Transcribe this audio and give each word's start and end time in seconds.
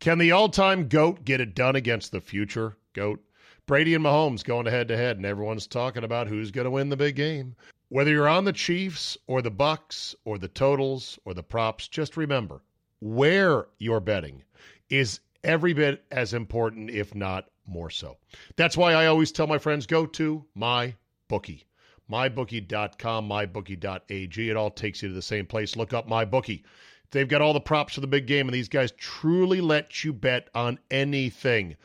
Can 0.00 0.16
the 0.16 0.32
all 0.32 0.48
time 0.48 0.88
GOAT 0.88 1.26
get 1.26 1.42
it 1.42 1.54
done 1.54 1.76
against 1.76 2.10
the 2.10 2.22
future 2.22 2.78
GOAT? 2.94 3.22
Brady 3.66 3.94
and 3.94 4.02
Mahomes 4.02 4.42
going 4.42 4.64
head 4.64 4.88
to 4.88 4.96
head, 4.96 5.18
and 5.18 5.26
everyone's 5.26 5.66
talking 5.66 6.04
about 6.04 6.26
who's 6.26 6.50
going 6.50 6.64
to 6.64 6.70
win 6.70 6.88
the 6.88 6.96
big 6.96 7.16
game. 7.16 7.54
Whether 7.90 8.10
you're 8.10 8.26
on 8.26 8.46
the 8.46 8.52
Chiefs 8.54 9.18
or 9.26 9.42
the 9.42 9.50
Bucks 9.50 10.14
or 10.24 10.38
the 10.38 10.48
totals 10.48 11.18
or 11.26 11.34
the 11.34 11.42
props, 11.42 11.86
just 11.86 12.16
remember 12.16 12.62
where 13.00 13.66
you're 13.76 14.00
betting 14.00 14.42
is 14.88 15.20
every 15.44 15.74
bit 15.74 16.02
as 16.10 16.32
important, 16.32 16.88
if 16.88 17.14
not 17.14 17.50
more 17.66 17.90
so. 17.90 18.16
That's 18.56 18.78
why 18.78 18.94
I 18.94 19.04
always 19.04 19.30
tell 19.30 19.46
my 19.46 19.58
friends 19.58 19.84
go 19.84 20.06
to 20.06 20.46
my 20.54 20.94
bookie. 21.28 21.66
MyBookie.com, 22.10 23.28
MyBookie.ag. 23.28 24.50
It 24.50 24.56
all 24.56 24.70
takes 24.70 25.02
you 25.02 25.10
to 25.10 25.14
the 25.14 25.20
same 25.20 25.44
place. 25.44 25.76
Look 25.76 25.92
up 25.92 26.08
MyBookie. 26.08 26.62
They've 27.10 27.28
got 27.28 27.42
all 27.42 27.52
the 27.52 27.60
props 27.60 27.94
for 27.94 28.00
the 28.00 28.06
big 28.06 28.26
game, 28.26 28.46
and 28.46 28.54
these 28.54 28.68
guys 28.68 28.92
truly 28.92 29.60
let 29.60 30.04
you 30.04 30.12
bet 30.12 30.48
on 30.54 30.78
anything. 30.90 31.76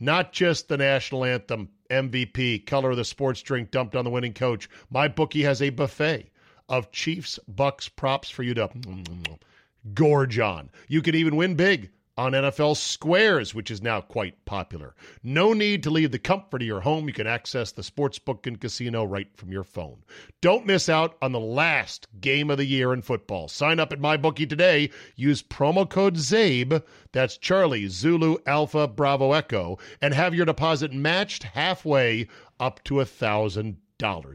Not 0.00 0.32
just 0.32 0.68
the 0.68 0.76
national 0.76 1.24
anthem, 1.24 1.68
MVP, 1.88 2.66
color 2.66 2.90
of 2.90 2.96
the 2.96 3.04
sports 3.04 3.42
drink 3.42 3.70
dumped 3.70 3.94
on 3.94 4.04
the 4.04 4.10
winning 4.10 4.34
coach. 4.34 4.68
My 4.90 5.06
bookie 5.06 5.44
has 5.44 5.62
a 5.62 5.70
buffet 5.70 6.30
of 6.68 6.90
Chiefs 6.90 7.38
Bucks 7.46 7.88
props 7.88 8.28
for 8.28 8.42
you 8.42 8.54
to 8.54 8.70
gorge 9.94 10.38
on. 10.38 10.70
You 10.88 11.02
could 11.02 11.14
even 11.14 11.36
win 11.36 11.54
big 11.54 11.90
on 12.16 12.32
NFL 12.32 12.76
Squares, 12.76 13.54
which 13.54 13.70
is 13.70 13.82
now 13.82 14.00
quite 14.00 14.44
popular. 14.44 14.94
No 15.22 15.52
need 15.52 15.82
to 15.82 15.90
leave 15.90 16.10
the 16.10 16.18
comfort 16.18 16.62
of 16.62 16.66
your 16.66 16.80
home. 16.80 17.08
You 17.08 17.14
can 17.14 17.26
access 17.26 17.72
the 17.72 17.82
sportsbook 17.82 18.46
and 18.46 18.60
casino 18.60 19.04
right 19.04 19.28
from 19.34 19.50
your 19.50 19.64
phone. 19.64 20.04
Don't 20.40 20.66
miss 20.66 20.88
out 20.88 21.16
on 21.22 21.32
the 21.32 21.40
last 21.40 22.06
game 22.20 22.50
of 22.50 22.58
the 22.58 22.64
year 22.64 22.92
in 22.92 23.02
football. 23.02 23.48
Sign 23.48 23.80
up 23.80 23.92
at 23.92 24.00
MyBookie 24.00 24.48
today. 24.48 24.90
Use 25.16 25.42
promo 25.42 25.88
code 25.88 26.16
CZABE, 26.16 26.82
that's 27.12 27.38
Charlie, 27.38 27.88
Zulu, 27.88 28.36
Alpha, 28.46 28.86
Bravo, 28.86 29.32
Echo, 29.32 29.78
and 30.00 30.12
have 30.12 30.34
your 30.34 30.46
deposit 30.46 30.92
matched 30.92 31.42
halfway 31.42 32.28
up 32.60 32.84
to 32.84 33.00
a 33.00 33.04
thousand. 33.04 33.78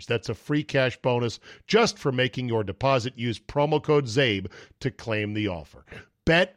That's 0.08 0.30
a 0.30 0.34
free 0.34 0.64
cash 0.64 0.96
bonus 1.02 1.42
just 1.68 2.00
for 2.00 2.14
making 2.14 2.48
your 2.48 2.64
deposit. 2.64 3.18
Use 3.18 3.38
promo 3.38 3.84
code 3.84 4.06
CZABE 4.06 4.50
to 4.80 4.92
claim 4.92 5.34
the 5.34 5.50
offer. 5.50 5.84
Bet 6.24 6.57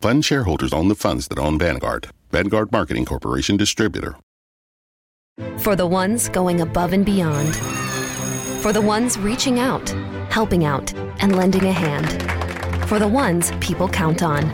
Fund 0.00 0.24
shareholders 0.24 0.72
own 0.72 0.88
the 0.88 0.94
funds 0.94 1.28
that 1.28 1.38
own 1.38 1.58
Vanguard. 1.58 2.08
Vanguard 2.30 2.72
Marketing 2.72 3.04
Corporation 3.04 3.58
Distributor. 3.58 4.16
For 5.58 5.76
the 5.76 5.86
ones 5.86 6.30
going 6.30 6.62
above 6.62 6.94
and 6.94 7.04
beyond. 7.04 7.54
For 8.62 8.72
the 8.72 8.80
ones 8.80 9.18
reaching 9.18 9.58
out, 9.58 9.90
helping 10.30 10.64
out, 10.64 10.94
and 11.20 11.36
lending 11.36 11.64
a 11.66 11.72
hand. 11.72 12.08
For 12.88 12.98
the 12.98 13.06
ones 13.06 13.52
people 13.60 13.90
count 13.90 14.22
on. 14.22 14.50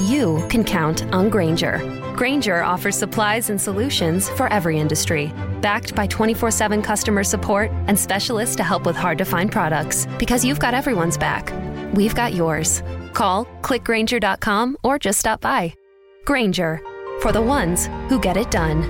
You 0.00 0.42
can 0.48 0.64
count 0.64 1.04
on 1.12 1.28
Grainger. 1.28 1.78
Grainger 2.16 2.62
offers 2.62 2.96
supplies 2.96 3.50
and 3.50 3.60
solutions 3.60 4.30
for 4.30 4.50
every 4.50 4.78
industry, 4.78 5.30
backed 5.60 5.94
by 5.94 6.06
24 6.06 6.50
7 6.50 6.80
customer 6.80 7.22
support 7.22 7.70
and 7.86 7.98
specialists 7.98 8.56
to 8.56 8.64
help 8.64 8.86
with 8.86 8.96
hard 8.96 9.18
to 9.18 9.26
find 9.26 9.52
products. 9.52 10.06
Because 10.18 10.42
you've 10.42 10.58
got 10.58 10.72
everyone's 10.72 11.18
back. 11.18 11.52
We've 11.92 12.14
got 12.14 12.32
yours. 12.32 12.82
Call, 13.16 13.46
clickgrainger.com, 13.62 14.76
or 14.84 14.98
just 14.98 15.18
stop 15.18 15.40
by. 15.40 15.72
Grainger 16.26 16.82
for 17.20 17.32
the 17.32 17.40
ones 17.40 17.86
who 18.10 18.20
get 18.20 18.36
it 18.36 18.50
done. 18.50 18.82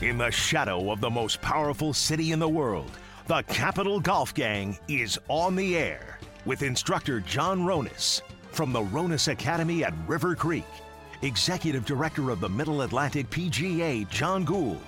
In 0.00 0.16
the 0.16 0.30
shadow 0.30 0.90
of 0.90 1.02
the 1.02 1.10
most 1.10 1.42
powerful 1.42 1.92
city 1.92 2.32
in 2.32 2.38
the 2.38 2.48
world, 2.48 2.90
the 3.26 3.42
Capital 3.42 4.00
Golf 4.00 4.32
Gang 4.32 4.78
is 4.88 5.18
on 5.28 5.54
the 5.54 5.76
air 5.76 6.18
with 6.46 6.62
instructor 6.62 7.20
John 7.20 7.60
Ronis 7.60 8.22
from 8.52 8.72
the 8.72 8.80
Ronis 8.80 9.30
Academy 9.30 9.84
at 9.84 9.92
River 10.06 10.34
Creek, 10.34 10.64
Executive 11.20 11.84
Director 11.84 12.30
of 12.30 12.40
the 12.40 12.48
Middle 12.48 12.82
Atlantic 12.82 13.28
PGA 13.28 14.08
John 14.08 14.46
Guhl, 14.46 14.78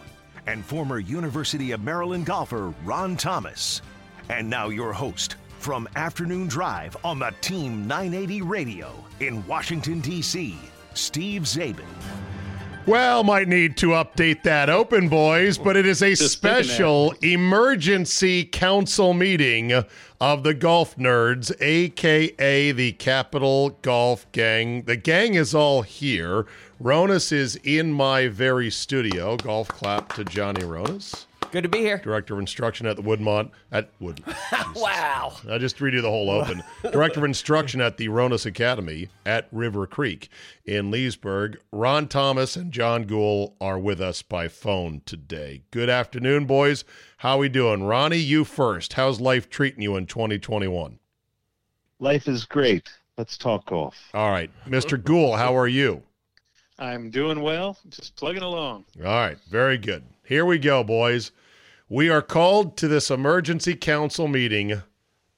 and 0.49 0.65
former 0.65 0.99
University 0.99 1.73
of 1.73 1.83
Maryland 1.83 2.25
golfer 2.25 2.73
Ron 2.83 3.19
Thomas. 3.19 3.83
And 4.31 4.49
now 4.49 4.71
your 4.71 4.95
host 4.95 5.37
from 5.59 5.87
Afternoon 5.95 6.49
Drive 6.49 6.97
on 7.05 7.19
the 7.19 7.35
Team 7.43 7.87
980 7.87 8.43
Radio 8.43 8.93
in 9.21 9.47
Washington, 9.47 10.01
D.C., 10.01 10.59
Steve 10.95 11.43
Czaban. 11.43 11.85
Well, 12.87 13.23
might 13.23 13.49
need 13.49 13.77
to 13.79 13.89
update 13.89 14.45
that 14.45 14.71
open, 14.71 15.11
boys, 15.11 15.59
but 15.59 15.77
it 15.77 15.85
is 15.85 16.01
a 16.01 16.15
Just 16.15 16.33
special 16.33 17.13
emergency 17.21 18.47
council 18.47 19.13
meeting 19.13 19.85
of 20.19 20.43
the 20.43 20.55
golf 20.55 20.97
nerds, 20.97 21.53
aka 21.61 22.73
the 22.73 22.93
Capital 22.93 23.79
Golf 23.83 24.33
Gang. 24.33 24.85
The 24.85 24.97
gang 24.97 25.35
is 25.35 25.55
all 25.55 25.83
here. 25.83 26.47
Ronis 26.81 27.33
is 27.33 27.57
in 27.65 27.93
my 27.93 28.29
very 28.29 28.71
studio. 28.71 29.37
Golf 29.37 29.67
clap 29.69 30.13
to 30.15 30.25
Johnny 30.25 30.63
Ronis, 30.63 31.27
Good 31.51 31.63
to 31.63 31.69
be 31.69 31.79
here. 31.79 31.99
Director 31.99 32.35
of 32.35 32.41
Instruction 32.41 32.87
at 32.87 32.97
the 32.97 33.03
Woodmont 33.03 33.51
at 33.73 33.91
Wood. 34.01 34.23
Wow. 34.77 35.33
I 35.51 35.57
just 35.59 35.79
redo 35.79 36.03
the 36.03 36.11
whole 36.11 36.31
open. 36.31 36.63
Director 36.93 37.21
of 37.21 37.25
Instruction 37.25 37.81
at 37.81 37.97
the 37.97 38.09
Ronis 38.09 38.45
Academy 38.45 39.09
at 39.25 39.49
River 39.51 39.87
Creek 39.87 40.29
in 40.65 40.91
Leesburg. 40.91 41.59
Ron 41.73 42.07
Thomas 42.07 42.55
and 42.55 42.71
John 42.71 43.07
Guhl 43.07 43.55
are 43.61 43.79
with 43.79 44.01
us 44.01 44.21
by 44.21 44.47
phone 44.47 45.01
today. 45.07 45.63
Good 45.71 45.89
afternoon, 45.89 46.45
boys. 46.45 46.85
How 47.19 47.39
we 47.39 47.49
doing? 47.49 47.85
Ronnie, 47.85 48.19
you 48.19 48.45
first. 48.45 48.93
How's 48.93 49.21
life 49.21 49.49
treating 49.49 49.83
you 49.83 49.97
in 49.97 50.07
2021? 50.07 50.99
Life 51.99 52.29
is 52.29 52.45
great. 52.45 52.89
Let's 53.17 53.39
talk 53.39 53.67
golf. 53.67 53.97
All 54.13 54.31
right. 54.31 54.51
Mr. 54.67 55.03
Guhl, 55.03 55.39
how 55.39 55.57
are 55.57 55.69
you? 55.69 56.03
I'm 56.79 57.11
doing 57.11 57.41
well, 57.41 57.77
just 57.89 58.15
plugging 58.17 58.43
along. 58.43 58.85
All 58.99 59.05
right, 59.05 59.39
very 59.51 59.79
good. 59.79 60.05
Here 60.25 60.45
we 60.45 60.59
go, 60.59 60.85
boys. 60.85 61.33
We 61.89 62.09
are 62.09 62.23
called 62.23 62.77
to 62.77 62.89
this 62.89 63.11
emergency 63.11 63.75
council 63.75 64.29
meeting 64.29 64.83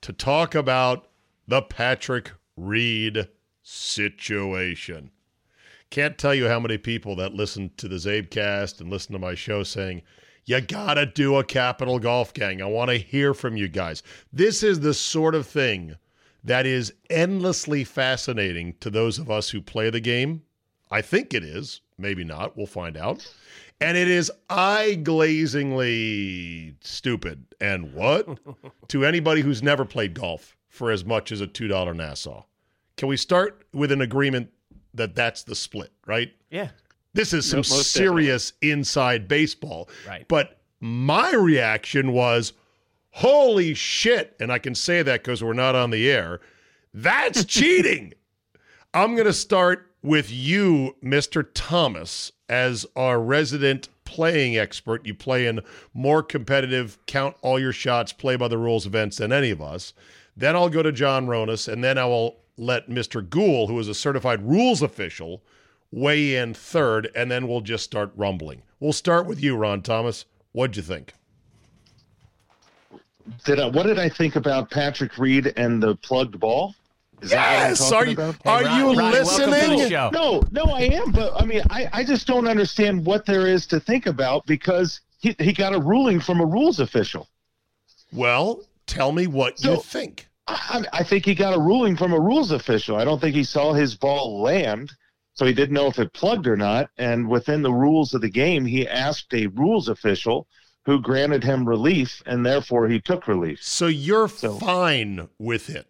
to 0.03 0.13
talk 0.13 0.55
about 0.55 1.09
the 1.47 1.63
Patrick 1.63 2.33
Reed 2.57 3.29
situation. 3.63 5.11
Can't 5.91 6.19
tell 6.19 6.35
you 6.35 6.47
how 6.49 6.61
many 6.61 6.79
people 6.79 7.17
that 7.17 7.35
listen 7.35 7.71
to 7.77 7.89
the 7.89 7.97
Czabecast 7.97 8.81
and 8.81 8.91
listen 8.91 9.13
to 9.13 9.19
my 9.19 9.35
show 9.35 9.63
saying, 9.63 10.03
you 10.45 10.61
gotta 10.61 11.07
do 11.07 11.37
a 11.37 11.45
capital 11.45 11.99
golf 11.99 12.35
gang. 12.35 12.61
I 12.61 12.67
want 12.67 12.91
to 12.91 12.97
hear 12.97 13.35
from 13.35 13.57
you 13.57 13.69
guys. 13.69 14.03
This 14.33 14.63
is 14.63 14.81
the 14.81 14.95
sort 14.95 15.35
of 15.35 15.47
thing 15.47 15.97
that 16.43 16.67
is 16.67 16.93
endlessly 17.09 17.85
fascinating 17.85 18.75
to 18.81 18.91
those 18.91 19.19
of 19.19 19.31
us 19.31 19.51
who 19.51 19.61
play 19.61 19.91
the 19.91 20.01
game. 20.01 20.43
I 20.91 21.03
think 21.03 21.35
it 21.35 21.45
is. 21.45 21.81
Maybe 21.99 22.25
not. 22.25 22.57
We'll 22.57 22.67
find 22.67 22.97
out. 22.97 23.31
And 23.81 23.97
it 23.97 24.09
is 24.09 24.31
eye 24.49 24.99
glazingly 25.03 26.75
stupid. 26.81 27.45
And 27.61 27.95
what? 27.95 28.27
to 28.89 29.05
anybody 29.05 29.41
who's 29.43 29.63
never 29.63 29.85
played 29.85 30.15
golf 30.15 30.57
for 30.69 30.91
as 30.91 31.05
much 31.05 31.33
as 31.33 31.41
a 31.41 31.47
$2 31.47 31.97
Nassau. 31.97 32.45
Can 32.97 33.09
we 33.09 33.17
start 33.17 33.65
with 33.73 33.93
an 33.93 34.01
agreement 34.01 34.51
that 34.95 35.15
that's 35.15 35.43
the 35.45 35.55
split, 35.55 35.93
right? 36.07 36.33
Yeah. 36.51 36.71
This 37.13 37.33
is 37.33 37.49
some 37.49 37.59
Most 37.59 37.69
definitely. 37.95 38.25
serious 38.25 38.53
inside 38.63 39.29
baseball. 39.29 39.89
Right. 40.07 40.27
But 40.29 40.61
my 40.81 41.33
reaction 41.33 42.13
was, 42.13 42.53
holy 43.11 43.75
shit. 43.75 44.37
And 44.41 44.53
I 44.53 44.59
can 44.59 44.75
say 44.75 45.03
that 45.03 45.23
because 45.23 45.43
we're 45.43 45.53
not 45.53 45.75
on 45.75 45.91
the 45.91 46.11
air. 46.11 46.41
That's 46.95 47.45
cheating. 47.47 48.15
I'm 48.95 49.15
going 49.15 49.27
to 49.27 49.33
start 49.33 49.90
with 50.03 50.31
you, 50.31 50.97
Mr. 51.03 51.47
Thomas, 51.53 52.33
as 52.49 52.87
our 52.97 53.21
resident 53.21 53.89
playing 54.05 54.59
expert. 54.59 55.07
You 55.07 55.15
play 55.15 55.47
in 55.47 55.61
more 55.95 56.23
competitive, 56.23 56.99
count 57.07 57.37
all 57.43 57.61
your 57.61 57.73
shots, 57.73 58.13
play 58.13 58.37
by 58.37 58.49
the 58.49 58.59
rules 58.59 58.87
events 58.87 59.19
than 59.19 59.33
any 59.33 59.51
of 59.51 59.63
us. 59.63 59.93
Then 60.37 60.57
I'll 60.57 60.69
go 60.69 60.83
to 60.83 60.91
John 60.91 61.27
Ronis, 61.27 61.73
and 61.73 61.85
then 61.85 61.97
I 61.97 62.07
will 62.07 62.37
let 62.57 62.89
Mr. 62.89 63.27
Guhl, 63.27 63.69
who 63.69 63.79
is 63.79 63.89
a 63.89 63.95
certified 63.95 64.43
rules 64.43 64.83
official, 64.83 65.43
weigh 65.93 66.37
in 66.37 66.55
third, 66.55 67.09
and 67.15 67.31
then 67.31 67.47
we'll 67.47 67.61
just 67.61 67.85
start 67.85 68.11
rumbling. 68.17 68.63
We'll 68.81 68.93
start 68.93 69.27
with 69.27 69.43
you, 69.43 69.57
Ron 69.57 69.83
Thomas. 69.83 70.25
What'd 70.53 70.77
you 70.77 70.83
think? 70.83 71.13
Did 73.45 73.61
I, 73.61 73.67
what 73.67 73.87
did 73.87 73.99
I 73.99 74.09
think 74.09 74.35
about 74.35 74.71
Patrick 74.71 75.19
Reed 75.19 75.53
and 75.57 75.83
the 75.83 75.95
plugged 75.97 76.41
ball? 76.41 76.75
Is 77.23 77.31
yes. 77.33 77.93
Are 77.93 78.07
you 78.07 78.13
about? 78.13 78.37
are 78.47 78.67
Hey, 78.67 78.79
you 78.79 78.87
Ron- 78.89 78.97
Ronnie, 78.97 79.13
welcome 79.25 79.45
to 79.45 79.51
listening? 79.51 79.91
No, 80.13 80.43
no, 80.51 80.65
I 80.73 80.81
am. 80.83 81.13
But 81.13 81.41
I 81.41 81.45
mean, 81.45 81.63
I, 81.71 81.89
I 81.93 82.05
just 82.05 82.27
don't 82.27 82.47
understand 82.49 83.05
what 83.05 83.27
there 83.27 83.47
is 83.47 83.67
to 83.69 83.81
think 83.81 84.07
about 84.07 84.47
because 84.47 85.01
he, 85.19 85.35
he 85.39 85.53
got 85.53 85.75
a 85.75 85.79
ruling 85.81 86.21
from 86.21 86.41
a 86.41 86.47
rules 86.47 86.81
official. 86.81 87.29
Well, 88.13 88.63
tell 88.87 89.13
me 89.13 89.27
what 89.27 89.59
So- 89.59 89.75
you 89.75 89.81
think. 89.83 90.27
I, 90.49 90.83
I 90.93 91.03
think 91.05 91.25
he 91.27 91.35
got 91.37 91.55
a 91.57 91.61
ruling 91.61 91.97
from 91.97 92.13
a 92.13 92.19
rules 92.19 92.51
official. 92.51 92.97
I 92.97 93.05
don't 93.05 93.21
think 93.21 93.37
he 93.37 93.45
saw 93.45 93.73
his 93.73 93.95
ball 93.95 94.43
land, 94.43 94.91
so 95.35 95.45
he 95.47 95.53
didn't 95.53 95.75
know 95.75 95.87
if 95.87 96.01
it 96.01 96.13
plugged 96.13 96.49
or 96.49 96.57
not. 96.57 96.91
And 96.99 97.29
within 97.29 97.63
the 97.63 97.73
rules 97.73 98.15
of 98.15 98.21
the 98.21 98.31
game, 98.31 98.65
he 98.65 98.89
asked 98.89 99.33
a 99.33 99.47
rules 99.49 99.89
official 99.89 100.49
who 100.87 101.01
granted 101.01 101.45
him 101.45 101.69
relief, 101.69 102.21
and 102.27 102.45
therefore 102.45 102.89
he 102.89 103.01
took 103.01 103.29
relief. 103.29 103.63
So 103.63 103.87
you're 103.87 104.27
So- 104.29 104.55
fine 104.59 105.29
with 105.39 105.71
it. 105.71 105.87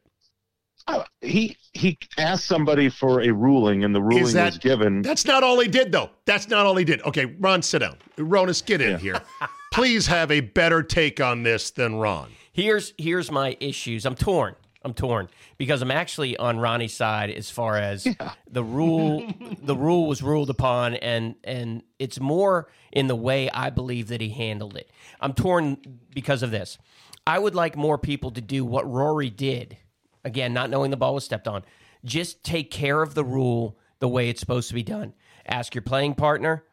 He 1.20 1.56
he 1.72 1.98
asked 2.18 2.46
somebody 2.46 2.88
for 2.88 3.20
a 3.22 3.30
ruling, 3.30 3.84
and 3.84 3.94
the 3.94 4.02
ruling 4.02 4.32
that- 4.34 4.46
was 4.46 4.58
given. 4.58 5.02
That's 5.02 5.24
not 5.24 5.42
all 5.42 5.60
he 5.60 5.68
did, 5.68 5.92
though. 5.92 6.10
That's 6.24 6.48
not 6.48 6.66
all 6.66 6.76
he 6.76 6.84
did. 6.84 7.02
Okay, 7.02 7.26
Ron, 7.26 7.62
sit 7.62 7.80
down. 7.80 7.96
Ronis, 8.16 8.64
get 8.64 8.80
in 8.80 8.98
here. 8.98 9.20
Please 9.72 10.06
have 10.08 10.30
a 10.30 10.40
better 10.40 10.82
take 10.82 11.20
on 11.20 11.42
this 11.42 11.70
than 11.70 11.96
Ron. 11.96 12.30
Here's 12.52 12.92
here's 12.98 13.30
my 13.30 13.56
issues. 13.60 14.04
I'm 14.04 14.16
torn. 14.16 14.56
I'm 14.82 14.94
torn 14.94 15.28
because 15.58 15.82
I'm 15.82 15.90
actually 15.90 16.36
on 16.38 16.58
Ronnie's 16.58 16.94
side 16.94 17.30
as 17.30 17.50
far 17.50 17.76
as 17.76 18.06
the 18.50 18.64
rule 18.64 19.30
the 19.62 19.76
rule 19.76 20.06
was 20.08 20.22
ruled 20.22 20.48
upon 20.50 20.94
and 20.94 21.34
and 21.44 21.82
it's 21.98 22.18
more 22.18 22.68
in 22.90 23.06
the 23.06 23.14
way 23.14 23.50
I 23.50 23.68
believe 23.70 24.08
that 24.08 24.20
he 24.22 24.30
handled 24.30 24.76
it. 24.76 24.90
I'm 25.20 25.34
torn 25.34 25.76
because 26.14 26.42
of 26.42 26.50
this. 26.50 26.78
I 27.26 27.38
would 27.38 27.54
like 27.54 27.76
more 27.76 27.98
people 27.98 28.30
to 28.32 28.40
do 28.40 28.64
what 28.64 28.90
Rory 28.90 29.28
did. 29.30 29.76
Again, 30.24 30.52
not 30.52 30.70
knowing 30.70 30.90
the 30.90 30.96
ball 30.96 31.14
was 31.14 31.24
stepped 31.24 31.48
on. 31.48 31.64
Just 32.04 32.42
take 32.44 32.70
care 32.70 33.02
of 33.02 33.14
the 33.14 33.24
rule 33.24 33.78
the 33.98 34.08
way 34.08 34.28
it's 34.28 34.40
supposed 34.40 34.68
to 34.68 34.74
be 34.74 34.82
done. 34.82 35.14
Ask 35.46 35.74
your 35.74 35.82
playing 35.82 36.14
partner. 36.14 36.64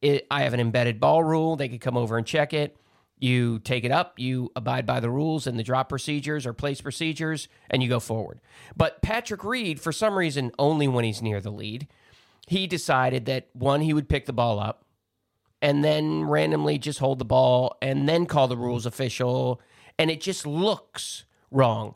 It, 0.00 0.26
I 0.30 0.42
have 0.42 0.54
an 0.54 0.60
embedded 0.60 1.00
ball 1.00 1.24
rule. 1.24 1.56
They 1.56 1.68
could 1.68 1.80
come 1.80 1.96
over 1.96 2.16
and 2.16 2.26
check 2.26 2.52
it. 2.52 2.76
You 3.20 3.58
take 3.58 3.84
it 3.84 3.90
up, 3.90 4.18
you 4.18 4.52
abide 4.54 4.86
by 4.86 5.00
the 5.00 5.10
rules 5.10 5.48
and 5.48 5.58
the 5.58 5.64
drop 5.64 5.88
procedures 5.88 6.46
or 6.46 6.52
place 6.52 6.80
procedures, 6.80 7.48
and 7.68 7.82
you 7.82 7.88
go 7.88 7.98
forward. 7.98 8.40
But 8.76 9.02
Patrick 9.02 9.42
Reed, 9.42 9.80
for 9.80 9.90
some 9.90 10.16
reason, 10.16 10.52
only 10.56 10.86
when 10.86 11.04
he's 11.04 11.20
near 11.20 11.40
the 11.40 11.50
lead, 11.50 11.88
he 12.46 12.68
decided 12.68 13.26
that 13.26 13.48
one, 13.54 13.80
he 13.80 13.92
would 13.92 14.08
pick 14.08 14.26
the 14.26 14.32
ball 14.32 14.60
up 14.60 14.84
and 15.60 15.82
then 15.82 16.24
randomly 16.24 16.78
just 16.78 17.00
hold 17.00 17.18
the 17.18 17.24
ball 17.24 17.76
and 17.82 18.08
then 18.08 18.26
call 18.26 18.46
the 18.46 18.56
rules 18.56 18.86
official. 18.86 19.60
And 19.98 20.10
it 20.10 20.20
just 20.20 20.46
looks 20.46 21.24
wrong. 21.50 21.94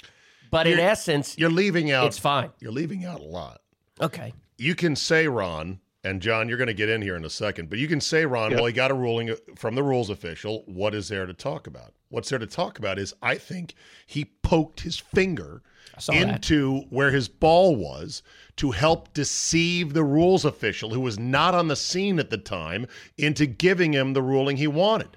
But 0.53 0.67
in 0.69 0.75
You're- 0.75 0.85
essence, 0.85 1.37
You're 1.37 1.51
leaving 1.51 1.91
out. 1.91 2.07
it's 2.07 2.19
fine. 2.19 2.51
You're 2.61 2.71
leaving 2.73 3.05
out 3.05 3.19
a 3.21 3.25
lot. 3.25 3.63
Okay. 4.01 4.33
You 4.59 4.75
can 4.77 4.95
say, 4.95 5.27
Ron, 5.27 5.81
and 6.05 6.21
John, 6.23 6.49
you're 6.49 6.59
going 6.59 6.69
to 6.69 6.75
get 6.75 6.89
in 6.91 7.01
here 7.03 7.17
in 7.17 7.25
a 7.25 7.31
second, 7.31 7.71
but 7.71 7.79
you 7.79 7.89
can 7.89 8.01
say, 8.01 8.27
Ron, 8.27 8.51
Yep. 8.51 8.59
well, 8.59 8.67
he 8.67 8.73
got 8.73 8.91
a 8.91 8.95
ruling 8.95 9.31
uh, 9.31 9.37
from 9.57 9.75
the 9.75 9.83
rules 9.83 10.11
official. 10.11 10.63
What 10.67 10.95
is 10.95 11.09
there 11.09 11.25
to 11.27 11.33
talk 11.33 11.67
about? 11.67 11.95
What's 12.11 12.29
there 12.29 12.39
to 12.39 12.47
talk 12.47 12.79
about 12.79 12.99
is 12.99 13.15
I 13.23 13.37
think 13.37 13.75
he 14.07 14.27
poked 14.43 14.81
his 14.81 14.99
finger 14.99 15.63
saw 15.99 16.13
that. 16.13 16.23
into 16.23 16.81
where 16.91 17.11
his 17.11 17.29
ball 17.29 17.75
was 17.75 18.23
to 18.57 18.73
help 18.73 19.15
deceive 19.15 19.95
the 19.95 20.05
rules 20.05 20.45
official 20.45 20.91
who 20.93 21.01
was 21.01 21.19
not 21.19 21.55
on 21.55 21.69
the 21.69 21.77
scene 21.77 22.19
at 22.19 22.29
the 22.29 22.37
time 22.39 22.87
into 23.17 23.47
giving 23.47 23.93
him 23.95 24.13
the 24.13 24.23
ruling 24.23 24.59
he 24.59 24.67
wanted. 24.67 25.17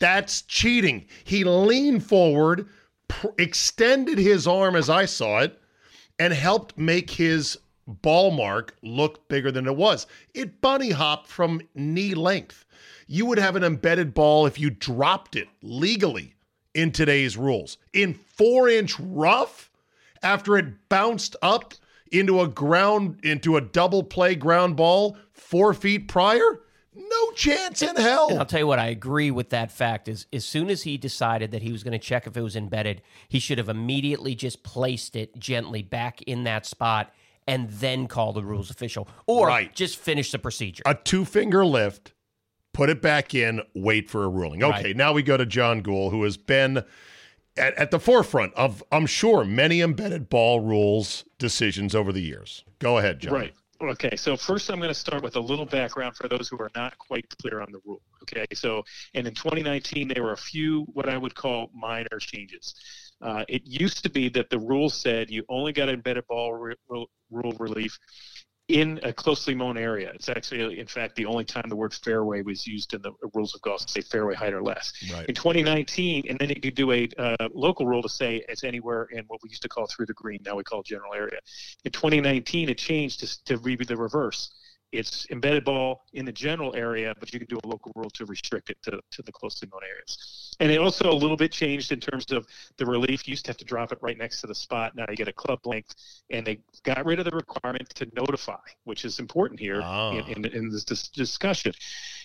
That's 0.00 0.42
cheating. 0.42 1.06
He 1.24 1.44
leaned 1.44 2.04
forward, 2.04 2.68
pr- 3.10 3.28
extended 3.38 4.18
his 4.18 4.46
arm 4.46 4.76
as 4.76 4.88
I 4.88 5.04
saw 5.04 5.40
it, 5.40 5.58
and 6.18 6.32
helped 6.32 6.78
make 6.78 7.10
his 7.10 7.58
ball 7.86 8.30
mark 8.30 8.76
look 8.82 9.28
bigger 9.28 9.50
than 9.50 9.66
it 9.66 9.76
was. 9.76 10.06
It 10.34 10.60
bunny 10.60 10.90
hopped 10.90 11.26
from 11.26 11.60
knee 11.74 12.14
length. 12.14 12.64
You 13.06 13.26
would 13.26 13.38
have 13.38 13.56
an 13.56 13.64
embedded 13.64 14.14
ball 14.14 14.46
if 14.46 14.58
you 14.58 14.70
dropped 14.70 15.34
it 15.34 15.48
legally 15.62 16.34
in 16.74 16.92
today's 16.92 17.36
rules. 17.36 17.78
In 17.92 18.14
four 18.14 18.68
inch 18.68 18.98
rough, 19.00 19.70
after 20.22 20.56
it 20.56 20.88
bounced 20.88 21.36
up 21.42 21.74
into 22.12 22.40
a 22.40 22.48
ground, 22.48 23.18
into 23.22 23.56
a 23.56 23.60
double 23.60 24.02
play 24.02 24.34
ground 24.34 24.76
ball 24.76 25.16
four 25.32 25.74
feet 25.74 26.08
prior, 26.08 26.60
no 26.94 27.30
chance 27.32 27.82
in 27.82 27.96
And 27.96 27.98
I'll 28.38 28.44
tell 28.46 28.60
you 28.60 28.66
what, 28.66 28.78
I 28.78 28.88
agree 28.88 29.30
with 29.30 29.50
that 29.50 29.70
fact. 29.70 30.08
Is 30.08 30.26
as 30.32 30.44
soon 30.44 30.70
as 30.70 30.82
he 30.82 30.96
decided 30.96 31.50
that 31.52 31.62
he 31.62 31.72
was 31.72 31.82
going 31.82 31.92
to 31.92 31.98
check 31.98 32.26
if 32.26 32.36
it 32.36 32.42
was 32.42 32.56
embedded, 32.56 33.02
he 33.28 33.38
should 33.38 33.58
have 33.58 33.68
immediately 33.68 34.34
just 34.34 34.62
placed 34.62 35.14
it 35.16 35.38
gently 35.38 35.82
back 35.82 36.22
in 36.22 36.44
that 36.44 36.66
spot 36.66 37.12
and 37.46 37.68
then 37.70 38.06
call 38.06 38.32
the 38.32 38.42
rules 38.44 38.70
official, 38.70 39.08
or 39.26 39.46
Right. 39.48 39.74
just 39.74 39.98
finish 39.98 40.30
the 40.30 40.38
procedure. 40.38 40.82
A 40.86 40.94
two 40.94 41.24
finger 41.24 41.64
lift, 41.66 42.12
put 42.72 42.90
it 42.90 43.00
back 43.02 43.34
in, 43.34 43.62
wait 43.74 44.08
for 44.10 44.24
a 44.24 44.28
ruling. 44.28 44.62
Okay, 44.62 44.82
Right. 44.84 44.96
now 44.96 45.12
we 45.12 45.22
go 45.22 45.36
to 45.36 45.46
John 45.46 45.82
Guhl, 45.82 46.10
who 46.10 46.22
has 46.24 46.36
been 46.36 46.84
at, 47.56 47.74
at 47.74 47.90
the 47.90 47.98
forefront 47.98 48.54
of, 48.54 48.84
I'm 48.92 49.06
sure, 49.06 49.44
many 49.44 49.80
embedded 49.80 50.28
ball 50.28 50.60
rules 50.60 51.24
decisions 51.38 51.94
over 51.94 52.12
the 52.12 52.22
years. 52.22 52.64
Go 52.78 52.98
ahead, 52.98 53.18
John. 53.20 53.32
Right. 53.34 53.54
Okay. 53.82 54.14
So 54.16 54.36
first, 54.36 54.70
I'm 54.70 54.78
going 54.78 54.88
to 54.88 54.94
start 54.94 55.22
with 55.22 55.36
a 55.36 55.40
little 55.40 55.64
background 55.64 56.14
for 56.14 56.28
those 56.28 56.48
who 56.48 56.58
are 56.60 56.70
not 56.76 56.98
quite 56.98 57.26
clear 57.40 57.60
on 57.60 57.72
the 57.72 57.80
rule. 57.86 58.02
Okay. 58.22 58.44
So, 58.52 58.82
and 59.14 59.26
in 59.26 59.34
2019, 59.34 60.08
there 60.08 60.22
were 60.22 60.32
a 60.32 60.36
few 60.36 60.82
what 60.92 61.08
I 61.08 61.16
would 61.16 61.34
call 61.34 61.70
minor 61.74 62.18
changes. 62.18 62.74
Uh, 63.22 63.44
it 63.48 63.62
used 63.64 64.02
to 64.02 64.10
be 64.10 64.28
that 64.30 64.50
the 64.50 64.58
rule 64.58 64.88
said 64.90 65.30
you 65.30 65.44
only 65.48 65.72
got 65.72 65.88
embedded 65.88 66.26
ball 66.26 66.54
re- 66.54 66.74
rule 66.88 67.10
rule 67.30 67.54
relief 67.58 67.98
in 68.70 69.00
a 69.02 69.12
closely 69.12 69.54
mown 69.54 69.76
area. 69.76 70.12
It's 70.14 70.28
actually, 70.28 70.78
in 70.78 70.86
fact, 70.86 71.16
the 71.16 71.26
only 71.26 71.44
time 71.44 71.64
the 71.68 71.76
word 71.76 71.92
fairway 71.92 72.42
was 72.42 72.66
used 72.66 72.94
in 72.94 73.02
the 73.02 73.12
rules 73.34 73.54
of 73.54 73.62
golf 73.62 73.84
to 73.86 73.92
say 73.92 74.00
fairway 74.00 74.34
height 74.34 74.52
or 74.52 74.62
less. 74.62 74.92
Right. 75.12 75.26
In 75.26 75.34
2019, 75.34 76.26
and 76.28 76.38
then 76.38 76.48
you 76.48 76.60
could 76.60 76.74
do 76.74 76.92
a 76.92 77.08
uh, 77.18 77.48
local 77.52 77.86
rule 77.86 78.02
to 78.02 78.08
say 78.08 78.44
it's 78.48 78.64
anywhere 78.64 79.08
in 79.10 79.24
what 79.26 79.40
we 79.42 79.50
used 79.50 79.62
to 79.62 79.68
call 79.68 79.86
through 79.86 80.06
the 80.06 80.14
green. 80.14 80.40
Now 80.44 80.56
we 80.56 80.62
call 80.62 80.82
general 80.82 81.14
area. 81.14 81.40
In 81.84 81.90
2019, 81.90 82.68
it 82.68 82.78
changed 82.78 83.20
to, 83.20 83.44
to 83.46 83.58
be 83.58 83.76
the 83.76 83.96
reverse. 83.96 84.52
It's 84.92 85.26
embedded 85.30 85.64
ball 85.64 86.04
in 86.14 86.24
the 86.24 86.32
general 86.32 86.74
area, 86.74 87.14
but 87.20 87.32
you 87.32 87.38
can 87.38 87.46
do 87.48 87.58
a 87.62 87.66
local 87.68 87.92
rule 87.94 88.10
to 88.10 88.24
restrict 88.26 88.70
it 88.70 88.78
to, 88.82 89.00
to 89.12 89.22
the 89.22 89.30
closely 89.30 89.68
mown 89.72 89.82
areas. 89.88 90.54
And 90.58 90.70
it 90.70 90.78
also 90.78 91.10
a 91.10 91.14
little 91.14 91.36
bit 91.36 91.52
changed 91.52 91.92
in 91.92 92.00
terms 92.00 92.32
of 92.32 92.46
the 92.76 92.84
relief. 92.84 93.26
You 93.28 93.32
used 93.32 93.44
to 93.44 93.50
have 93.50 93.56
to 93.58 93.64
drop 93.64 93.92
it 93.92 93.98
right 94.02 94.18
next 94.18 94.40
to 94.40 94.46
the 94.48 94.54
spot. 94.54 94.96
Now 94.96 95.06
you 95.08 95.14
get 95.16 95.28
a 95.28 95.32
club 95.32 95.60
length, 95.64 95.94
and 96.30 96.44
they 96.44 96.58
got 96.82 97.04
rid 97.06 97.18
of 97.20 97.24
the 97.24 97.30
requirement 97.30 97.88
to 97.94 98.08
notify, 98.14 98.58
which 98.84 99.04
is 99.04 99.20
important 99.20 99.60
here 99.60 99.80
Ah. 99.82 100.10
in, 100.12 100.44
in, 100.44 100.44
in 100.46 100.70
this 100.70 100.84
dis- 100.84 101.08
discussion. 101.08 101.72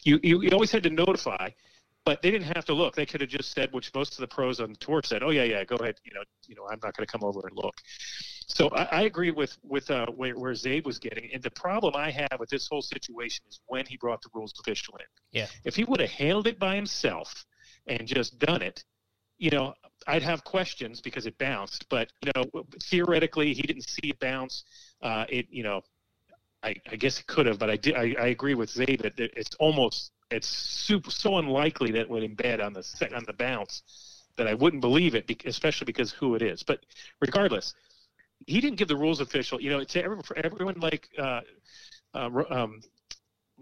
You, 0.03 0.19
you 0.23 0.41
you 0.41 0.49
always 0.49 0.71
had 0.71 0.83
to 0.83 0.89
notify, 0.89 1.49
but 2.03 2.21
they 2.21 2.31
didn't 2.31 2.47
have 2.55 2.65
to 2.65 2.73
look. 2.73 2.95
They 2.95 3.05
could 3.05 3.21
have 3.21 3.29
just 3.29 3.51
said, 3.53 3.71
which 3.73 3.93
most 3.93 4.13
of 4.13 4.19
the 4.19 4.27
pros 4.27 4.59
on 4.59 4.69
the 4.71 4.77
tour 4.77 5.01
said, 5.03 5.23
"Oh 5.23 5.29
yeah, 5.29 5.43
yeah, 5.43 5.63
go 5.63 5.75
ahead. 5.77 5.95
You 6.03 6.13
know, 6.15 6.23
you 6.47 6.55
know, 6.55 6.65
I'm 6.71 6.79
not 6.83 6.95
going 6.95 7.05
to 7.05 7.11
come 7.11 7.23
over 7.23 7.41
and 7.47 7.55
look." 7.55 7.75
So 8.47 8.69
I, 8.69 8.83
I 8.83 9.01
agree 9.03 9.31
with 9.31 9.57
with 9.63 9.89
uh, 9.89 10.07
where, 10.07 10.37
where 10.37 10.53
Czabe 10.53 10.85
was 10.85 10.99
getting, 10.99 11.29
and 11.33 11.41
the 11.41 11.51
problem 11.51 11.95
I 11.95 12.11
have 12.11 12.39
with 12.39 12.49
this 12.49 12.67
whole 12.67 12.81
situation 12.81 13.43
is 13.49 13.59
when 13.67 13.85
he 13.85 13.97
brought 13.97 14.21
the 14.21 14.29
rules 14.33 14.53
official 14.59 14.95
in. 14.97 15.05
Yeah. 15.31 15.47
If 15.63 15.75
he 15.75 15.83
would 15.83 15.99
have 15.99 16.11
handled 16.11 16.47
it 16.47 16.59
by 16.59 16.75
himself 16.75 17.45
and 17.87 18.07
just 18.07 18.39
done 18.39 18.61
it, 18.61 18.83
you 19.37 19.49
know, 19.49 19.73
I'd 20.07 20.23
have 20.23 20.43
questions 20.43 21.01
because 21.01 21.25
it 21.25 21.37
bounced. 21.37 21.87
But 21.89 22.11
you 22.23 22.31
know, 22.35 22.65
theoretically, 22.83 23.53
he 23.53 23.61
didn't 23.63 23.87
see 23.87 24.09
it 24.09 24.19
bounce. 24.19 24.63
Uh, 25.01 25.25
it, 25.29 25.47
you 25.49 25.63
know, 25.63 25.81
I, 26.63 26.75
I 26.91 26.95
guess 26.95 27.19
it 27.19 27.27
could 27.27 27.45
have, 27.45 27.59
but 27.59 27.69
I 27.69 27.77
did. 27.77 27.95
I, 27.95 28.15
I 28.19 28.27
agree 28.27 28.55
with 28.55 28.71
Czabe 28.71 29.01
that 29.01 29.13
it's 29.17 29.55
almost 29.59 30.11
it's 30.31 30.47
super 30.47 31.11
so 31.11 31.37
unlikely 31.37 31.91
that 31.91 32.01
it 32.01 32.09
would 32.09 32.23
embed 32.23 32.63
on 32.63 32.73
the 32.73 33.09
on 33.15 33.23
the 33.25 33.33
bounce 33.33 33.83
that 34.37 34.47
I 34.47 34.53
wouldn't 34.53 34.81
believe 34.81 35.15
it, 35.15 35.29
especially 35.45 35.85
because 35.85 36.11
who 36.11 36.35
it 36.35 36.41
is. 36.41 36.63
But 36.63 36.85
regardless, 37.21 37.73
he 38.47 38.61
didn't 38.61 38.77
give 38.77 38.87
the 38.87 38.95
rules 38.95 39.19
official. 39.21 39.59
You 39.61 39.69
know, 39.71 39.83
to 39.83 40.03
everyone, 40.03 40.23
for 40.23 40.37
everyone 40.37 40.79
like 40.79 41.09
uh, 41.17 41.41
uh, 42.13 42.29
um, 42.49 42.81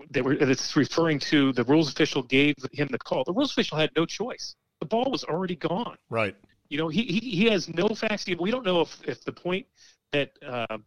they 0.09 0.21
were 0.21 0.33
it's 0.33 0.75
referring 0.75 1.19
to 1.19 1.53
the 1.53 1.63
rules 1.63 1.91
official 1.91 2.23
gave 2.23 2.55
him 2.71 2.87
the 2.91 2.97
call. 2.99 3.23
The 3.23 3.33
rules 3.33 3.51
official 3.51 3.77
had 3.77 3.91
no 3.95 4.05
choice. 4.05 4.55
The 4.79 4.85
ball 4.85 5.09
was 5.11 5.23
already 5.23 5.55
gone. 5.55 5.97
Right. 6.09 6.35
You 6.69 6.77
know, 6.77 6.87
he 6.87 7.03
he, 7.03 7.19
he 7.19 7.45
has 7.45 7.69
no 7.69 7.87
facts. 7.89 8.25
We 8.27 8.51
don't 8.51 8.65
know 8.65 8.81
if, 8.81 8.97
if 9.07 9.23
the 9.23 9.31
point 9.31 9.65
that 10.11 10.31
uh, 10.45 10.77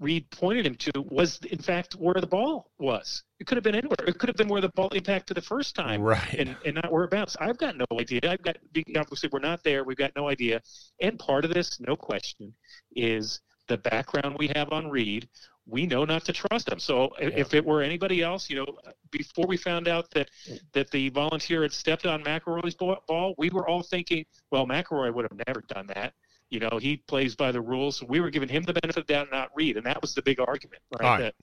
Reed 0.00 0.28
pointed 0.30 0.66
him 0.66 0.74
to 0.76 0.90
was 0.96 1.38
in 1.50 1.58
fact 1.58 1.94
where 1.94 2.14
the 2.14 2.26
ball 2.26 2.70
was. 2.78 3.22
It 3.38 3.46
could 3.46 3.56
have 3.56 3.64
been 3.64 3.74
anywhere. 3.74 3.96
It 4.06 4.18
could 4.18 4.28
have 4.28 4.36
been 4.36 4.48
where 4.48 4.60
the 4.60 4.70
ball 4.70 4.88
impacted 4.88 5.36
the 5.36 5.42
first 5.42 5.74
time, 5.74 6.00
Right. 6.02 6.34
and 6.34 6.56
and 6.64 6.74
not 6.74 6.90
where 6.90 7.04
it 7.04 7.10
bounced. 7.10 7.36
I've 7.40 7.58
got 7.58 7.76
no 7.76 7.86
idea. 7.98 8.20
I've 8.24 8.42
got 8.42 8.56
obviously 8.96 9.28
we're 9.32 9.38
not 9.40 9.62
there. 9.62 9.84
We've 9.84 9.96
got 9.96 10.12
no 10.16 10.28
idea. 10.28 10.62
And 11.00 11.18
part 11.18 11.44
of 11.44 11.52
this, 11.54 11.78
no 11.80 11.96
question, 11.96 12.54
is 12.96 13.40
the 13.68 13.78
background 13.78 14.36
we 14.38 14.50
have 14.54 14.72
on 14.72 14.90
Reed, 14.90 15.28
we 15.66 15.86
know 15.86 16.04
not 16.04 16.24
to 16.26 16.32
trust 16.32 16.68
him. 16.68 16.78
So 16.78 17.10
yeah. 17.20 17.28
if 17.28 17.54
it 17.54 17.64
were 17.64 17.82
anybody 17.82 18.22
else, 18.22 18.50
you 18.50 18.56
know, 18.56 18.66
before 19.10 19.46
we 19.46 19.56
found 19.56 19.88
out 19.88 20.10
that 20.10 20.28
that 20.72 20.90
the 20.90 21.08
volunteer 21.10 21.62
had 21.62 21.72
stepped 21.72 22.04
on 22.04 22.22
McIlroy's 22.22 22.74
ball, 22.74 23.34
we 23.38 23.50
were 23.50 23.66
all 23.68 23.82
thinking, 23.82 24.24
well, 24.50 24.66
McIlroy 24.66 25.14
would 25.14 25.26
have 25.30 25.40
never 25.46 25.62
done 25.68 25.86
that. 25.88 26.12
You 26.54 26.60
know, 26.60 26.78
he 26.80 26.96
plays 26.96 27.34
by 27.34 27.52
the 27.52 27.60
rules. 27.60 27.96
So 27.96 28.06
we 28.08 28.20
were 28.20 28.30
giving 28.30 28.48
him 28.48 28.62
the 28.62 28.72
benefit 28.72 29.02
of 29.02 29.06
the 29.06 29.12
doubt, 29.12 29.28
not 29.32 29.50
Reed, 29.54 29.76
and 29.76 29.84
that 29.86 30.00
was 30.00 30.14
the 30.14 30.22
big 30.22 30.38
argument, 30.40 30.80
right? 30.92 31.02
right. 31.02 31.20
That, 31.20 31.34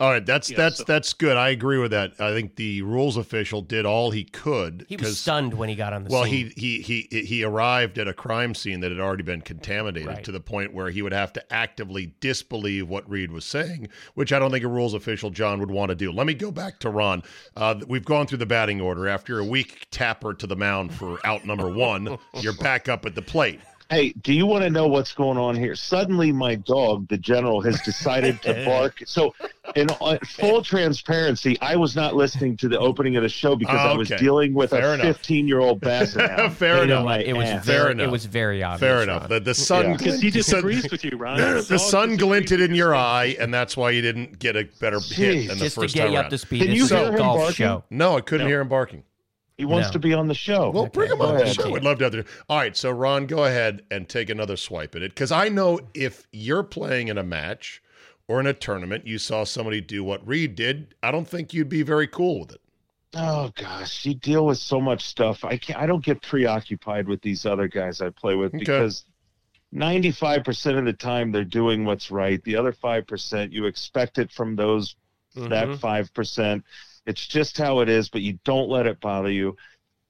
all 0.00 0.10
right, 0.10 0.24
that's 0.24 0.48
that's 0.48 0.78
so. 0.78 0.84
that's 0.84 1.12
good. 1.12 1.36
I 1.36 1.50
agree 1.50 1.76
with 1.76 1.90
that. 1.90 2.12
I 2.18 2.32
think 2.32 2.56
the 2.56 2.80
rules 2.80 3.18
official 3.18 3.60
did 3.60 3.84
all 3.84 4.10
he 4.10 4.24
could. 4.24 4.86
He 4.88 4.96
was 4.96 5.20
stunned 5.20 5.52
when 5.52 5.68
he 5.68 5.74
got 5.74 5.92
on 5.92 6.04
the 6.04 6.10
well, 6.10 6.24
scene. 6.24 6.52
he 6.56 6.80
he 6.80 7.06
he 7.10 7.22
he 7.22 7.44
arrived 7.44 7.98
at 7.98 8.08
a 8.08 8.14
crime 8.14 8.54
scene 8.54 8.80
that 8.80 8.90
had 8.90 8.98
already 8.98 9.24
been 9.24 9.42
contaminated 9.42 10.08
right. 10.08 10.24
to 10.24 10.32
the 10.32 10.40
point 10.40 10.72
where 10.72 10.88
he 10.88 11.02
would 11.02 11.12
have 11.12 11.34
to 11.34 11.52
actively 11.52 12.14
disbelieve 12.20 12.88
what 12.88 13.08
Reed 13.10 13.30
was 13.30 13.44
saying, 13.44 13.88
which 14.14 14.32
I 14.32 14.38
don't 14.38 14.50
think 14.50 14.64
a 14.64 14.68
rules 14.68 14.94
official 14.94 15.28
John 15.28 15.60
would 15.60 15.70
want 15.70 15.90
to 15.90 15.94
do. 15.94 16.10
Let 16.10 16.26
me 16.26 16.32
go 16.32 16.50
back 16.50 16.78
to 16.80 16.88
Ron. 16.88 17.22
Uh, 17.54 17.80
we've 17.86 18.04
gone 18.04 18.26
through 18.26 18.38
the 18.38 18.46
batting 18.46 18.80
order. 18.80 19.06
After 19.06 19.38
a 19.38 19.44
weak 19.44 19.86
tapper 19.90 20.32
to 20.32 20.46
the 20.46 20.56
mound 20.56 20.94
for 20.94 21.18
out 21.26 21.44
number 21.44 21.68
one, 21.68 22.16
you're 22.40 22.54
back 22.54 22.88
up 22.88 23.04
at 23.04 23.14
the 23.14 23.22
plate. 23.22 23.60
Hey, 23.90 24.12
do 24.22 24.32
you 24.32 24.46
want 24.46 24.62
to 24.62 24.70
know 24.70 24.86
what's 24.86 25.12
going 25.12 25.36
on 25.36 25.56
here? 25.56 25.74
Suddenly, 25.74 26.30
my 26.30 26.54
dog, 26.54 27.08
the 27.08 27.18
general, 27.18 27.60
has 27.62 27.80
decided 27.80 28.40
to 28.42 28.54
bark. 28.64 29.02
So, 29.04 29.34
in 29.74 29.88
uh, 30.00 30.16
full 30.24 30.62
transparency, 30.62 31.60
I 31.60 31.74
was 31.74 31.96
not 31.96 32.14
listening 32.14 32.56
to 32.58 32.68
the 32.68 32.78
opening 32.78 33.16
of 33.16 33.24
the 33.24 33.28
show 33.28 33.56
because 33.56 33.80
okay. 33.80 33.92
I 33.92 33.96
was 33.96 34.08
dealing 34.10 34.54
with 34.54 34.70
fair 34.70 34.94
a 34.94 34.98
15 34.98 35.48
year 35.48 35.58
old 35.58 35.80
basset. 35.80 36.52
fair 36.52 36.84
enough. 36.84 37.00
It 37.20 37.36
was 37.36 37.48
ass. 37.48 37.64
very, 37.64 37.78
fair 37.78 37.90
enough. 37.90 38.06
It 38.06 38.10
was 38.10 38.26
very 38.26 38.62
obvious. 38.62 38.80
Fair 38.80 39.02
enough. 39.02 39.28
The, 39.28 39.40
the 39.40 39.54
sun 39.54 39.96
because 39.96 40.22
yeah. 40.22 40.26
he 40.26 40.30
disagrees 40.30 40.88
with 40.90 41.04
you, 41.04 41.16
Ron. 41.16 41.38
The, 41.38 41.66
the 41.68 41.78
sun 41.78 42.16
glinted 42.16 42.60
in 42.60 42.74
your 42.74 42.94
eye, 42.94 43.36
and 43.40 43.52
that's 43.52 43.76
why 43.76 43.90
you 43.90 44.02
didn't 44.02 44.38
get 44.38 44.54
a 44.54 44.68
better 44.80 44.98
Jeez. 44.98 45.14
hit 45.14 45.48
than 45.48 45.58
the 45.58 45.64
Just 45.64 45.76
first 45.76 45.94
to 45.94 45.98
get 45.98 46.04
time 46.04 46.12
you 46.12 46.18
around. 46.18 46.24
up 46.26 46.30
to 46.30 46.38
speed. 46.38 46.62
Can 46.62 46.72
you 46.72 46.86
hear 46.86 47.10
him 47.10 47.18
barking? 47.18 47.54
Show. 47.54 47.84
No, 47.90 48.16
I 48.16 48.20
couldn't 48.20 48.46
no. 48.46 48.48
hear 48.50 48.60
him 48.60 48.68
barking. 48.68 49.02
He 49.60 49.66
wants 49.66 49.88
no. 49.88 49.92
to 49.92 49.98
be 49.98 50.14
on 50.14 50.26
the 50.26 50.32
show. 50.32 50.70
Well, 50.70 50.86
bring 50.86 51.10
him 51.10 51.20
on 51.20 51.36
the 51.36 51.44
show. 51.44 51.70
We'd 51.70 51.84
love 51.84 51.98
to 51.98 52.04
have 52.04 52.14
him. 52.14 52.24
All 52.48 52.56
right, 52.56 52.74
so 52.74 52.90
Ron, 52.90 53.26
go 53.26 53.44
ahead 53.44 53.82
and 53.90 54.08
take 54.08 54.30
another 54.30 54.56
swipe 54.56 54.94
at 54.94 55.02
it 55.02 55.10
because 55.10 55.30
I 55.30 55.50
know 55.50 55.80
if 55.92 56.26
you're 56.32 56.62
playing 56.62 57.08
in 57.08 57.18
a 57.18 57.22
match 57.22 57.82
or 58.26 58.40
in 58.40 58.46
a 58.46 58.54
tournament, 58.54 59.06
you 59.06 59.18
saw 59.18 59.44
somebody 59.44 59.82
do 59.82 60.02
what 60.02 60.26
Reed 60.26 60.54
did. 60.54 60.94
I 61.02 61.10
don't 61.10 61.28
think 61.28 61.52
you'd 61.52 61.68
be 61.68 61.82
very 61.82 62.06
cool 62.06 62.40
with 62.40 62.52
it. 62.52 62.62
Oh 63.14 63.52
gosh, 63.54 64.06
you 64.06 64.14
deal 64.14 64.46
with 64.46 64.56
so 64.56 64.80
much 64.80 65.04
stuff. 65.04 65.44
I 65.44 65.58
can't. 65.58 65.78
I 65.78 65.84
don't 65.84 66.02
get 66.02 66.22
preoccupied 66.22 67.06
with 67.06 67.20
these 67.20 67.44
other 67.44 67.68
guys 67.68 68.00
I 68.00 68.08
play 68.08 68.36
with 68.36 68.54
okay. 68.54 68.60
because. 68.60 69.04
95% 69.72 70.78
of 70.80 70.84
the 70.84 70.92
time 70.92 71.30
they're 71.30 71.44
doing 71.44 71.84
what's 71.84 72.10
right. 72.10 72.42
The 72.42 72.56
other 72.56 72.72
5% 72.72 73.52
you 73.52 73.66
expect 73.66 74.18
it 74.18 74.32
from 74.32 74.56
those 74.56 74.96
mm-hmm. 75.36 75.48
that 75.48 75.68
5%. 75.68 76.62
It's 77.06 77.26
just 77.26 77.58
how 77.58 77.80
it 77.80 77.88
is, 77.88 78.08
but 78.08 78.22
you 78.22 78.38
don't 78.44 78.68
let 78.68 78.86
it 78.86 79.00
bother 79.00 79.30
you. 79.30 79.56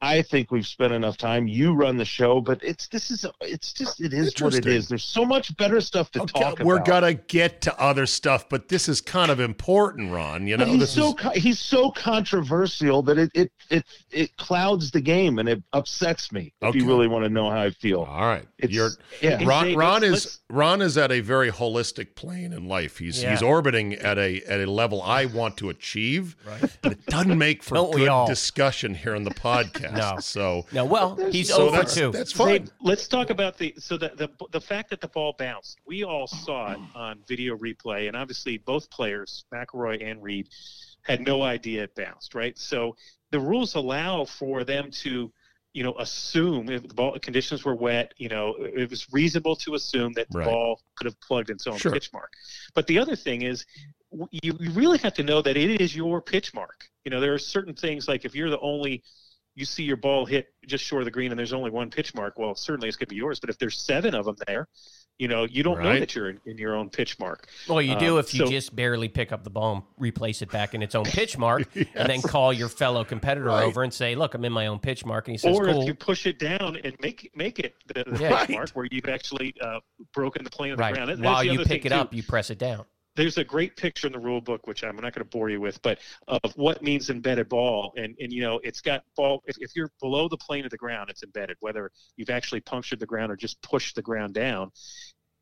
I 0.02 0.22
think 0.22 0.50
we've 0.50 0.66
spent 0.66 0.94
enough 0.94 1.18
time. 1.18 1.46
You 1.46 1.74
run 1.74 1.98
the 1.98 2.06
show, 2.06 2.40
but 2.40 2.62
it's 2.64 2.88
this 2.88 3.10
is 3.10 3.26
it's 3.42 3.74
just 3.74 4.00
it 4.00 4.14
is 4.14 4.34
what 4.40 4.54
it 4.54 4.64
is. 4.64 4.88
There's 4.88 5.04
so 5.04 5.26
much 5.26 5.54
better 5.58 5.80
stuff 5.82 6.10
to 6.12 6.22
okay, 6.22 6.40
talk 6.40 6.54
about. 6.54 6.66
We're 6.66 6.82
gonna 6.82 7.14
get 7.14 7.60
to 7.62 7.78
other 7.78 8.06
stuff, 8.06 8.48
but 8.48 8.68
this 8.68 8.88
is 8.88 9.02
kind 9.02 9.30
of 9.30 9.40
important, 9.40 10.10
Ron. 10.10 10.46
You 10.46 10.56
know, 10.56 10.64
but 10.64 10.70
he's 10.70 10.80
this 10.80 10.92
so 10.92 11.14
is... 11.34 11.42
he's 11.42 11.58
so 11.58 11.90
controversial 11.90 13.02
that 13.02 13.18
it 13.18 13.30
it 13.34 13.52
it 13.68 13.84
it 14.10 14.36
clouds 14.38 14.90
the 14.90 15.02
game 15.02 15.38
and 15.38 15.48
it 15.50 15.62
upsets 15.74 16.32
me. 16.32 16.54
If 16.62 16.68
okay. 16.68 16.78
you 16.78 16.86
really 16.86 17.06
want 17.06 17.24
to 17.24 17.30
know 17.30 17.50
how 17.50 17.60
I 17.60 17.70
feel. 17.70 18.00
All 18.02 18.26
right, 18.26 18.46
it's, 18.58 18.72
You're, 18.72 18.90
yeah. 19.20 19.44
Ron, 19.44 19.74
Ron 19.74 20.02
is 20.02 20.12
let's, 20.12 20.40
Ron 20.48 20.80
is 20.80 20.96
at 20.96 21.12
a 21.12 21.20
very 21.20 21.50
holistic 21.50 22.14
plane 22.14 22.54
in 22.54 22.66
life. 22.66 22.96
He's 22.96 23.22
yeah. 23.22 23.32
he's 23.32 23.42
orbiting 23.42 23.94
at 23.96 24.16
a 24.16 24.40
at 24.44 24.60
a 24.60 24.70
level 24.70 25.02
I 25.02 25.26
want 25.26 25.58
to 25.58 25.68
achieve, 25.68 26.36
right. 26.46 26.78
but 26.80 26.92
it 26.92 27.04
doesn't 27.04 27.36
make 27.36 27.62
for 27.62 27.74
Don't 27.74 27.92
good 27.94 28.26
discussion 28.26 28.94
here 28.94 29.14
on 29.14 29.24
the 29.24 29.30
podcast. 29.30 29.89
No. 29.92 30.16
So 30.20 30.64
no. 30.72 30.84
Well, 30.84 31.16
he's 31.30 31.48
so 31.48 31.68
over 31.68 31.78
that's, 31.78 31.94
two. 31.94 32.12
That's 32.12 32.32
fine. 32.32 32.68
let's 32.80 33.08
talk 33.08 33.30
about 33.30 33.58
the 33.58 33.74
so 33.78 33.96
the, 33.96 34.12
the 34.16 34.28
the 34.50 34.60
fact 34.60 34.90
that 34.90 35.00
the 35.00 35.08
ball 35.08 35.34
bounced. 35.38 35.78
We 35.86 36.04
all 36.04 36.26
saw 36.26 36.72
it 36.72 36.78
on 36.94 37.18
video 37.26 37.56
replay, 37.56 38.06
and 38.06 38.16
obviously 38.16 38.58
both 38.58 38.90
players, 38.90 39.44
McIlroy 39.52 40.08
and 40.08 40.22
Reed, 40.22 40.48
had 41.02 41.20
no 41.20 41.42
idea 41.42 41.84
it 41.84 41.94
bounced. 41.94 42.34
Right. 42.34 42.56
So 42.58 42.96
the 43.30 43.40
rules 43.40 43.74
allow 43.74 44.24
for 44.24 44.64
them 44.64 44.90
to 45.02 45.32
you 45.72 45.84
know, 45.84 45.94
assume 45.98 46.68
if 46.68 46.86
the 46.88 46.94
ball 46.94 47.16
conditions 47.20 47.64
were 47.64 47.74
wet, 47.74 48.12
you 48.16 48.28
know, 48.28 48.54
it 48.58 48.90
was 48.90 49.12
reasonable 49.12 49.54
to 49.54 49.74
assume 49.74 50.12
that 50.14 50.28
the 50.30 50.38
right. 50.38 50.48
ball 50.48 50.80
could 50.96 51.04
have 51.04 51.20
plugged 51.20 51.48
its 51.48 51.66
own 51.66 51.78
sure. 51.78 51.92
pitch 51.92 52.12
mark. 52.12 52.32
But 52.74 52.86
the 52.88 52.98
other 52.98 53.14
thing 53.14 53.42
is, 53.42 53.66
you, 54.32 54.56
you 54.58 54.70
really 54.72 54.98
have 54.98 55.14
to 55.14 55.22
know 55.22 55.40
that 55.42 55.56
it 55.56 55.80
is 55.80 55.94
your 55.94 56.20
pitch 56.20 56.52
mark. 56.54 56.88
You 57.04 57.12
know, 57.12 57.20
there 57.20 57.32
are 57.32 57.38
certain 57.38 57.74
things 57.74 58.08
like 58.08 58.24
if 58.24 58.34
you're 58.34 58.50
the 58.50 58.58
only 58.58 59.04
you 59.54 59.64
see 59.64 59.82
your 59.82 59.96
ball 59.96 60.24
hit 60.24 60.52
just 60.66 60.84
short 60.84 61.02
of 61.02 61.04
the 61.04 61.10
green 61.10 61.30
and 61.32 61.38
there's 61.38 61.52
only 61.52 61.70
one 61.70 61.90
pitch 61.90 62.14
mark, 62.14 62.38
well, 62.38 62.54
certainly 62.54 62.88
it's 62.88 62.96
going 62.96 63.06
to 63.06 63.10
be 63.10 63.16
yours. 63.16 63.40
But 63.40 63.50
if 63.50 63.58
there's 63.58 63.78
seven 63.78 64.14
of 64.14 64.24
them 64.24 64.36
there, 64.46 64.68
you 65.18 65.28
know, 65.28 65.44
you 65.44 65.62
don't 65.62 65.76
right. 65.76 65.84
know 65.84 66.00
that 66.00 66.14
you're 66.14 66.30
in, 66.30 66.40
in, 66.46 66.56
your 66.56 66.74
own 66.74 66.88
pitch 66.88 67.18
mark. 67.18 67.48
Well, 67.68 67.82
you 67.82 67.94
do 67.98 68.14
um, 68.14 68.20
if 68.20 68.32
you 68.32 68.46
so, 68.46 68.50
just 68.50 68.74
barely 68.74 69.08
pick 69.08 69.32
up 69.32 69.44
the 69.44 69.50
ball 69.50 69.74
and 69.74 69.82
replace 69.98 70.40
it 70.40 70.50
back 70.50 70.72
in 70.72 70.82
its 70.82 70.94
own 70.94 71.04
pitch 71.04 71.36
mark, 71.38 71.68
yes. 71.74 71.88
and 71.94 72.08
then 72.08 72.22
call 72.22 72.54
your 72.54 72.70
fellow 72.70 73.04
competitor 73.04 73.48
right. 73.48 73.64
over 73.64 73.82
and 73.82 73.92
say, 73.92 74.14
"Look, 74.14 74.32
I'm 74.32 74.46
in 74.46 74.52
my 74.52 74.68
own 74.68 74.78
pitch 74.78 75.04
mark," 75.04 75.28
and 75.28 75.34
he 75.34 75.38
says, 75.38 75.54
"Or 75.54 75.66
cool. 75.66 75.82
if 75.82 75.86
you 75.86 75.94
push 75.94 76.24
it 76.24 76.38
down 76.38 76.78
and 76.82 76.96
make 77.02 77.30
make 77.34 77.58
it 77.58 77.74
the, 77.86 78.04
the 78.06 78.18
yeah. 78.18 78.46
pitch 78.46 78.56
mark 78.56 78.70
where 78.70 78.88
you've 78.90 79.10
actually 79.10 79.54
uh, 79.60 79.80
broken 80.14 80.42
the 80.42 80.48
plane 80.48 80.72
of 80.72 80.78
the 80.78 80.90
ground." 80.90 81.10
That, 81.10 81.18
While 81.18 81.44
you 81.44 81.64
pick 81.66 81.84
it 81.84 81.92
up, 81.92 82.14
you 82.14 82.22
press 82.22 82.48
it 82.48 82.58
down 82.58 82.86
there's 83.20 83.36
a 83.36 83.44
great 83.44 83.76
picture 83.76 84.06
in 84.06 84.14
the 84.14 84.18
rule 84.18 84.40
book, 84.40 84.66
which 84.66 84.82
I'm 84.82 84.96
not 84.96 85.14
going 85.14 85.24
to 85.24 85.24
bore 85.24 85.50
you 85.50 85.60
with, 85.60 85.80
but 85.82 85.98
of 86.26 86.52
what 86.56 86.82
means 86.82 87.10
embedded 87.10 87.50
ball. 87.50 87.92
And, 87.96 88.16
and 88.18 88.32
you 88.32 88.40
know, 88.40 88.60
it's 88.64 88.80
got 88.80 89.04
ball, 89.14 89.42
if, 89.46 89.56
if 89.58 89.76
you're 89.76 89.90
below 90.00 90.26
the 90.26 90.38
plane 90.38 90.64
of 90.64 90.70
the 90.70 90.78
ground, 90.78 91.10
it's 91.10 91.22
embedded, 91.22 91.58
whether 91.60 91.90
you've 92.16 92.30
actually 92.30 92.60
punctured 92.60 92.98
the 92.98 93.06
ground 93.06 93.30
or 93.30 93.36
just 93.36 93.60
pushed 93.60 93.94
the 93.94 94.02
ground 94.02 94.32
down. 94.32 94.70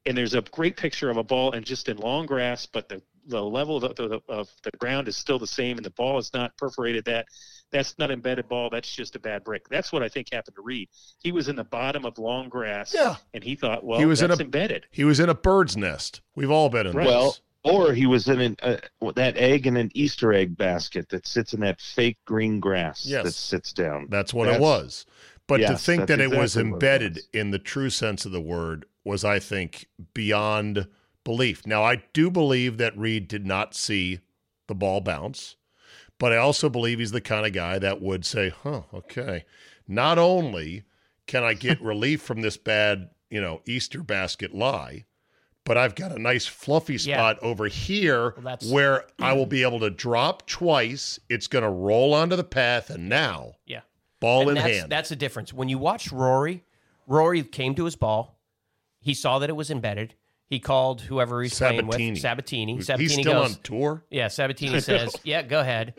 And 0.06 0.16
there's 0.16 0.34
a 0.34 0.40
great 0.40 0.76
picture 0.76 1.08
of 1.08 1.18
a 1.18 1.22
ball 1.22 1.52
and 1.52 1.64
just 1.64 1.88
in 1.88 1.98
long 1.98 2.26
grass, 2.26 2.66
but 2.66 2.88
the, 2.88 3.00
the 3.26 3.42
level 3.42 3.76
of 3.76 3.94
the, 3.94 4.20
of 4.28 4.48
the 4.64 4.70
ground 4.78 5.06
is 5.06 5.16
still 5.16 5.38
the 5.38 5.46
same 5.46 5.76
and 5.76 5.84
the 5.84 5.90
ball 5.90 6.18
is 6.18 6.32
not 6.34 6.56
perforated 6.56 7.04
that 7.04 7.26
that's 7.70 7.98
not 7.98 8.10
embedded 8.10 8.48
ball. 8.48 8.70
That's 8.70 8.90
just 8.90 9.14
a 9.16 9.18
bad 9.18 9.44
break. 9.44 9.68
That's 9.68 9.92
what 9.92 10.02
I 10.02 10.08
think 10.08 10.32
happened 10.32 10.56
to 10.56 10.62
Reed. 10.62 10.88
He 11.20 11.32
was 11.32 11.48
in 11.48 11.56
the 11.56 11.64
bottom 11.64 12.06
of 12.06 12.18
long 12.18 12.48
grass, 12.48 12.94
yeah. 12.94 13.16
and 13.34 13.44
he 13.44 13.56
thought, 13.56 13.84
well, 13.84 13.98
he 13.98 14.06
was 14.06 14.22
in 14.22 14.30
a, 14.30 14.36
embedded. 14.36 14.86
He 14.90 15.04
was 15.04 15.20
in 15.20 15.28
a 15.28 15.34
bird's 15.34 15.76
nest. 15.76 16.22
We've 16.34 16.50
all 16.50 16.70
been 16.70 16.86
in 16.86 16.96
right. 16.96 17.06
Well, 17.06 17.36
or 17.64 17.92
he 17.92 18.06
was 18.06 18.28
in 18.28 18.40
an, 18.40 18.56
uh, 18.62 18.76
that 19.14 19.36
egg 19.36 19.66
in 19.66 19.76
an 19.76 19.90
Easter 19.94 20.32
egg 20.32 20.56
basket 20.56 21.08
that 21.10 21.26
sits 21.26 21.52
in 21.52 21.60
that 21.60 21.80
fake 21.80 22.18
green 22.24 22.60
grass 22.60 23.04
yes. 23.04 23.24
that 23.24 23.34
sits 23.34 23.72
down. 23.72 24.06
That's 24.10 24.32
what 24.32 24.46
that's, 24.46 24.58
it 24.58 24.62
was. 24.62 25.06
But 25.46 25.60
yes, 25.60 25.70
to 25.70 25.76
think 25.78 26.06
that 26.08 26.20
exactly 26.20 26.36
it 26.36 26.40
was 26.40 26.56
embedded 26.56 27.16
it 27.18 27.24
was. 27.32 27.40
in 27.40 27.50
the 27.50 27.58
true 27.58 27.90
sense 27.90 28.24
of 28.24 28.32
the 28.32 28.40
word 28.40 28.84
was, 29.04 29.24
I 29.24 29.38
think, 29.38 29.86
beyond 30.14 30.86
belief. 31.24 31.66
Now, 31.66 31.82
I 31.82 32.02
do 32.12 32.30
believe 32.30 32.78
that 32.78 32.96
Reed 32.96 33.28
did 33.28 33.46
not 33.46 33.74
see 33.74 34.20
the 34.66 34.74
ball 34.74 35.00
bounce, 35.00 35.56
but 36.18 36.32
I 36.32 36.36
also 36.36 36.68
believe 36.68 36.98
he's 36.98 37.10
the 37.10 37.20
kind 37.20 37.46
of 37.46 37.52
guy 37.52 37.78
that 37.78 38.00
would 38.00 38.24
say, 38.24 38.50
huh, 38.50 38.82
okay, 38.92 39.44
not 39.86 40.18
only 40.18 40.84
can 41.26 41.42
I 41.42 41.54
get 41.54 41.80
relief 41.82 42.22
from 42.22 42.42
this 42.42 42.56
bad, 42.56 43.10
you 43.30 43.40
know, 43.40 43.62
Easter 43.66 44.02
basket 44.02 44.54
lie, 44.54 45.06
but 45.68 45.76
I've 45.76 45.94
got 45.94 46.12
a 46.12 46.18
nice 46.18 46.46
fluffy 46.46 46.96
spot 46.96 47.38
yeah. 47.40 47.48
over 47.48 47.66
here 47.66 48.34
well, 48.42 48.56
where 48.70 49.04
I 49.20 49.34
will 49.34 49.46
be 49.46 49.62
able 49.62 49.80
to 49.80 49.90
drop 49.90 50.46
twice. 50.46 51.20
It's 51.28 51.46
going 51.46 51.62
to 51.62 51.70
roll 51.70 52.14
onto 52.14 52.36
the 52.36 52.42
path, 52.42 52.88
and 52.88 53.08
now, 53.08 53.52
yeah, 53.66 53.82
ball 54.18 54.48
and 54.48 54.50
in 54.50 54.54
that's, 54.56 54.76
hand. 54.78 54.90
That's 54.90 55.10
the 55.10 55.16
difference. 55.16 55.52
When 55.52 55.68
you 55.68 55.78
watch 55.78 56.10
Rory, 56.10 56.64
Rory 57.06 57.44
came 57.44 57.74
to 57.74 57.84
his 57.84 57.96
ball. 57.96 58.40
He 59.00 59.12
saw 59.12 59.38
that 59.38 59.50
it 59.50 59.56
was 59.56 59.70
embedded. 59.70 60.14
He 60.46 60.58
called 60.58 61.02
whoever 61.02 61.42
he's 61.42 61.52
Sabbatini. 61.52 61.90
playing 61.90 62.12
with, 62.14 62.22
Sabbatini. 62.22 62.78
Sabbatini 62.78 62.98
he's 62.98 63.12
still 63.12 63.24
goes, 63.24 63.54
on 63.56 63.62
tour. 63.62 64.04
Yeah, 64.10 64.26
Sabbatini 64.28 64.82
says, 64.82 65.14
"Yeah, 65.22 65.42
go 65.42 65.60
ahead." 65.60 65.94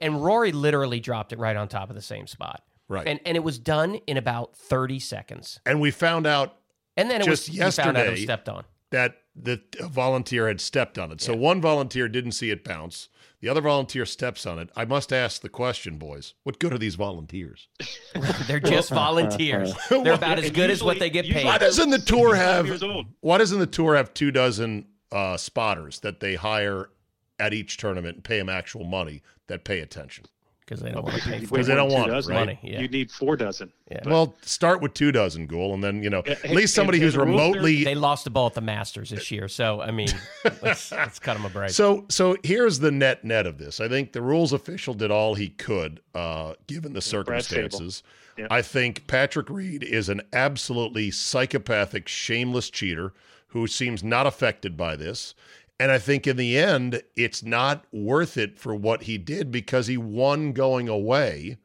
And 0.00 0.24
Rory 0.24 0.52
literally 0.52 1.00
dropped 1.00 1.32
it 1.32 1.40
right 1.40 1.56
on 1.56 1.66
top 1.66 1.90
of 1.90 1.96
the 1.96 2.02
same 2.02 2.28
spot. 2.28 2.62
Right, 2.86 3.06
and 3.06 3.18
and 3.26 3.36
it 3.36 3.42
was 3.42 3.58
done 3.58 3.96
in 4.06 4.16
about 4.16 4.56
thirty 4.56 5.00
seconds. 5.00 5.58
And 5.66 5.80
we 5.80 5.90
found 5.90 6.24
out, 6.24 6.54
and 6.96 7.10
then 7.10 7.20
it 7.20 7.24
just 7.24 7.48
was 7.48 7.56
yesterday, 7.56 7.84
found 7.84 7.96
out 7.96 8.06
it 8.06 8.10
was 8.12 8.22
stepped 8.22 8.48
on 8.48 8.64
that 8.90 9.22
the 9.34 9.60
volunteer 9.80 10.48
had 10.48 10.60
stepped 10.60 10.98
on 10.98 11.12
it. 11.12 11.20
So 11.20 11.32
yeah. 11.32 11.38
one 11.38 11.60
volunteer 11.60 12.08
didn't 12.08 12.32
see 12.32 12.50
it 12.50 12.64
bounce. 12.64 13.08
The 13.40 13.48
other 13.48 13.60
volunteer 13.60 14.04
steps 14.04 14.46
on 14.46 14.58
it. 14.58 14.68
I 14.74 14.84
must 14.84 15.12
ask 15.12 15.42
the 15.42 15.48
question, 15.48 15.96
boys. 15.96 16.34
What 16.42 16.58
good 16.58 16.72
are 16.72 16.78
these 16.78 16.96
volunteers? 16.96 17.68
They're 18.48 18.58
just 18.58 18.90
volunteers. 18.90 19.72
They're 19.90 20.14
about 20.14 20.40
as 20.40 20.50
good 20.50 20.70
as 20.70 20.82
what 20.82 20.98
they 20.98 21.08
get 21.08 21.24
paid. 21.24 21.44
Why 21.44 21.58
doesn't 21.58 21.90
the 21.90 22.00
tour 22.00 22.34
have 22.34 22.82
Why 23.20 23.38
doesn't 23.38 23.60
the 23.60 23.66
tour 23.66 23.94
have 23.94 24.12
two 24.12 24.32
dozen 24.32 24.86
uh, 25.12 25.36
spotters 25.36 26.00
that 26.00 26.18
they 26.18 26.34
hire 26.34 26.90
at 27.38 27.54
each 27.54 27.76
tournament 27.76 28.16
and 28.16 28.24
pay 28.24 28.38
them 28.38 28.48
actual 28.48 28.84
money 28.84 29.22
that 29.46 29.64
pay 29.64 29.80
attention? 29.80 30.24
Because 30.68 30.82
they 30.82 30.90
don't 30.92 31.02
want 31.04 31.16
to 31.16 31.22
pay 31.22 31.38
for 31.46 31.52
Because 31.54 31.66
it. 31.68 31.70
they 31.70 31.76
don't 31.76 31.90
want 31.90 32.08
it, 32.08 32.12
dozen. 32.12 32.34
right? 32.34 32.40
Money, 32.46 32.58
yeah. 32.62 32.80
You 32.80 32.88
need 32.88 33.10
four 33.10 33.36
dozen. 33.38 33.72
Yeah. 33.90 34.00
Well, 34.04 34.36
start 34.42 34.82
with 34.82 34.92
two 34.92 35.10
dozen, 35.12 35.48
Guhl, 35.48 35.72
and 35.72 35.82
then 35.82 36.02
you 36.02 36.10
know 36.10 36.22
Yeah, 36.26 36.32
at 36.44 36.50
least 36.50 36.74
somebody 36.74 36.98
and- 36.98 37.04
who's 37.04 37.14
and 37.14 37.22
the 37.22 37.26
remotely. 37.26 37.84
They 37.84 37.94
lost 37.94 38.24
the 38.24 38.30
ball 38.30 38.46
at 38.48 38.54
the 38.54 38.60
Masters 38.60 39.08
this 39.08 39.30
year, 39.30 39.48
so 39.48 39.80
I 39.80 39.90
mean, 39.92 40.08
let's, 40.62 40.92
let's 40.92 41.18
cut 41.18 41.34
them 41.34 41.46
a 41.46 41.48
break. 41.48 41.70
So, 41.70 42.04
so 42.10 42.36
here's 42.42 42.80
the 42.80 42.90
net 42.90 43.24
net 43.24 43.46
of 43.46 43.56
this. 43.56 43.80
I 43.80 43.88
think 43.88 44.12
the 44.12 44.20
rules 44.20 44.52
official 44.52 44.92
did 44.92 45.10
all 45.10 45.34
he 45.34 45.48
could, 45.48 46.00
uh, 46.14 46.52
given 46.66 46.92
the 46.92 47.00
circumstances. 47.00 48.02
Yeah. 48.36 48.46
I 48.50 48.60
think 48.62 49.06
Patrick 49.06 49.48
Reed 49.48 49.82
is 49.82 50.08
an 50.10 50.20
absolutely 50.34 51.10
psychopathic, 51.10 52.06
shameless 52.08 52.68
cheater 52.70 53.14
who 53.48 53.66
seems 53.66 54.04
not 54.04 54.26
affected 54.26 54.76
by 54.76 54.94
this. 54.96 55.34
And 55.80 55.92
I 55.92 55.98
think 55.98 56.26
in 56.26 56.36
the 56.36 56.58
end, 56.58 57.02
it's 57.14 57.42
not 57.42 57.84
worth 57.92 58.36
it 58.36 58.58
for 58.58 58.74
what 58.74 59.04
he 59.04 59.16
did 59.16 59.52
because 59.52 59.86
he 59.86 59.96
won 59.96 60.52
going 60.52 60.88
away. 60.88 61.56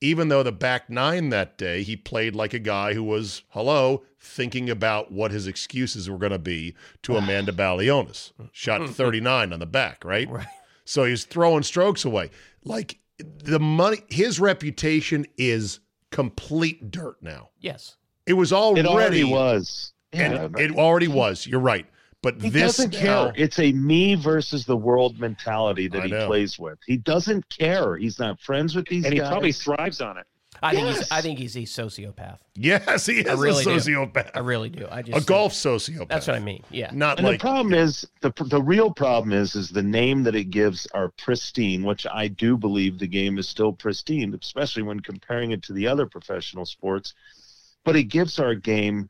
Even 0.00 0.28
though 0.28 0.42
the 0.42 0.50
back 0.50 0.88
nine 0.88 1.28
that 1.28 1.58
day, 1.58 1.82
he 1.82 1.94
played 1.94 2.34
like 2.34 2.54
a 2.54 2.58
guy 2.58 2.94
who 2.94 3.04
was, 3.04 3.42
hello, 3.50 4.02
thinking 4.18 4.70
about 4.70 5.12
what 5.12 5.30
his 5.30 5.46
excuses 5.46 6.08
were 6.08 6.18
going 6.18 6.32
to 6.32 6.38
be 6.38 6.74
to 7.02 7.16
Amanda 7.16 7.52
Balionis. 7.52 8.32
Shot 8.50 8.88
39 8.90 9.52
on 9.52 9.58
the 9.60 9.66
back, 9.66 10.04
right? 10.04 10.28
Right. 10.28 10.46
So 10.84 11.04
he's 11.04 11.24
throwing 11.24 11.62
strokes 11.62 12.04
away. 12.04 12.30
Like 12.64 12.98
the 13.18 13.60
money, 13.60 13.98
his 14.08 14.40
reputation 14.40 15.26
is 15.36 15.78
complete 16.10 16.90
dirt 16.90 17.22
now. 17.22 17.50
yes, 17.60 17.96
It 18.26 18.32
was 18.32 18.52
already, 18.52 18.80
It 18.80 18.86
already 18.86 19.24
was. 19.24 19.92
Yeah, 20.12 20.48
but 20.48 20.60
it 20.60 20.72
already 20.72 21.06
was. 21.06 21.46
You're 21.46 21.60
right. 21.60 21.86
But 22.22 22.40
he 22.40 22.50
this 22.50 22.76
doesn't 22.76 22.92
now, 23.02 23.26
care. 23.26 23.32
It's 23.36 23.58
a 23.58 23.72
me 23.72 24.14
versus 24.14 24.66
the 24.66 24.76
world 24.76 25.18
mentality 25.18 25.88
that 25.88 26.02
I 26.02 26.06
he 26.06 26.10
know. 26.10 26.26
plays 26.26 26.58
with. 26.58 26.78
He 26.86 26.96
doesn't 26.98 27.48
care. 27.48 27.96
He's 27.96 28.18
not 28.18 28.38
friends 28.40 28.74
with 28.76 28.86
these 28.88 29.04
And 29.04 29.14
he 29.14 29.20
probably 29.20 29.52
thrives 29.52 30.00
on 30.00 30.18
it. 30.18 30.26
I 30.62 30.74
think 30.74 30.88
he's 30.88 31.10
I 31.10 31.22
think 31.22 31.38
he's 31.38 31.56
a 31.56 31.60
sociopath. 31.60 32.36
yes, 32.54 33.06
he 33.06 33.20
is 33.20 33.26
I 33.28 33.32
really 33.32 33.62
a 33.62 33.64
do. 33.64 33.70
sociopath, 33.70 34.30
I 34.34 34.40
really 34.40 34.68
do. 34.68 34.86
I 34.90 35.00
just 35.00 35.12
a 35.12 35.14
think- 35.14 35.26
golf 35.26 35.54
sociopath. 35.54 36.08
That's 36.08 36.26
what 36.26 36.36
I 36.36 36.40
mean. 36.40 36.62
Yeah. 36.70 36.90
Not 36.92 37.16
And 37.16 37.26
like 37.26 37.38
the 37.38 37.42
problem 37.42 37.72
is 37.72 38.06
the 38.20 38.30
the 38.44 38.60
real 38.60 38.90
problem 38.92 39.32
is 39.32 39.54
is 39.54 39.70
the 39.70 39.82
name 39.82 40.22
that 40.24 40.34
it 40.34 40.50
gives 40.50 40.86
are 40.92 41.08
pristine, 41.16 41.82
which 41.84 42.06
I 42.12 42.28
do 42.28 42.58
believe 42.58 42.98
the 42.98 43.06
game 43.06 43.38
is 43.38 43.48
still 43.48 43.72
pristine, 43.72 44.36
especially 44.38 44.82
when 44.82 45.00
comparing 45.00 45.52
it 45.52 45.62
to 45.62 45.72
the 45.72 45.86
other 45.86 46.04
professional 46.04 46.66
sports. 46.66 47.14
But 47.82 47.96
it 47.96 48.04
gives 48.04 48.38
our 48.38 48.54
game 48.54 49.08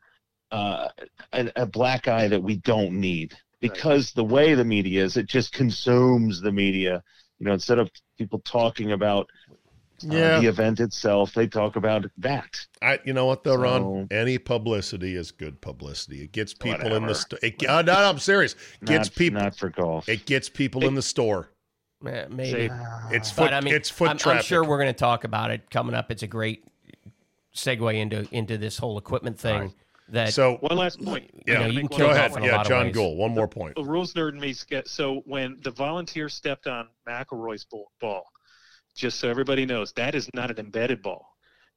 uh, 0.51 0.89
a, 1.33 1.51
a 1.55 1.65
black 1.65 2.07
eye 2.07 2.27
that 2.27 2.41
we 2.41 2.57
don't 2.57 2.93
need 2.93 3.35
because 3.59 4.11
the 4.11 4.23
way 4.23 4.53
the 4.53 4.65
media 4.65 5.03
is, 5.03 5.17
it 5.17 5.27
just 5.27 5.53
consumes 5.53 6.41
the 6.41 6.51
media. 6.51 7.03
You 7.39 7.45
know, 7.47 7.53
instead 7.53 7.79
of 7.79 7.89
people 8.17 8.39
talking 8.39 8.91
about 8.91 9.29
uh, 10.03 10.13
Yeah. 10.15 10.39
the 10.39 10.47
event 10.47 10.79
itself, 10.79 11.33
they 11.33 11.47
talk 11.47 11.75
about 11.75 12.05
that. 12.17 12.65
I, 12.81 12.99
you 13.05 13.13
know 13.13 13.25
what 13.25 13.43
though, 13.43 13.55
Ron? 13.55 14.07
So- 14.09 14.15
Any 14.15 14.37
publicity 14.37 15.15
is 15.15 15.31
good 15.31 15.61
publicity. 15.61 16.23
It 16.23 16.31
gets 16.31 16.53
people 16.53 16.93
in 16.93 17.05
the 17.05 17.15
store. 17.15 17.39
It, 17.41 17.65
uh, 17.67 17.81
no, 17.83 17.93
I'm 17.93 18.19
serious. 18.19 18.55
Gets 18.83 19.09
not, 19.09 19.15
people. 19.15 19.41
not 19.41 19.55
for 19.55 19.69
golf. 19.69 20.09
It 20.09 20.25
gets 20.25 20.49
people 20.49 20.85
in 20.85 20.95
the 20.95 21.01
store. 21.01 21.49
Maybe. 22.01 22.69
It's 23.11 23.29
foot. 23.29 23.45
But 23.45 23.53
I 23.53 23.61
mean, 23.61 23.75
it's 23.75 23.89
foot 23.89 24.09
I'm, 24.09 24.37
I'm 24.37 24.41
sure 24.41 24.63
we're 24.63 24.79
going 24.79 24.87
to 24.87 24.93
talk 24.93 25.23
about 25.23 25.51
it 25.51 25.69
coming 25.69 25.93
up. 25.93 26.09
It's 26.09 26.23
a 26.23 26.27
great 26.27 26.63
segue 27.55 27.93
into 27.95 28.27
into 28.31 28.57
this 28.57 28.77
whole 28.77 28.97
equipment 28.97 29.39
thing. 29.39 29.73
That 30.11 30.33
so 30.33 30.57
One 30.57 30.77
last 30.77 31.03
point. 31.03 31.31
yeah, 31.47 31.59
know, 31.59 31.65
you 31.67 31.79
can 31.79 31.87
kill 31.87 32.07
go 32.07 32.11
ahead. 32.11 32.31
golf 32.31 32.37
in 32.37 32.43
a 32.43 32.47
Yeah, 32.47 32.63
John 32.63 32.85
ways. 32.87 32.95
Guhl. 32.95 33.15
One 33.15 33.31
more 33.31 33.47
point. 33.47 33.75
the 33.75 33.83
rules 33.83 34.13
nerd 34.13 34.33
in 34.33 34.39
me 34.39 34.53
get 34.69 34.87
so 34.87 35.21
when 35.25 35.57
the 35.63 35.71
volunteer 35.71 36.27
stepped 36.29 36.67
on 36.67 36.87
McIlroy's 37.07 37.63
ball, 37.65 37.91
ball, 38.01 38.23
just 38.95 39.19
so 39.19 39.29
everybody 39.29 39.65
knows, 39.65 39.93
that 39.93 40.13
is 40.13 40.29
not 40.33 40.51
an 40.51 40.59
embedded 40.59 41.01
ball. 41.01 41.27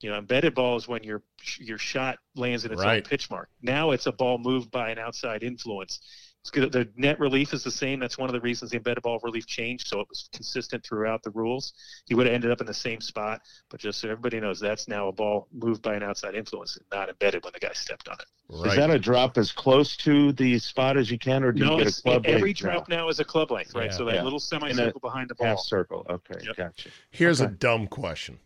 You 0.00 0.10
know, 0.10 0.18
embedded 0.18 0.54
ball 0.54 0.76
is 0.76 0.88
when 0.88 1.02
your 1.04 1.22
your 1.58 1.78
shot 1.78 2.18
lands 2.34 2.64
in 2.64 2.72
its 2.72 2.82
Right. 2.82 2.96
own 2.96 3.02
pitch 3.02 3.30
mark. 3.30 3.48
Now 3.62 3.92
it's 3.92 4.06
a 4.06 4.12
ball 4.12 4.38
moved 4.38 4.70
by 4.72 4.90
an 4.90 4.98
outside 4.98 5.42
influence. 5.44 6.00
It's. 6.44 6.50
The 6.74 6.88
net 6.96 7.18
relief 7.18 7.52
is 7.54 7.62
the 7.64 7.70
same. 7.70 7.98
That's 7.98 8.18
one 8.18 8.28
of 8.28 8.32
the 8.34 8.40
reasons 8.40 8.70
the 8.70 8.76
embedded 8.76 9.02
ball 9.02 9.18
relief 9.22 9.46
changed, 9.46 9.86
so 9.86 10.00
it 10.00 10.08
was 10.08 10.28
consistent 10.32 10.84
throughout 10.84 11.22
the 11.22 11.30
rules. 11.30 11.72
He 12.06 12.14
would 12.14 12.26
have 12.26 12.34
ended 12.34 12.50
up 12.50 12.60
in 12.60 12.66
the 12.66 12.74
same 12.74 13.00
spot, 13.00 13.40
but 13.70 13.80
just 13.80 14.00
so 14.00 14.08
everybody 14.10 14.40
knows, 14.40 14.60
that's 14.60 14.86
now 14.88 15.08
a 15.08 15.12
ball 15.12 15.48
moved 15.52 15.82
by 15.82 15.94
an 15.94 16.02
outside 16.02 16.34
influence, 16.34 16.76
and 16.76 16.84
not 16.92 17.08
embedded 17.08 17.44
when 17.44 17.52
the 17.54 17.60
guy 17.60 17.72
stepped 17.72 18.08
on 18.08 18.16
it. 18.20 18.26
Right. 18.50 18.70
Is 18.72 18.76
that 18.76 18.90
a 18.90 18.98
drop 18.98 19.38
as 19.38 19.52
close 19.52 19.96
to 19.98 20.32
the 20.32 20.58
spot 20.58 20.96
as 20.98 21.10
you 21.10 21.18
can, 21.18 21.42
or 21.44 21.52
do 21.52 21.64
No, 21.64 21.78
you 21.78 21.84
get 21.84 21.98
a 21.98 22.02
club 22.02 22.26
every 22.26 22.52
drop 22.52 22.88
now? 22.88 22.96
now 22.96 23.08
is 23.08 23.20
a 23.20 23.24
club 23.24 23.50
length, 23.50 23.74
right? 23.74 23.90
Yeah. 23.90 23.96
So 23.96 24.04
that 24.04 24.16
Yeah. 24.16 24.22
little 24.22 24.40
semicircle 24.40 25.00
behind 25.00 25.30
the 25.30 25.34
ball. 25.34 25.46
half 25.46 25.60
circle? 25.60 26.06
Okay, 26.10 26.44
Yep. 26.44 26.56
gotcha. 26.56 26.90
Here's 27.10 27.40
a 27.40 27.46
dumb 27.46 27.86
question. 27.86 28.38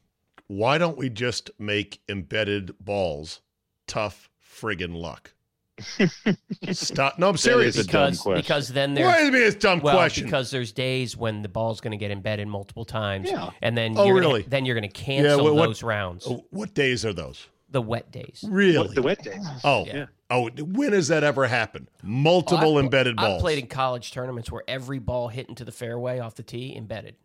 Why 0.46 0.79
don't 0.79 0.96
we 0.96 1.11
just 1.11 1.51
make 1.59 2.01
embedded 2.09 2.79
balls 2.79 3.40
tough 3.87 4.31
friggin' 4.40 4.94
luck? 4.94 5.33
Stop. 6.73 7.19
No, 7.19 7.29
I'm 7.29 7.37
serious. 7.37 7.77
is 7.77 7.87
a 7.87 7.91
dumb 7.91 8.11
because 8.12 8.35
because 8.37 8.69
then 8.69 8.95
there's 8.95 9.07
What 9.07 9.19
do 9.19 9.25
you 9.27 9.33
mean 9.33 9.43
it's 9.43 9.57
a 9.57 9.59
dumb 9.59 9.81
well 9.81 9.95
question? 9.97 10.25
because 10.25 10.51
there's 10.51 10.73
days 10.73 11.17
when 11.17 11.43
the 11.43 11.49
ball's 11.49 11.81
going 11.81 11.93
to 11.93 11.97
get 11.97 12.11
embedded 12.11 12.49
multiple 12.49 12.85
times. 12.85 13.31
Yeah. 13.31 13.51
And 13.62 13.77
then 13.77 13.95
Oh, 13.97 14.07
you're 14.07 14.17
really? 14.17 14.41
gonna, 14.43 14.51
then 14.51 14.64
you're 14.67 14.75
going 14.79 14.88
to 14.91 14.95
cancel 14.95 15.45
what- 15.45 15.55
what- 15.55 15.67
those 15.67 15.83
rounds. 15.83 16.27
Oh, 16.29 16.45
what 16.51 16.75
days 16.75 17.05
are 17.05 17.12
those? 17.12 17.47
The 17.71 17.83
wet 17.83 18.11
days. 18.11 18.45
Really? 18.49 18.79
What- 18.79 18.95
the 18.95 19.03
wet 19.03 19.23
days. 19.23 19.47
oh, 19.64 19.85
Yeah. 19.87 20.07
oh, 20.31 20.49
when 20.51 20.93
has 20.93 21.09
that 21.09 21.23
ever 21.25 21.47
happened? 21.47 21.88
Multiple 22.03 22.77
I've- 22.79 22.85
embedded 22.87 23.17
balls. 23.17 23.35
I've 23.37 23.41
played 23.41 23.59
in 23.59 23.67
college 23.67 24.11
tournaments 24.12 24.51
where 24.51 24.62
every 24.67 24.99
ball 24.99 25.29
hit 25.29 25.49
into 25.49 25.64
the 25.64 25.73
fairway 25.73 26.19
off 26.19 26.35
the 26.35 26.43
tee 26.43 26.75
embedded. 26.77 27.17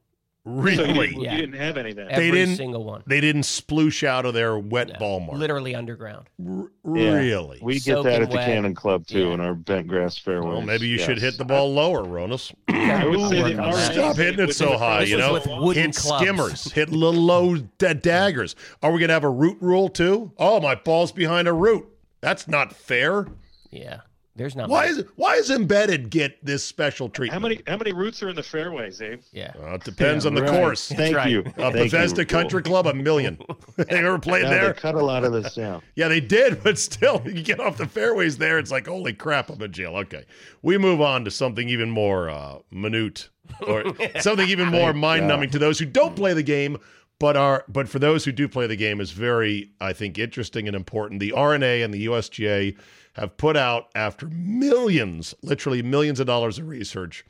So 0.45 0.51
you, 0.51 0.61
really? 0.61 1.15
Yeah. 1.17 1.31
you 1.35 1.41
didn't 1.41 1.55
have 1.59 1.77
any 1.77 1.91
of 1.91 1.95
that. 1.95 2.15
They 2.15 2.29
didn't- 2.29 2.57
single 2.57 2.83
one. 2.83 3.01
They 3.07 3.21
didn't 3.21 3.43
sploosh 3.43 4.03
out 4.05 4.25
of 4.25 4.33
their 4.33 4.57
wet 4.57 4.89
No, 4.89 4.99
ball 4.99 5.19
mark. 5.21 5.37
Literally 5.39 5.73
underground. 5.73 6.27
R- 6.45 6.69
Yeah. 6.93 7.13
Really? 7.13 7.59
We 7.61 7.75
get 7.75 7.83
Soaking 7.95 8.03
that 8.11 8.21
at 8.23 8.29
the 8.29 8.35
wet. 8.35 8.45
Cannon 8.47 8.75
Club 8.75 9.07
too 9.07 9.27
Yeah. 9.27 9.33
in 9.35 9.39
our 9.39 9.53
bent 9.53 9.87
grass 9.87 10.17
fairways. 10.17 10.49
well, 10.51 10.61
maybe 10.61 10.87
you 10.87 10.97
should 10.97 11.17
hit 11.17 11.37
the 11.37 11.45
ball 11.45 11.73
lower, 11.73 12.03
Ronis. 12.03 12.53
I 12.67 13.05
would 13.05 13.19
I'll 13.21 13.29
say 13.29 13.41
work 13.41 13.51
that 13.53 13.59
on 13.59 13.65
our 13.69 13.73
that. 13.73 13.93
Stop 13.93 14.15
hitting 14.17 14.49
it 14.49 14.53
so 14.53 14.77
high, 14.77 15.03
you 15.03 15.15
know. 15.17 15.35
This 15.35 15.47
with 15.47 15.61
wooden 15.61 15.83
hit 15.83 15.95
clubs. 15.95 16.21
skimmers, 16.23 16.71
hit 16.73 16.89
little 16.89 17.21
low 17.21 17.55
da- 17.77 17.93
daggers. 17.93 18.55
Are 18.81 18.91
we 18.91 18.99
gonna 18.99 19.13
have 19.13 19.23
a 19.23 19.29
root 19.29 19.57
rule 19.61 19.87
too? 19.87 20.33
Oh, 20.37 20.59
my 20.59 20.75
ball's 20.75 21.13
behind 21.13 21.47
a 21.47 21.53
root. 21.53 21.85
That's 22.19 22.49
not 22.49 22.75
fair. 22.75 23.27
Yeah. 23.71 24.01
There's 24.35 24.55
not 24.55 24.67
Why 24.67 24.87
many. 24.87 24.99
is 25.01 25.05
why 25.15 25.35
is 25.35 25.51
embedded 25.51 26.09
get 26.09 26.43
this 26.43 26.63
special 26.63 27.07
treatment? 27.07 27.33
How 27.33 27.47
many 27.47 27.61
how 27.67 27.77
many 27.77 27.93
roots 27.93 28.23
are 28.23 28.29
in 28.29 28.35
the 28.35 28.41
fairways, 28.41 28.99
Abe? 28.99 29.21
Yeah. 29.31 29.51
Uh, 29.61 29.75
it 29.75 29.83
depends 29.83 30.25
Yeah, 30.25 30.29
on 30.29 30.35
the 30.35 30.41
right. 30.41 30.51
course. 30.51 30.87
Thank 30.89 31.15
right. 31.15 31.29
you. 31.29 31.41
Uh, 31.41 31.51
Thank 31.71 31.73
Bethesda 31.91 32.21
you. 32.21 32.25
Country 32.25 32.63
Club, 32.63 32.87
a 32.87 32.93
million. 32.95 33.37
Have 33.77 33.91
you 33.91 33.97
ever 33.97 34.17
played 34.17 34.43
Now, 34.43 34.49
there? 34.49 34.73
They 34.73 34.79
cut 34.79 34.95
a 34.95 35.03
lot 35.05 35.23
of 35.23 35.33
this 35.33 35.53
down. 35.55 35.83
Yeah, 35.95 36.07
they 36.07 36.19
did, 36.19 36.63
but 36.63 36.79
still, 36.79 37.21
you 37.25 37.43
get 37.43 37.59
off 37.59 37.77
the 37.77 37.85
fairways 37.87 38.39
there, 38.39 38.57
it's 38.57 38.71
like, 38.71 38.87
holy 38.87 39.13
crap, 39.13 39.51
I'm 39.51 39.61
in 39.61 39.71
jail. 39.71 39.95
Okay. 39.97 40.25
We 40.63 40.79
move 40.79 40.99
on 40.99 41.25
to 41.25 41.31
something 41.31 41.69
even 41.69 41.91
more 41.91 42.29
uh, 42.29 42.57
minute 42.71 43.29
or 43.67 43.83
something 44.19 44.47
even 44.49 44.69
more 44.69 44.93
mind 44.93 45.27
numbing 45.27 45.51
to 45.51 45.59
those 45.59 45.77
who 45.77 45.85
don't 45.85 46.15
play 46.15 46.33
the 46.33 46.41
game, 46.41 46.77
but 47.19 47.37
are 47.37 47.65
but 47.67 47.87
for 47.87 47.99
those 47.99 48.25
who 48.25 48.31
do 48.31 48.47
play 48.47 48.65
the 48.65 48.75
game 48.75 48.99
is 48.99 49.11
very, 49.11 49.71
I 49.79 49.93
think, 49.93 50.17
interesting 50.17 50.67
and 50.67 50.75
important. 50.75 51.19
The 51.19 51.33
R&A 51.33 51.83
and 51.83 51.93
the 51.93 52.07
USGA 52.07 52.75
have 53.13 53.37
put 53.37 53.55
out 53.55 53.89
after 53.95 54.27
millions, 54.27 55.33
literally 55.41 55.81
millions 55.81 56.19
of 56.19 56.27
dollars 56.27 56.57
of 56.59 56.67
research, 56.67 57.25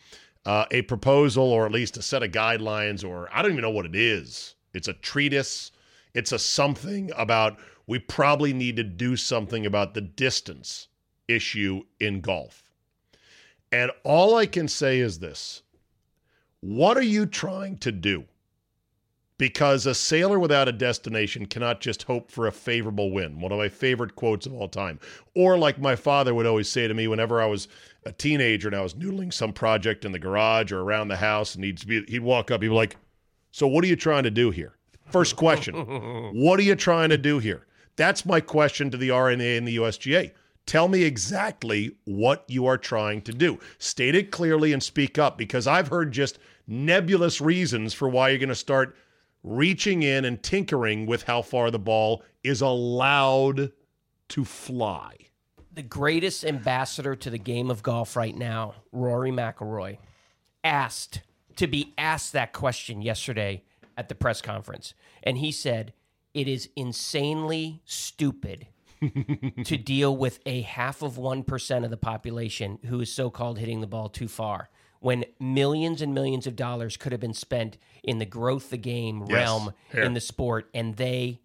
uh, 0.46 0.66
a 0.72 0.82
proposal 0.84 1.46
or 1.46 1.66
at 1.66 1.72
least 1.72 1.98
a 1.98 2.02
set 2.02 2.24
of 2.24 2.32
guidelines, 2.32 3.08
or 3.08 3.30
I 3.32 3.42
don't 3.42 3.52
even 3.52 3.62
know 3.62 3.70
what 3.70 3.86
it 3.86 3.96
is. 3.96 4.56
It's 4.74 4.88
a 4.88 4.94
treatise. 4.94 5.72
It's 6.14 6.32
a 6.32 6.40
something 6.40 7.12
about 7.16 7.58
we 7.88 8.00
probably 8.00 8.54
need 8.54 8.76
to 8.78 8.84
do 8.84 9.16
something 9.16 9.66
about 9.66 9.94
the 9.94 10.02
distance 10.02 10.88
issue 11.28 11.84
in 12.00 12.22
golf. 12.22 12.64
And 13.72 13.92
all 14.04 14.36
I 14.36 14.46
can 14.46 14.68
say 14.68 15.00
is 15.00 15.20
this 15.20 15.64
what 16.62 16.96
are 16.96 17.02
you 17.02 17.26
trying 17.26 17.78
to 17.80 17.92
do? 17.92 18.26
Because 19.44 19.86
a 19.86 19.94
sailor 19.94 20.40
without 20.40 20.70
a 20.70 20.72
destination 20.72 21.48
cannot 21.48 21.82
just 21.82 22.04
hope 22.04 22.32
for 22.32 22.48
a 22.48 22.52
favorable 22.54 23.12
wind. 23.12 23.42
One 23.42 23.52
of 23.52 23.58
my 23.58 23.68
favorite 23.68 24.16
quotes 24.16 24.46
of 24.46 24.54
all 24.54 24.70
time. 24.70 25.02
Or, 25.36 25.58
like 25.58 25.78
my 25.78 25.98
father 25.98 26.34
would 26.34 26.46
always 26.46 26.70
say 26.70 26.88
to 26.88 26.94
me 26.94 27.10
whenever 27.10 27.42
I 27.42 27.46
was 27.48 27.68
a 28.06 28.14
teenager 28.14 28.70
and 28.70 28.78
I 28.78 28.80
was 28.80 28.94
noodling 28.94 29.34
some 29.34 29.52
project 29.52 30.06
in 30.06 30.14
the 30.14 30.18
garage 30.18 30.72
or 30.72 30.80
around 30.80 31.10
the 31.10 31.18
house, 31.18 31.56
and 31.56 31.64
he'd, 31.66 31.86
be, 31.86 32.06
he'd 32.08 32.24
walk 32.24 32.52
up, 32.52 32.62
he'd 32.62 32.70
be 32.70 32.74
like, 32.74 32.96
So, 33.52 33.68
what 33.68 33.84
are 33.84 33.88
you 33.88 33.98
trying 33.98 34.24
to 34.24 34.32
do 34.32 34.50
here? 34.50 34.78
First 35.12 35.36
question 35.36 35.76
What 36.34 36.58
are 36.58 36.64
you 36.64 36.76
trying 36.76 37.10
to 37.10 37.18
do 37.18 37.40
here? 37.40 37.68
That's 37.98 38.26
my 38.26 38.40
question 38.40 38.92
to 38.92 38.98
the 38.98 39.12
R&A 39.12 39.58
and 39.58 39.68
the 39.68 39.76
USGA. 39.76 40.32
Tell 40.66 40.88
me 40.88 41.04
exactly 41.04 41.98
what 42.06 42.46
you 42.48 42.66
are 42.66 42.78
trying 42.78 43.24
to 43.24 43.34
do. 43.34 43.60
State 43.78 44.16
it 44.16 44.32
clearly 44.32 44.72
and 44.72 44.82
speak 44.82 45.18
up 45.18 45.38
because 45.38 45.68
I've 45.68 45.90
heard 45.90 46.14
just 46.14 46.40
nebulous 46.66 47.42
reasons 47.42 47.94
for 47.94 48.08
why 48.08 48.30
you're 48.30 48.40
going 48.40 48.48
to 48.48 48.56
start 48.56 48.96
reaching 49.44 50.04
in 50.04 50.26
and 50.26 50.42
tinkering 50.42 51.06
with 51.06 51.24
how 51.24 51.42
far 51.42 51.70
the 51.70 51.80
ball 51.80 52.24
is 52.44 52.62
allowed 52.62 53.72
to 54.30 54.46
fly. 54.46 55.16
the 55.74 55.82
greatest 55.82 56.46
ambassador 56.46 57.16
to 57.16 57.30
the 57.30 57.38
game 57.38 57.72
of 57.72 57.82
golf 57.82 58.16
right 58.16 58.36
now, 58.38 58.76
Rory 58.92 59.32
McIlroy, 59.32 59.98
asked 60.64 61.22
to 61.56 61.68
be 61.68 61.94
asked 61.98 62.34
that 62.34 62.54
question 62.54 63.02
yesterday 63.02 63.64
at 63.98 64.08
the 64.10 64.16
press 64.16 64.42
conference, 64.42 64.94
and 65.24 65.38
he 65.38 65.52
said 65.52 65.94
it 66.34 66.48
is 66.48 66.70
insanely 66.76 67.82
stupid 67.86 68.68
to 69.66 69.78
deal 69.78 70.16
with 70.16 70.40
a 70.46 70.62
half 70.62 71.02
of 71.02 71.16
1% 71.16 71.84
of 71.84 71.90
the 71.90 71.98
population 71.98 72.80
who 72.86 73.02
is 73.02 73.12
so 73.12 73.30
called 73.30 73.60
hitting 73.60 73.82
the 73.82 73.88
ball 73.88 74.10
too 74.10 74.28
far 74.28 74.70
when 75.04 75.26
millions 75.38 76.02
and 76.02 76.14
millions 76.16 76.48
of 76.48 76.56
dollars 76.56 76.96
could 76.96 77.12
have 77.12 77.20
been 77.20 77.34
spent 77.34 77.78
in 78.04 78.20
the 78.20 78.26
growth 78.26 78.70
the 78.70 78.78
game 78.78 79.20
Yes. 79.28 79.32
realm 79.32 79.74
Here. 79.92 80.02
in 80.04 80.14
the 80.14 80.22
sport 80.22 80.70
and 80.74 80.96
they 80.96 81.42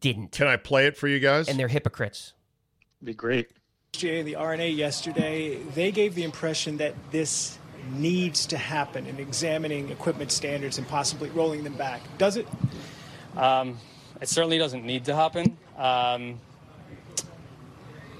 didn't. 0.00 0.32
Can 0.32 0.46
I 0.46 0.56
play 0.56 0.86
it 0.86 0.96
for 0.96 1.06
you 1.06 1.20
guys? 1.20 1.46
And 1.46 1.58
they're 1.58 1.68
hypocrites. 1.68 2.32
Be 3.04 3.12
great. 3.12 3.50
USGA 3.92 4.24
the 4.24 4.36
R&A 4.36 4.70
yesterday, 4.70 5.56
they 5.74 5.92
gave 5.92 6.14
the 6.14 6.24
impression 6.24 6.78
that 6.78 6.94
this 7.10 7.58
needs 7.92 8.46
to 8.46 8.56
happen 8.56 9.06
in 9.06 9.18
examining 9.20 9.90
equipment 9.90 10.32
standards 10.32 10.78
and 10.78 10.88
possibly 10.88 11.28
rolling 11.30 11.64
them 11.64 11.74
back. 11.74 12.00
Does 12.16 12.38
it? 12.38 12.48
Um, 13.36 13.78
it 14.22 14.28
certainly 14.30 14.56
doesn't 14.56 14.84
need 14.86 15.04
to 15.04 15.14
happen. 15.14 15.58
Um, 15.76 16.40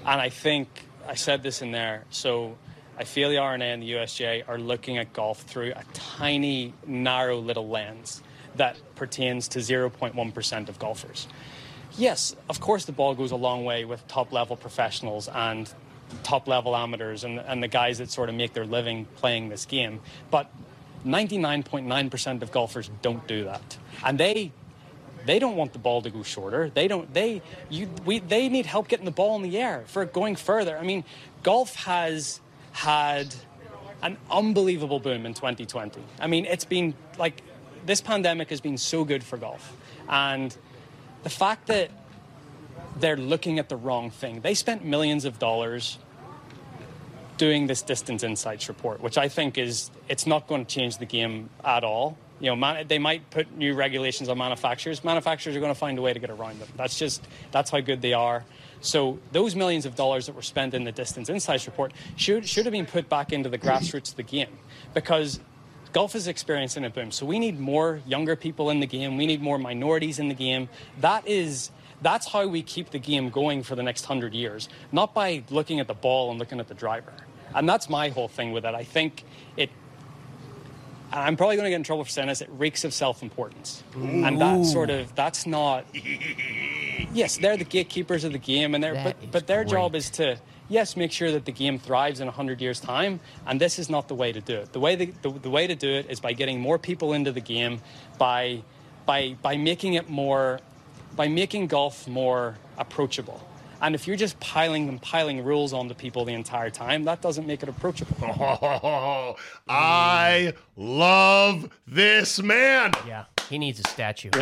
and 0.05 0.21
I 0.21 0.29
think 0.29 0.69
I 1.07 1.15
said 1.15 1.41
this 1.41 1.63
in 1.63 1.71
there. 1.71 2.05
So 2.11 2.57
I 2.97 3.03
feel 3.03 3.29
the 3.29 3.37
R&A 3.37 3.59
and 3.59 3.83
the 3.83 3.91
USGA 3.91 4.47
are 4.47 4.57
looking 4.57 4.97
at 4.97 5.13
golf 5.13 5.41
through 5.43 5.73
a 5.75 5.83
tiny, 5.93 6.73
narrow 6.85 7.37
little 7.39 7.67
lens 7.67 8.23
that 8.55 8.77
pertains 8.95 9.47
to 9.49 9.59
0.1% 9.59 10.69
of 10.69 10.79
golfers. 10.79 11.27
Yes, 11.97 12.35
of 12.49 12.59
course, 12.59 12.85
the 12.85 12.91
ball 12.91 13.15
goes 13.15 13.31
a 13.31 13.35
long 13.35 13.65
way 13.65 13.85
with 13.85 14.07
top 14.07 14.31
level 14.31 14.55
professionals 14.55 15.27
and 15.27 15.71
top 16.23 16.47
level 16.47 16.75
amateurs 16.75 17.23
and, 17.23 17.39
and 17.39 17.61
the 17.61 17.67
guys 17.67 17.99
that 17.99 18.09
sort 18.09 18.29
of 18.29 18.35
make 18.35 18.53
their 18.53 18.65
living 18.65 19.05
playing 19.15 19.49
this 19.49 19.65
game. 19.65 19.99
But 20.31 20.51
99.9% 21.05 22.41
of 22.41 22.51
golfers 22.51 22.89
don't 23.01 23.25
do 23.27 23.45
that. 23.45 23.77
And 24.03 24.17
they 24.17 24.51
they 25.25 25.39
don't 25.39 25.57
want 25.57 25.73
the 25.73 25.79
ball 25.79 26.01
to 26.03 26.09
go 26.09 26.23
shorter. 26.23 26.69
They 26.69 26.87
don't. 26.87 27.13
They 27.13 27.41
you 27.69 27.89
we 28.05 28.19
they 28.19 28.47
need 28.47 28.65
help 28.65 28.87
getting 28.87 29.05
the 29.05 29.11
ball 29.11 29.35
in 29.35 29.41
the 29.41 29.57
air 29.57 29.83
for 29.87 30.05
going 30.05 30.37
further. 30.37 30.77
I 30.77 30.83
mean, 30.83 31.03
golf 31.43 31.75
has 31.75 32.39
had 32.77 33.33
an 34.03 34.17
unbelievable 34.29 34.99
boom 34.99 35.25
in 35.25 35.33
2020. 35.33 35.99
I 36.19 36.27
mean, 36.27 36.45
it's 36.45 36.65
been 36.65 36.93
like 37.17 37.41
this 37.87 38.01
pandemic 38.01 38.51
has 38.51 38.61
been 38.61 38.77
so 38.77 39.03
good 39.03 39.23
for 39.23 39.37
golf, 39.37 39.75
and 40.07 40.55
the 41.23 41.29
fact 41.31 41.65
that 41.67 41.89
they're 42.99 43.17
looking 43.17 43.57
at 43.59 43.69
the 43.69 43.75
wrong 43.75 44.11
thing. 44.11 44.41
They 44.41 44.53
spent 44.53 44.85
millions 44.85 45.25
of 45.25 45.39
dollars 45.39 45.97
doing 47.37 47.67
this 47.67 47.81
distance 47.81 48.23
insights 48.23 48.67
report, 48.67 49.01
which 49.01 49.17
I 49.17 49.27
think 49.27 49.57
is 49.57 49.89
it's 50.07 50.27
not 50.27 50.47
going 50.47 50.65
to 50.65 50.75
change 50.75 50.97
the 50.97 51.05
game 51.05 51.49
at 51.63 51.83
all. 51.83 52.17
You 52.39 52.51
know, 52.51 52.55
man, 52.55 52.87
they 52.87 52.99
might 52.99 53.29
put 53.31 53.55
new 53.57 53.73
regulations 53.73 54.29
on 54.29 54.37
manufacturers. 54.37 55.03
Manufacturers 55.03 55.55
are 55.55 55.59
going 55.59 55.73
to 55.73 55.79
find 55.79 55.97
a 55.97 56.01
way 56.01 56.13
to 56.13 56.19
get 56.19 56.29
around 56.29 56.59
them. 56.59 56.67
That's 56.75 56.97
just 56.97 57.27
that's 57.51 57.71
how 57.71 57.79
good 57.79 58.01
they 58.01 58.13
are. 58.13 58.43
So 58.81 59.19
those 59.31 59.55
millions 59.55 59.85
of 59.85 59.95
dollars 59.95 60.27
that 60.27 60.35
were 60.35 60.41
spent 60.41 60.73
in 60.73 60.83
the 60.83 60.91
distance 60.91 61.29
insights 61.29 61.65
report 61.65 61.93
should 62.15 62.47
should 62.47 62.65
have 62.65 62.73
been 62.73 62.85
put 62.85 63.09
back 63.09 63.33
into 63.33 63.49
the 63.49 63.57
grassroots 63.57 64.11
of 64.11 64.17
the 64.17 64.23
game 64.23 64.59
because 64.93 65.39
golf 65.93 66.15
is 66.15 66.27
experiencing 66.27 66.85
a 66.85 66.89
boom. 66.89 67.11
So 67.11 67.25
we 67.25 67.39
need 67.39 67.59
more 67.59 68.01
younger 68.05 68.35
people 68.35 68.69
in 68.69 68.79
the 68.79 68.85
game. 68.85 69.17
We 69.17 69.25
need 69.25 69.41
more 69.41 69.57
minorities 69.57 70.19
in 70.19 70.27
the 70.27 70.35
game. 70.35 70.69
That 71.01 71.27
is 71.27 71.71
that's 72.01 72.27
how 72.27 72.47
we 72.47 72.61
keep 72.61 72.91
the 72.91 72.99
game 72.99 73.29
going 73.29 73.63
for 73.63 73.75
the 73.75 73.83
next 73.83 74.05
hundred 74.05 74.33
years, 74.33 74.69
not 74.91 75.13
by 75.13 75.43
looking 75.49 75.79
at 75.79 75.87
the 75.87 75.93
ball 75.95 76.29
and 76.29 76.39
looking 76.39 76.59
at 76.59 76.67
the 76.67 76.75
driver. 76.75 77.13
And 77.55 77.67
that's 77.67 77.89
my 77.89 78.09
whole 78.09 78.27
thing 78.27 78.51
with 78.51 78.65
it. 78.65 78.75
I 78.75 78.83
think 78.83 79.23
it. 79.55 79.71
and 81.11 81.21
I'm 81.21 81.35
probably 81.35 81.55
going 81.55 81.65
to 81.65 81.71
get 81.71 81.77
in 81.77 81.83
trouble 81.83 82.03
for 82.03 82.11
saying 82.11 82.27
this. 82.27 82.41
It 82.41 82.49
reeks 82.51 82.83
of 82.83 82.93
self-importance, 82.93 83.83
and 83.95 84.39
that 84.39 84.65
sort 84.65 84.89
of 84.89 85.15
that's 85.15 85.47
not. 85.47 85.85
Yes, 87.13 87.37
they're 87.37 87.57
the 87.57 87.63
gatekeepers 87.63 88.23
of 88.23 88.31
the 88.31 88.39
game, 88.39 88.75
and 88.75 88.83
they're 88.83 89.01
but 89.03 89.31
but 89.31 89.47
their 89.47 89.63
job 89.63 89.95
is 89.95 90.09
to 90.11 90.37
yes 90.69 90.95
make 90.95 91.11
sure 91.11 91.31
that 91.31 91.45
the 91.45 91.51
game 91.51 91.79
thrives 91.79 92.19
in 92.19 92.27
hundred 92.27 92.61
years' 92.61 92.79
time, 92.79 93.19
and 93.45 93.59
this 93.61 93.79
is 93.79 93.89
not 93.89 94.07
the 94.07 94.15
way 94.15 94.31
to 94.31 94.41
do 94.41 94.55
it. 94.55 94.73
The 94.73 94.79
way 94.79 94.95
the, 94.95 95.13
the, 95.21 95.29
the 95.29 95.49
way 95.49 95.67
to 95.67 95.75
do 95.75 95.89
it 95.89 96.09
is 96.09 96.19
by 96.19 96.33
getting 96.33 96.59
more 96.59 96.77
people 96.77 97.13
into 97.13 97.31
the 97.31 97.41
game, 97.41 97.81
by 98.17 98.61
by 99.05 99.35
by 99.41 99.57
making 99.57 99.93
it 99.95 100.09
more, 100.09 100.59
by 101.15 101.27
making 101.27 101.67
golf 101.67 102.07
more 102.07 102.57
approachable. 102.77 103.41
And 103.79 103.93
if 103.93 104.07
you're 104.07 104.17
just 104.17 104.39
piling 104.39 104.89
and 104.89 104.99
piling 104.99 105.43
rules 105.43 105.71
on 105.71 105.87
the 105.87 105.93
people 105.93 106.25
the 106.25 106.33
entire 106.33 106.71
time, 106.71 107.03
that 107.03 107.21
doesn't 107.21 107.45
make 107.45 107.61
it 107.61 107.69
approachable. 107.69 108.15
Oh, 108.23 109.35
I 109.67 110.53
love 110.75 111.69
this 111.85 112.41
man. 112.41 112.91
Yeah, 113.05 113.25
he 113.49 113.59
needs 113.59 113.79
a 113.79 113.83
statue. 113.83 114.31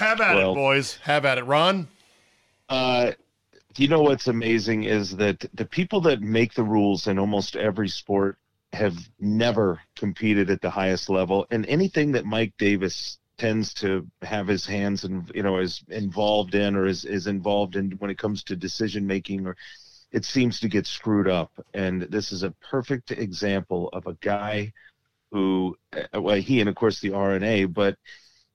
Have 0.00 0.20
at 0.22 0.34
Well- 0.34 0.52
it, 0.52 0.54
boys. 0.54 0.98
Have 1.02 1.24
at 1.26 1.38
it, 1.38 1.44
Ron. 1.44 1.86
Uh, 2.68 3.12
you 3.76 3.88
know 3.88 4.00
what's 4.02 4.28
amazing 4.28 4.84
is 4.84 5.16
that 5.16 5.44
the 5.54 5.64
people 5.64 6.00
that 6.02 6.20
make 6.20 6.54
the 6.54 6.64
rules 6.64 7.06
in 7.06 7.18
almost 7.18 7.54
every 7.54 7.88
sport 7.88 8.38
have 8.72 8.96
never 9.18 9.80
competed 9.96 10.48
at 10.50 10.62
the 10.62 10.70
highest 10.70 11.10
level, 11.10 11.46
and 11.50 11.66
anything 11.66 12.12
that 12.12 12.24
Mike 12.24 12.54
Davis 12.58 13.18
tends 13.36 13.74
to 13.74 14.06
have 14.22 14.46
his 14.46 14.66
hands 14.66 15.04
and 15.04 15.30
you 15.34 15.42
know 15.42 15.58
is 15.58 15.82
involved 15.88 16.54
in 16.54 16.76
or 16.76 16.86
is, 16.86 17.04
is 17.04 17.26
involved 17.26 17.74
in 17.76 17.90
when 17.92 18.10
it 18.10 18.18
comes 18.18 18.44
to 18.44 18.54
decision 18.54 19.06
making 19.06 19.46
or 19.46 19.56
it 20.12 20.24
seems 20.26 20.60
to 20.60 20.68
get 20.68 20.86
screwed 20.86 21.26
up 21.26 21.50
and 21.72 22.02
this 22.02 22.32
is 22.32 22.42
a 22.42 22.50
perfect 22.70 23.10
example 23.12 23.88
of 23.94 24.06
a 24.06 24.12
guy 24.20 24.70
who 25.32 25.74
uh, 25.94 26.20
well 26.20 26.36
he 26.36 26.60
and 26.60 26.68
of 26.68 26.74
course 26.74 27.00
the 27.00 27.14
R&A 27.14 27.64
but 27.64 27.96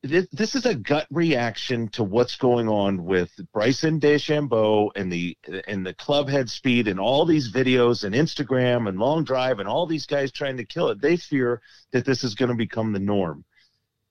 this, 0.05 0.55
is 0.55 0.65
a 0.65 0.75
gut 0.75 1.07
reaction 1.09 1.87
to 1.89 2.03
what's 2.03 2.35
going 2.35 2.67
on 2.67 3.05
with 3.05 3.31
Bryson 3.53 3.99
DeChambeau 3.99 4.91
and 4.95 5.11
the 5.11 5.37
and 5.67 5.85
the 5.85 5.93
club 5.93 6.29
head 6.29 6.49
speed 6.49 6.87
and 6.87 6.99
all 6.99 7.25
these 7.25 7.51
videos 7.51 8.03
and 8.03 8.13
Instagram 8.13 8.87
and 8.87 8.99
long 8.99 9.23
drive 9.23 9.59
and 9.59 9.67
all 9.67 9.85
these 9.85 10.05
guys 10.05 10.31
trying 10.31 10.57
to 10.57 10.65
kill 10.65 10.89
it. 10.89 11.01
They 11.01 11.17
fear 11.17 11.61
that 11.91 12.05
this 12.05 12.23
is 12.23 12.35
going 12.35 12.49
to 12.49 12.55
become 12.55 12.93
the 12.93 12.99
norm, 12.99 13.43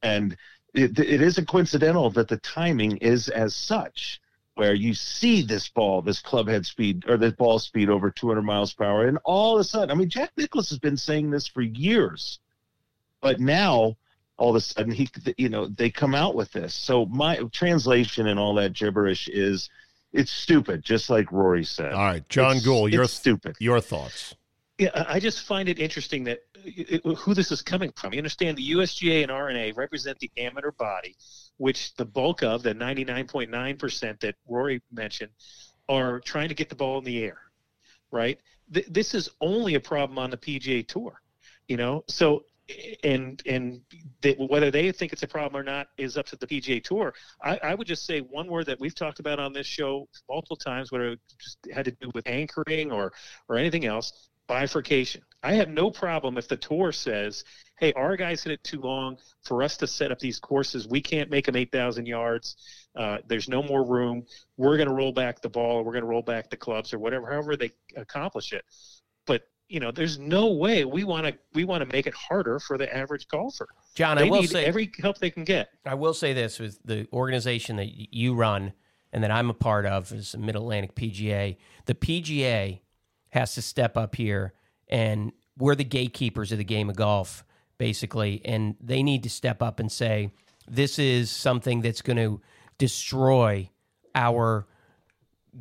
and 0.03 0.37
it, 0.75 0.99
it 0.99 1.21
isn't 1.21 1.49
coincidental 1.49 2.11
that 2.11 2.29
the 2.29 2.39
timing 2.39 2.97
is 2.99 3.29
as 3.29 3.55
such, 3.55 4.21
where 4.55 4.75
you 4.75 4.95
see 4.95 5.43
this 5.43 5.69
ball, 5.69 6.03
this 6.03 6.21
club 6.21 6.49
head 6.49 6.67
speed 6.67 7.05
or 7.09 7.17
this 7.17 7.35
ball 7.35 7.59
speed 7.59 7.89
over 7.89 8.11
200 8.11 8.43
miles 8.43 8.75
per 8.75 8.85
hour, 8.85 9.07
and 9.07 9.19
all 9.25 9.55
of 9.55 9.61
a 9.61 9.65
sudden, 9.65 9.91
I 9.91 9.95
mean, 9.95 10.11
Jack 10.11 10.33
Nicklaus 10.37 10.71
has 10.71 10.79
been 10.79 10.97
saying 10.97 11.31
this 11.31 11.47
for 11.47 11.63
years, 11.63 12.41
but 13.21 13.39
now 13.39 13.97
all 14.37 14.51
of 14.51 14.57
a 14.57 14.61
sudden 14.61 14.93
he 14.93 15.09
you 15.39 15.49
know 15.49 15.67
they 15.67 15.91
come 15.91 16.15
out 16.15 16.35
with 16.35 16.51
this 16.53 16.75
so 16.75 17.07
my 17.07 17.37
translation 17.53 18.27
and 18.27 18.39
all 18.39 18.55
that 18.55 18.73
gibberish 18.73 19.29
is 19.29 19.71
it's 20.13 20.31
stupid 20.33 20.83
just 20.83 21.09
like 21.11 21.31
rory 21.33 21.65
said 21.65 21.93
All 21.93 22.05
right, 22.05 22.29
John 22.29 22.57
It's- 22.57 22.67
Guhl, 22.67 22.91
your 22.91 23.05
it's 23.05 23.13
stupid 23.13 23.57
your 23.61 23.81
thoughts. 23.81 24.35
Yeah, 24.79 24.91
I 24.95 25.15
I 25.15 25.21
just 25.21 25.45
find 25.47 25.69
it 25.69 25.79
interesting 25.79 26.25
that 26.25 26.41
it, 26.65 27.05
it- 27.05 27.17
who 27.19 27.33
this 27.35 27.53
is 27.53 27.63
coming 27.63 27.93
from. 27.97 28.13
You 28.13 28.19
understand 28.19 28.57
the 28.59 28.71
USGA 28.73 29.23
and 29.23 29.31
R&A 29.31 29.71
represent 29.73 30.19
the 30.19 30.31
amateur 30.37 30.73
body, 30.73 31.15
which 31.59 31.95
the 31.95 32.05
bulk 32.05 32.43
of 32.43 32.65
the 32.65 32.75
99.9% 32.75 34.21
that 34.21 34.35
Rory 34.49 34.83
mentioned 34.93 35.31
are 35.89 36.19
trying 36.21 36.49
to 36.49 36.55
get 36.55 36.69
the 36.69 36.75
ball 36.75 36.99
in 36.99 37.05
the 37.05 37.23
air, 37.25 37.39
right? 38.11 38.39
Th- 38.73 38.87
this 38.89 39.15
is 39.15 39.29
only 39.41 39.75
a 39.77 39.81
problem 39.81 40.19
on 40.19 40.31
the 40.31 40.37
PGA 40.37 40.87
Tour, 40.87 41.21
you 41.69 41.77
know. 41.77 42.03
So, 42.09 42.45
and 43.03 43.43
and 43.47 43.81
they, 44.23 44.33
whether 44.35 44.71
they 44.71 44.91
think 44.93 45.13
it's 45.13 45.23
a 45.23 45.29
problem 45.29 45.61
or 45.61 45.65
not 45.65 45.89
is 45.99 46.17
up 46.17 46.27
to 46.27 46.37
the 46.37 46.47
PGA 46.47 46.83
Tour. 46.83 47.15
I, 47.43 47.59
I 47.63 47.75
would 47.75 47.87
just 47.87 48.07
say 48.07 48.21
one 48.21 48.49
word 48.49 48.67
that 48.67 48.81
we've 48.81 48.95
talked 48.95 49.21
about 49.21 49.39
on 49.39 49.53
this 49.53 49.67
show 49.67 50.09
multiple 50.29 50.57
times, 50.57 50.91
whether 50.91 51.13
it 51.13 51.21
just 51.39 51.59
had 51.73 51.85
to 51.85 51.91
do 51.93 52.11
with 52.15 52.27
anchoring 52.27 52.91
or 52.91 53.13
or 53.49 53.57
anything 53.57 53.85
else 53.85 54.29
bifurcation. 54.47 55.23
I 55.43 55.55
have 55.55 55.69
no 55.69 55.91
problem 55.91 56.39
if 56.39 56.49
the 56.49 56.57
tour 56.57 56.93
says, 56.93 57.45
"Hey, 57.79 57.93
our 57.95 58.17
guys 58.17 58.43
hit 58.43 58.53
it 58.53 58.65
too 58.65 58.81
long 58.81 59.19
for 59.43 59.63
us 59.63 59.77
to 59.79 59.87
set 59.87 60.11
up 60.11 60.19
these 60.19 60.39
courses. 60.39 60.89
We 60.89 61.01
can't 61.01 61.31
make 61.31 61.47
them 61.47 61.57
8,000 61.57 62.07
yards. 62.07 62.57
Uh, 62.97 63.19
there's 63.27 63.49
no 63.49 63.63
more 63.63 63.85
room. 63.85 64.27
We're 64.57 64.77
going 64.77 64.89
to 64.89 64.95
roll 64.95 65.13
back 65.13 65.41
the 65.41 65.49
ball. 65.49 65.85
We're 65.85 65.93
going 65.93 66.05
to 66.05 66.09
roll 66.09 66.23
back 66.23 66.51
the 66.51 66.57
clubs, 66.57 66.93
or 66.93 66.99
whatever, 66.99 67.31
however 67.31 67.57
they 67.57 67.73
accomplish 67.97 68.53
it." 68.53 68.65
But 69.27 69.43
you 69.69 69.81
know, 69.81 69.91
there's 69.91 70.19
no 70.19 70.53
way 70.53 70.85
we 70.85 71.05
want 71.05 71.27
to 71.27 71.35
we 71.53 71.65
want 71.65 71.83
to 71.83 71.93
make 71.93 72.07
it 72.07 72.15
harder 72.15 72.59
for 72.59 72.79
the 72.79 72.95
average 72.95 73.29
golfer. 73.29 73.69
John, 73.95 74.17
they 74.17 74.25
I 74.25 74.29
will 74.29 74.41
need 74.43 74.51
say 74.51 74.65
every 74.65 74.91
help 75.01 75.19
they 75.19 75.31
can 75.31 75.45
get. 75.45 75.71
I 75.85 75.95
will 75.95 76.15
say 76.15 76.33
this 76.33 76.59
with 76.59 76.79
the 76.85 77.07
organization 77.13 77.77
that 77.77 77.89
you 78.15 78.35
run 78.35 78.73
and 79.13 79.23
that 79.23 79.31
I'm 79.31 79.49
a 79.49 79.55
part 79.55 79.87
of 79.87 80.13
is 80.13 80.33
the 80.33 80.39
Mid 80.39 80.57
Atlantic 80.57 80.95
PGA. 80.95 81.57
The 81.87 81.95
PGA 81.95 82.81
has 83.31 83.55
to 83.55 83.63
step 83.63 83.97
up 83.97 84.17
here, 84.17 84.55
and 84.89 85.33
we're 85.57 85.77
the 85.77 85.85
gatekeepers 85.85 86.53
of 86.53 86.59
the 86.59 86.65
game 86.65 86.91
of 86.91 86.97
golf, 86.97 87.45
basically. 87.79 88.43
And 88.45 88.75
they 88.81 89.03
need 89.03 89.23
to 89.23 89.31
step 89.31 89.63
up 89.63 89.79
and 89.81 89.91
say, 89.91 90.33
this 90.69 90.99
is 90.99 91.31
something 91.31 91.81
that's 91.81 92.03
going 92.03 92.17
to 92.17 92.41
destroy 92.79 93.71
our 94.15 94.67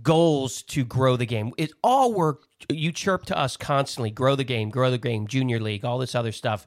goals 0.02 0.64
to 0.64 0.84
grow 0.84 1.16
the 1.16 1.26
game. 1.26 1.52
It 1.58 1.74
all 1.84 2.14
work. 2.14 2.48
You 2.70 2.92
chirp 2.92 3.26
to 3.26 3.38
us 3.38 3.58
constantly 3.58 4.12
grow 4.12 4.36
the 4.36 4.44
game, 4.44 4.70
grow 4.70 4.90
the 4.92 4.98
game, 4.98 5.28
junior 5.28 5.60
league, 5.60 5.84
all 5.86 5.98
this 5.98 6.16
other 6.16 6.32
stuff. 6.32 6.66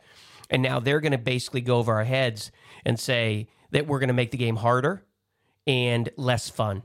and 0.48 0.62
now 0.62 0.78
they're 0.78 1.00
going 1.00 1.12
to 1.12 1.18
basically 1.18 1.61
go 1.61 1.78
over 1.78 1.92
our 1.94 2.04
heads 2.04 2.52
and 2.85 3.00
say 3.00 3.48
that 3.72 3.87
we're 3.87 3.98
going 3.98 4.09
to 4.09 4.14
make 4.14 4.30
the 4.30 4.37
game 4.37 4.56
harder 4.56 5.04
and 5.66 6.09
less 6.16 6.48
fun. 6.48 6.82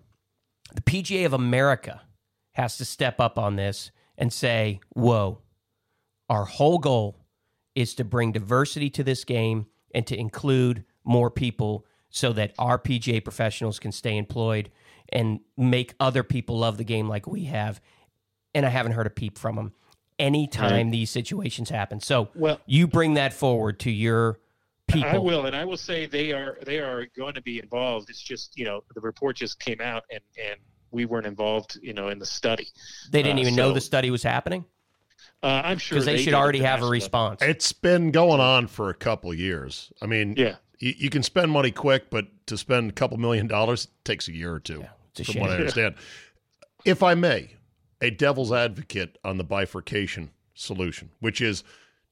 The 0.73 0.81
PGA 0.81 1.25
of 1.25 1.33
America 1.33 2.01
has 2.53 2.77
to 2.77 2.85
step 2.85 3.19
up 3.19 3.37
on 3.37 3.55
this 3.55 3.91
and 4.17 4.33
say, 4.33 4.79
"Whoa, 4.89 5.41
our 6.27 6.45
whole 6.45 6.79
goal 6.79 7.17
is 7.75 7.93
to 7.95 8.03
bring 8.03 8.31
diversity 8.31 8.89
to 8.89 9.03
this 9.03 9.23
game 9.23 9.67
and 9.93 10.07
to 10.07 10.17
include 10.17 10.83
more 11.03 11.29
people 11.29 11.85
so 12.09 12.33
that 12.33 12.53
our 12.57 12.77
PGA 12.79 13.21
professionals 13.23 13.79
can 13.79 13.91
stay 13.91 14.17
employed 14.17 14.71
and 15.09 15.39
make 15.55 15.93
other 15.99 16.23
people 16.23 16.57
love 16.59 16.77
the 16.77 16.83
game 16.83 17.07
like 17.07 17.27
we 17.27 17.43
have." 17.45 17.79
And 18.53 18.65
I 18.65 18.69
haven't 18.69 18.93
heard 18.93 19.07
a 19.07 19.11
peep 19.11 19.37
from 19.37 19.55
them 19.55 19.73
anytime 20.19 20.71
Right. 20.87 20.91
these 20.91 21.09
situations 21.09 21.69
happen. 21.69 21.99
So 21.99 22.29
Well- 22.35 22.59
you 22.65 22.87
bring 22.87 23.13
that 23.15 23.33
forward 23.33 23.79
to 23.81 23.91
your 23.91 24.39
people. 24.87 25.09
I 25.09 25.17
will, 25.17 25.45
and 25.45 25.55
I 25.55 25.63
will 25.65 25.77
say 25.77 26.05
they 26.05 26.31
are 26.33 26.57
they 26.65 26.79
are 26.79 27.05
going 27.15 27.33
to 27.35 27.41
be 27.41 27.59
involved. 27.59 28.09
It's 28.09 28.21
just 28.21 28.57
you 28.57 28.65
know 28.65 28.83
the 28.93 29.01
report 29.01 29.37
just 29.37 29.59
came 29.59 29.79
out, 29.81 30.03
and 30.11 30.21
and 30.37 30.59
we 30.91 31.05
weren't 31.05 31.25
involved, 31.25 31.79
you 31.81 31.93
know, 31.93 32.09
in 32.09 32.19
the 32.19 32.25
study. 32.25 32.67
They 33.09 33.23
didn't 33.23 33.39
Uh, 33.39 33.43
even 33.43 33.55
know 33.55 33.71
the 33.71 33.79
study 33.79 34.09
was 34.11 34.23
happening 34.23 34.65
Uh, 35.41 35.61
I'm 35.63 35.77
sure 35.77 35.95
because 35.95 36.05
they, 36.05 36.17
should 36.17 36.25
did 36.25 36.33
already 36.33 36.59
have 36.59 36.81
a 36.81 36.85
international. 36.85 36.91
response. 36.91 37.41
It's 37.41 37.71
been 37.71 38.11
going 38.11 38.41
on 38.41 38.67
for 38.67 38.89
a 38.89 38.93
couple 38.93 39.31
of 39.31 39.39
years. 39.39 39.93
I 40.01 40.05
mean, 40.07 40.35
Yeah. 40.37 40.57
you, 40.79 40.93
you 40.97 41.09
can 41.09 41.23
spend 41.23 41.49
money 41.49 41.71
quick, 41.71 42.09
but 42.09 42.27
to 42.47 42.57
spend 42.57 42.89
a 42.89 42.93
couple 42.93 43.15
million 43.17 43.47
dollars 43.47 43.87
takes 44.03 44.27
a 44.27 44.33
year 44.33 44.51
or 44.53 44.59
two, 44.59 44.85
it's 45.11 45.21
a 45.21 45.23
from 45.23 45.33
shame. 45.35 45.41
what 45.43 45.51
I 45.51 45.55
understand. 45.55 45.95
if 46.83 47.01
I 47.01 47.15
may, 47.15 47.55
a 48.01 48.09
devil's 48.09 48.51
advocate 48.51 49.17
on 49.23 49.37
the 49.37 49.43
bifurcation 49.43 50.31
solution, 50.53 51.11
which 51.19 51.39
is 51.39 51.63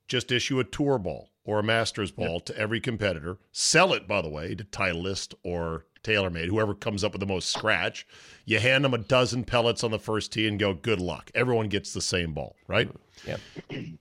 just 0.08 0.32
issue 0.32 0.60
a 0.60 0.64
tour 0.64 0.98
ball 0.98 1.30
or 1.46 1.60
a 1.60 1.64
master's 1.64 2.12
ball 2.12 2.40
to 2.42 2.56
every 2.58 2.80
competitor, 2.80 3.38
sell 3.52 3.94
it, 3.94 4.08
by 4.08 4.22
the 4.22 4.30
way, 4.30 4.54
to 4.54 4.64
Titleist 4.64 5.34
or 5.44 5.86
TaylorMade, 6.04 6.48
whoever 6.48 6.74
comes 6.74 7.04
up 7.04 7.14
with 7.14 7.20
the 7.20 7.26
most 7.26 7.50
scratch. 7.50 8.06
You 8.46 8.60
hand 8.60 8.86
them 8.86 8.94
a 8.94 9.00
dozen 9.00 9.44
pellets 9.44 9.84
on 9.84 9.92
the 9.92 10.00
first 10.00 10.32
tee 10.32 10.48
and 10.48 10.60
go, 10.60 10.74
good 10.74 11.02
luck. 11.02 11.32
Everyone 11.34 11.68
gets 11.68 11.94
the 11.94 12.02
same 12.02 12.34
ball, 12.34 12.56
right? 12.68 12.90
Yeah. 13.26 13.38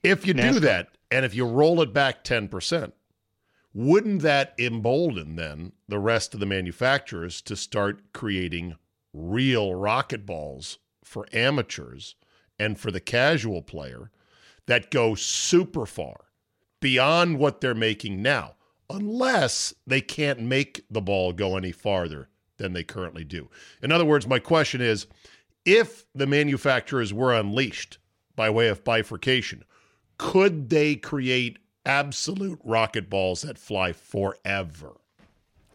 If 0.03 0.27
you 0.27 0.35
do 0.35 0.61
that, 0.61 0.89
and 1.11 1.25
if 1.25 1.35
you 1.35 1.47
roll 1.47 1.81
it 1.81 1.93
back 1.93 2.23
10%, 2.23 2.93
wouldn't 3.73 4.23
that 4.23 4.55
embolden 4.59 5.37
then 5.37 5.73
the 5.89 5.99
rest 5.99 6.35
of 6.35 6.41
the 6.41 6.47
manufacturers 6.47 7.41
to 7.43 7.57
start 7.57 8.13
creating 8.13 8.77
real 9.13 9.75
rocket 9.75 10.27
balls 10.27 10.79
for 11.09 11.27
amateurs 11.33 12.15
and 12.59 12.79
for 12.79 12.91
the 12.91 13.01
casual 13.01 13.63
player 13.63 14.11
that 14.67 14.91
go 14.91 15.15
super 15.15 15.87
far 15.87 16.27
beyond 16.81 17.39
what 17.39 17.61
they're 17.61 17.75
making 17.75 18.23
now, 18.23 18.55
unless 18.91 19.75
they 19.87 20.01
can't 20.01 20.41
make 20.41 20.85
the 20.91 21.01
ball 21.01 21.33
go 21.33 21.57
any 21.57 21.73
farther 21.73 22.29
than 22.59 22.73
they 22.73 22.85
currently 22.85 23.25
do. 23.25 23.49
In 23.83 23.91
other 23.91 24.05
words, 24.05 24.27
my 24.27 24.39
question 24.39 24.81
is 24.81 25.07
if 25.65 26.07
the 26.15 26.27
manufacturers 26.27 27.13
were 27.13 27.35
unleashed 27.35 27.99
by 28.37 28.51
way 28.51 28.69
of 28.69 28.85
bifurcation, 28.85 29.65
could 30.19 30.69
they 30.69 30.95
create 30.95 31.59
absolute 31.87 32.61
rocket 32.65 33.09
balls 33.09 33.43
that 33.43 33.59
fly 33.59 33.93
forever? 33.93 34.97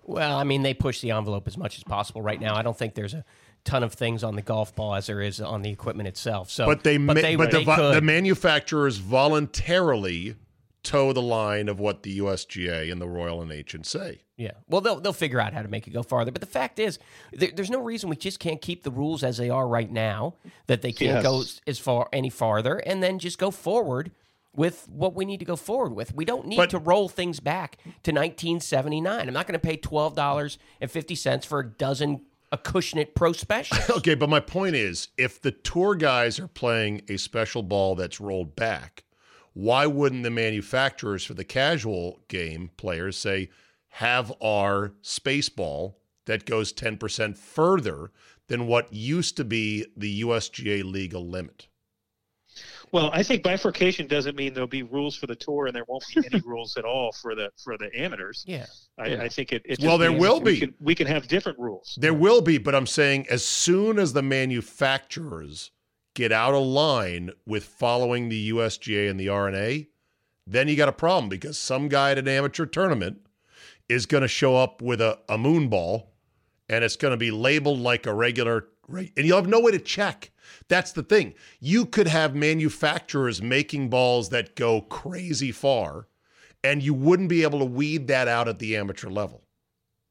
Well, 0.06 0.38
I 0.38 0.43
mean, 0.43 0.63
they 0.63 0.74
push 0.74 1.02
the 1.02 1.12
envelope 1.12 1.48
as 1.48 1.58
much 1.58 1.78
as 1.78 1.84
possible 1.84 2.22
right 2.22 2.39
now. 2.39 2.56
I 2.56 2.62
don't 2.62 2.78
think 2.78 2.93
there's 2.93 3.13
a 3.13 3.24
ton 3.65 3.84
of 3.84 3.93
things 3.93 4.23
on 4.23 4.36
the 4.36 4.41
golf 4.41 4.76
ball 4.76 4.93
as 4.95 5.08
there 5.08 5.21
is 5.21 5.39
on 5.39 5.62
the 5.62 5.69
equipment 5.69 6.08
itself. 6.08 6.49
So, 6.52 6.65
But 6.65 6.84
they, 6.84 6.97
ma- 6.97 7.13
they, 7.13 7.36
but 7.36 7.52
they 7.52 7.63
the, 7.63 7.76
could. 7.76 7.95
the 7.95 8.02
manufacturers 8.02 8.97
voluntarily 8.97 10.36
toe 10.84 11.13
the 11.13 11.21
line 11.21 11.69
of 11.69 11.80
what 11.80 12.04
the 12.04 12.19
USGA 12.19 12.91
and 12.91 12.99
the 13.02 13.08
Royal 13.08 13.41
and 13.41 13.52
Ancient 13.52 13.86
say. 13.86 14.19
Yeah. 14.36 14.52
Well, 14.67 14.82
they'll 14.82 14.99
they'll 14.99 15.13
figure 15.13 15.39
out 15.39 15.54
how 15.54 15.62
to 15.62 15.69
make 15.69 15.88
it 15.88 15.91
go 15.91 16.04
farther. 16.04 16.32
But 16.32 16.41
the 16.41 16.47
fact 16.47 16.78
is, 16.80 16.99
there, 17.32 17.52
there's 17.56 17.69
no 17.69 17.82
reason 17.82 18.10
we 18.10 18.15
just 18.17 18.39
can't 18.39 18.62
keep 18.62 18.84
the 18.84 18.91
rules 18.91 19.23
as 19.23 19.38
they 19.38 19.49
are 19.49 19.67
right 19.67 19.89
now. 19.89 20.34
That 20.67 20.82
they 20.82 20.91
can't 20.91 21.17
Yes. 21.17 21.23
go 21.23 21.43
as 21.67 21.80
far 21.80 22.10
any 22.12 22.30
farther, 22.30 22.78
and 22.80 23.02
then 23.02 23.19
just 23.19 23.38
go 23.38 23.52
forward 23.52 24.12
with 24.56 24.88
what 24.89 25.15
we 25.15 25.23
need 25.26 25.39
to 25.39 25.45
go 25.45 25.56
forward 25.56 25.93
with. 25.93 26.13
We 26.13 26.26
don't 26.26 26.47
need 26.47 26.58
But- 26.58 26.71
to 26.71 26.80
roll 26.80 27.08
things 27.10 27.39
back 27.39 27.78
to 28.04 28.12
1979. 28.12 29.28
I'm 29.28 29.34
not 29.34 29.47
going 29.47 29.54
to 29.60 29.65
pay 29.65 29.78
twelve 29.78 30.15
dollars 30.15 30.58
and 30.82 30.91
fifty 30.91 31.15
cents 31.15 31.45
for 31.45 31.60
a 31.60 31.67
dozen 31.67 32.21
Acushnet 32.54 33.16
Pro 33.16 33.34
Special. 33.34 33.78
Okay, 33.98 34.16
but 34.16 34.30
my 34.30 34.39
point 34.39 34.76
is 34.76 35.10
if 35.18 35.42
the 35.42 35.52
tour 35.52 35.96
guys 35.96 36.39
are 36.39 36.48
playing 36.48 37.02
a 37.10 37.18
special 37.18 37.63
ball 37.63 37.96
that's 37.96 38.22
rolled 38.22 38.56
back, 38.56 39.04
why 39.54 39.88
wouldn't 39.88 40.24
the 40.24 40.30
manufacturers 40.30 41.26
for 41.26 41.34
the 41.34 41.44
casual 41.44 42.20
game 42.28 42.70
players 42.78 43.18
say, 43.18 43.50
have 43.89 44.32
our 44.42 44.94
space 45.02 45.50
ball 45.50 46.00
that 46.26 46.46
goes 46.46 46.72
10% 46.72 47.38
further 47.38 48.12
than 48.48 48.68
what 48.68 48.94
used 48.94 49.36
to 49.38 49.44
be 49.44 49.86
the 49.98 50.22
USGA 50.22 50.84
legal 50.84 51.28
limit? 51.28 51.68
Well, 52.93 53.10
I 53.12 53.23
think 53.23 53.41
bifurcation 53.41 54.06
doesn't 54.06 54.36
mean 54.36 54.53
there'll 54.53 54.67
be 54.67 54.84
rules 54.84 55.15
for 55.15 55.25
the 55.25 55.36
tour, 55.36 55.65
and 55.65 55.75
there 55.75 55.84
won't 55.88 56.06
be 56.13 56.21
any 56.32 56.41
rules 56.45 56.77
at 56.77 56.86
all 56.86 57.12
for 57.12 57.34
the 57.34 57.49
for 57.62 57.75
the 57.75 57.89
amateurs. 57.99 58.45
Yeah. 58.47 58.67
I, 58.99 59.15
I 59.15 59.29
think 59.29 59.51
it. 59.51 59.63
it 59.65 59.79
Well, 59.82 59.97
there 59.97 60.12
means 60.12 60.21
will 60.21 60.39
we 60.39 60.53
be. 60.53 60.60
Can, 60.60 60.73
we 60.79 60.93
can 60.93 61.08
have 61.08 61.27
different 61.27 61.58
rules. 61.58 61.97
There 61.99 62.13
will 62.13 62.41
be, 62.41 62.60
but 62.60 62.75
I'm 62.75 62.86
saying 62.86 63.25
as 63.32 63.43
soon 63.43 63.97
as 63.97 64.13
the 64.13 64.21
manufacturers 64.21 65.71
get 66.13 66.32
out 66.32 66.53
of 66.53 66.63
line 66.63 67.32
with 67.47 67.65
following 67.65 68.29
the 68.29 68.51
USGA 68.51 69.10
and 69.10 69.19
the 69.19 69.29
R&A, 69.29 69.88
then 70.45 70.67
you 70.67 70.75
got 70.75 70.88
a 70.88 70.93
problem 70.93 71.29
because 71.29 71.58
some 71.58 71.88
guy 71.89 72.12
at 72.12 72.19
an 72.19 72.27
amateur 72.27 72.67
tournament 72.67 73.17
is 73.89 74.06
going 74.06 74.21
to 74.21 74.27
show 74.27 74.56
up 74.56 74.84
with 74.84 75.01
a, 75.01 75.17
a 75.27 75.39
moon 75.39 75.67
ball 75.67 76.13
and 76.69 76.84
it's 76.84 76.95
going 76.95 77.12
to 77.12 77.17
be 77.17 77.32
labeled 77.32 77.79
like 77.79 78.06
a 78.06 78.13
regular 78.13 78.67
and 78.88 79.25
you'll 79.25 79.38
have 79.38 79.47
no 79.47 79.62
way 79.62 79.71
to 79.71 79.79
check 79.79 80.29
that's 80.68 80.92
the 80.92 81.04
thing 81.04 81.34
you 81.60 81.86
could 81.86 82.08
have 82.08 82.36
manufacturers 82.36 83.42
making 83.42 83.89
balls 83.89 84.30
that 84.30 84.56
go 84.56 84.82
crazy 84.82 85.52
far 85.52 86.08
and 86.63 86.82
you 86.82 86.94
wouldn't 86.94 87.30
be 87.30 87.44
able 87.44 87.60
to 87.60 87.66
weed 87.66 88.08
that 88.08 88.28
out 88.28 88.48
at 88.48 88.60
the 88.60 88.76
amateur 88.76 89.10
level 89.10 89.44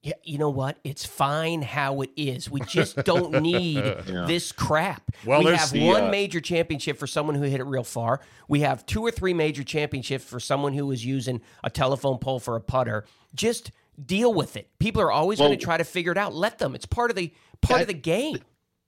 Yeah, 0.03 0.15
you 0.25 0.37
know 0.37 0.51
what? 0.51 0.79
It's 0.83 1.07
fine 1.07 1.63
how 1.63 2.01
it 2.01 2.11
is. 2.17 2.51
We 2.51 2.61
just 2.63 2.97
don't 3.05 3.41
need 3.41 3.77
this 3.77 4.51
crap. 4.51 5.03
Well, 5.25 5.45
we 5.45 5.53
have 5.53 5.71
the, 5.71 5.87
one 5.87 6.05
uh, 6.05 6.11
major 6.11 6.41
championship 6.41 6.99
for 6.99 7.07
someone 7.07 7.37
who 7.37 7.43
hit 7.43 7.61
it 7.61 7.65
real 7.65 7.85
far. 7.85 8.21
We 8.49 8.61
have 8.61 8.85
two 8.85 9.03
or 9.03 9.13
three 9.13 9.33
major 9.33 9.63
championships 9.63 10.25
for 10.25 10.41
someone 10.41 10.73
who 10.73 10.87
was 10.87 11.05
using 11.05 11.41
a 11.63 11.71
telephone 11.71 12.19
pole 12.19 12.41
for 12.41 12.57
a 12.57 12.61
putter. 12.61 13.05
Just 13.35 13.71
deal 14.05 14.33
with 14.35 14.57
it. 14.57 14.71
People 14.79 15.03
are 15.03 15.13
always 15.13 15.39
going 15.39 15.57
to 15.57 15.65
try 15.65 15.77
to 15.77 15.85
figure 15.85 16.13
it 16.13 16.19
out. 16.19 16.35
Let 16.35 16.59
them. 16.59 16.75
It's 16.75 16.87
part 16.87 17.11
of 17.11 17.17
the 17.17 17.33
part 17.61 17.81
of 17.81 17.87
the 17.87 17.95
game. 17.95 18.39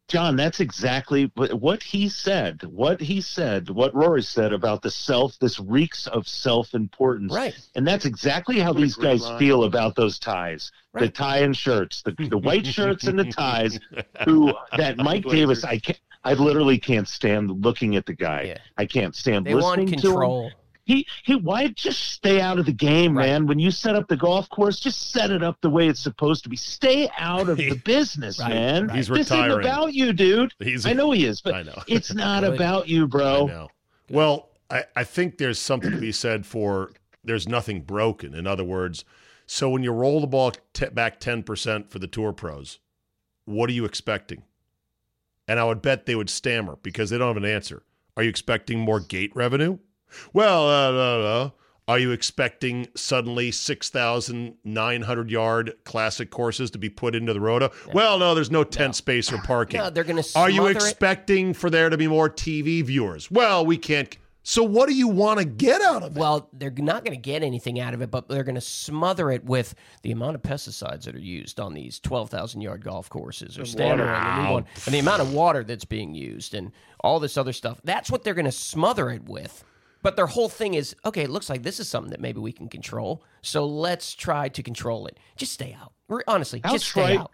John, 0.08 0.36
that's 0.36 0.60
exactly 0.60 1.30
what 1.34 1.54
what 1.54 1.82
he 1.82 2.08
said. 2.08 2.62
What 2.64 3.00
he 3.00 3.20
said, 3.22 3.70
what 3.70 3.94
Rory 3.94 4.22
said 4.22 4.52
about 4.52 4.82
the 4.82 4.90
self, 4.90 5.38
this 5.38 5.58
reeks 5.58 6.06
of 6.06 6.28
self 6.28 6.74
importance. 6.74 7.32
Right. 7.32 7.54
And 7.74 7.86
that's 7.86 8.04
exactly 8.04 8.58
how 8.58 8.74
these 8.74 8.96
guys 8.96 9.22
line. 9.22 9.38
feel 9.38 9.64
about 9.64 9.96
those 9.96 10.18
ties. 10.18 10.70
The 10.92 11.08
tie 11.08 11.38
and 11.38 11.56
shirts, 11.56 12.02
the, 12.02 12.14
the 12.28 12.38
white 12.38 12.66
shirts 12.66 13.08
and 13.08 13.18
the 13.18 13.24
ties. 13.24 13.80
Who 14.24 14.52
that 14.76 14.98
Mike 14.98 15.24
Davis, 15.24 15.64
I 15.64 15.78
can't 15.78 15.98
I 16.24 16.34
literally 16.34 16.78
can't 16.78 17.06
stand 17.06 17.50
looking 17.64 17.96
at 17.96 18.06
the 18.06 18.14
guy. 18.14 18.42
Yeah. 18.42 18.58
I 18.76 18.86
can't 18.86 19.14
stand 19.14 19.46
They 19.46 19.54
want 19.54 19.82
listening 19.82 20.00
to 20.00 20.20
him. 20.20 20.52
Control. 20.86 20.96
He 20.98 21.06
he 21.24 21.36
why 21.36 21.68
just 21.68 22.12
stay 22.12 22.40
out 22.40 22.58
of 22.58 22.66
the 22.66 22.72
game, 22.72 23.16
Right. 23.16 23.26
man. 23.26 23.46
When 23.46 23.58
you 23.58 23.70
set 23.70 23.94
up 23.94 24.08
the 24.08 24.16
golf 24.16 24.48
course, 24.50 24.78
just 24.80 25.10
set 25.12 25.30
it 25.30 25.42
up 25.42 25.60
the 25.60 25.70
way 25.70 25.88
it's 25.88 26.00
supposed 26.00 26.42
to 26.44 26.48
be. 26.50 26.56
Stay 26.56 27.08
out 27.18 27.48
of 27.48 27.56
the 27.56 27.74
business, 27.84 28.38
Right, 28.40 28.48
man. 28.50 28.86
right. 28.88 28.96
He's 28.96 29.08
this 29.08 29.30
isn't 29.30 29.50
about 29.50 29.94
you, 29.94 30.12
dude. 30.12 30.52
He's- 30.58 30.86
I 30.86 30.92
know 30.92 31.10
he 31.10 31.24
is, 31.26 31.40
but 31.40 31.54
I 31.54 31.62
know. 31.62 31.82
it's 31.88 32.12
not 32.14 32.42
Good. 32.42 32.54
about 32.54 32.88
you, 32.88 33.04
I 33.04 33.06
bro. 33.08 33.46
know. 33.46 33.68
Well, 34.10 34.50
I, 34.70 34.84
I 34.96 35.04
think 35.04 35.38
there's 35.38 35.58
something 35.58 35.90
to 35.90 35.98
be 36.00 36.12
said 36.12 36.44
for 36.46 36.92
there's 37.22 37.48
nothing 37.48 37.80
broken. 37.82 38.34
In 38.34 38.46
other 38.46 38.64
words, 38.64 39.04
so 39.46 39.68
when 39.70 39.82
you 39.82 39.92
roll 39.92 40.20
the 40.20 40.26
ball 40.26 40.52
t- 40.72 40.86
back 40.86 41.20
10% 41.20 41.90
for 41.90 41.98
the 41.98 42.06
tour 42.06 42.32
pros, 42.32 42.78
what 43.46 43.68
are 43.70 43.74
you 43.74 43.84
expecting? 43.84 44.42
And 45.46 45.58
I 45.60 45.64
would 45.64 45.82
bet 45.82 46.06
they 46.06 46.14
would 46.14 46.30
stammer 46.30 46.76
because 46.82 47.10
they 47.10 47.18
don't 47.18 47.28
have 47.28 47.36
an 47.36 47.44
answer. 47.44 47.82
Are 48.16 48.22
you 48.22 48.28
expecting 48.30 48.78
more 48.78 49.00
gate 49.00 49.32
revenue? 49.34 49.78
Well, 50.32 50.68
uh, 50.68 50.90
no, 50.90 51.22
no. 51.22 51.52
Are 51.86 51.98
you 51.98 52.12
expecting 52.12 52.88
suddenly 52.94 53.50
6,900 53.50 55.30
yard 55.30 55.74
classic 55.84 56.30
courses 56.30 56.70
to 56.70 56.78
be 56.78 56.88
put 56.88 57.14
into 57.14 57.34
the 57.34 57.40
rota? 57.40 57.70
Well, 57.92 58.18
no, 58.18 58.34
there's 58.34 58.50
no 58.50 58.64
tent 58.64 58.96
space 58.96 59.30
or 59.30 59.38
parking. 59.38 59.80
No, 59.80 59.90
they're 59.90 60.04
going 60.04 60.22
to. 60.22 60.38
Are 60.38 60.48
you 60.48 60.56
smother 60.56 60.70
it. 60.70 60.76
expecting 60.76 61.52
for 61.52 61.68
there 61.68 61.90
to 61.90 61.98
be 61.98 62.08
more 62.08 62.30
TV 62.30 62.82
viewers? 62.82 63.30
Well, 63.30 63.66
we 63.66 63.76
can't. 63.76 64.16
So, 64.46 64.62
what 64.62 64.88
do 64.88 64.94
you 64.94 65.08
want 65.08 65.40
to 65.40 65.44
get 65.44 65.82
out 65.82 66.02
of 66.02 66.16
it? 66.16 66.20
Well, 66.20 66.48
they're 66.54 66.70
not 66.70 67.04
going 67.04 67.16
to 67.16 67.20
get 67.20 67.42
anything 67.42 67.80
out 67.80 67.92
of 67.92 68.00
it, 68.00 68.10
but 68.10 68.28
they're 68.28 68.44
going 68.44 68.54
to 68.54 68.60
smother 68.62 69.30
it 69.30 69.44
with 69.44 69.74
the 70.02 70.10
amount 70.10 70.36
of 70.36 70.42
pesticides 70.42 71.04
that 71.04 71.14
are 71.14 71.18
used 71.18 71.60
on 71.60 71.74
these 71.74 71.98
12,000 71.98 72.62
yard 72.62 72.82
golf 72.82 73.10
courses 73.10 73.58
or 73.58 73.66
standard 73.66 74.08
and, 74.08 74.38
the 74.38 74.46
new 74.46 74.52
one, 74.52 74.66
and 74.86 74.94
the 74.94 74.98
amount 74.98 75.20
of 75.20 75.34
water 75.34 75.64
that's 75.64 75.86
being 75.86 76.14
used 76.14 76.54
and 76.54 76.72
all 77.00 77.20
this 77.20 77.36
other 77.36 77.52
stuff. 77.52 77.80
That's 77.84 78.10
what 78.10 78.22
they're 78.22 78.34
going 78.34 78.44
to 78.46 78.52
smother 78.52 79.10
it 79.10 79.24
with. 79.28 79.64
But 80.04 80.16
their 80.16 80.26
whole 80.26 80.50
thing 80.50 80.74
is 80.74 80.94
okay. 81.06 81.22
It 81.22 81.30
looks 81.30 81.48
like 81.48 81.62
this 81.62 81.80
is 81.80 81.88
something 81.88 82.10
that 82.10 82.20
maybe 82.20 82.38
we 82.38 82.52
can 82.52 82.68
control. 82.68 83.24
So 83.40 83.66
let's 83.66 84.14
try 84.14 84.50
to 84.50 84.62
control 84.62 85.06
it. 85.06 85.18
Just 85.34 85.54
stay 85.54 85.74
out. 85.80 85.94
Re- 86.08 86.22
Honestly, 86.28 86.60
just 86.60 86.90
stay 86.90 87.16
out. 87.16 87.30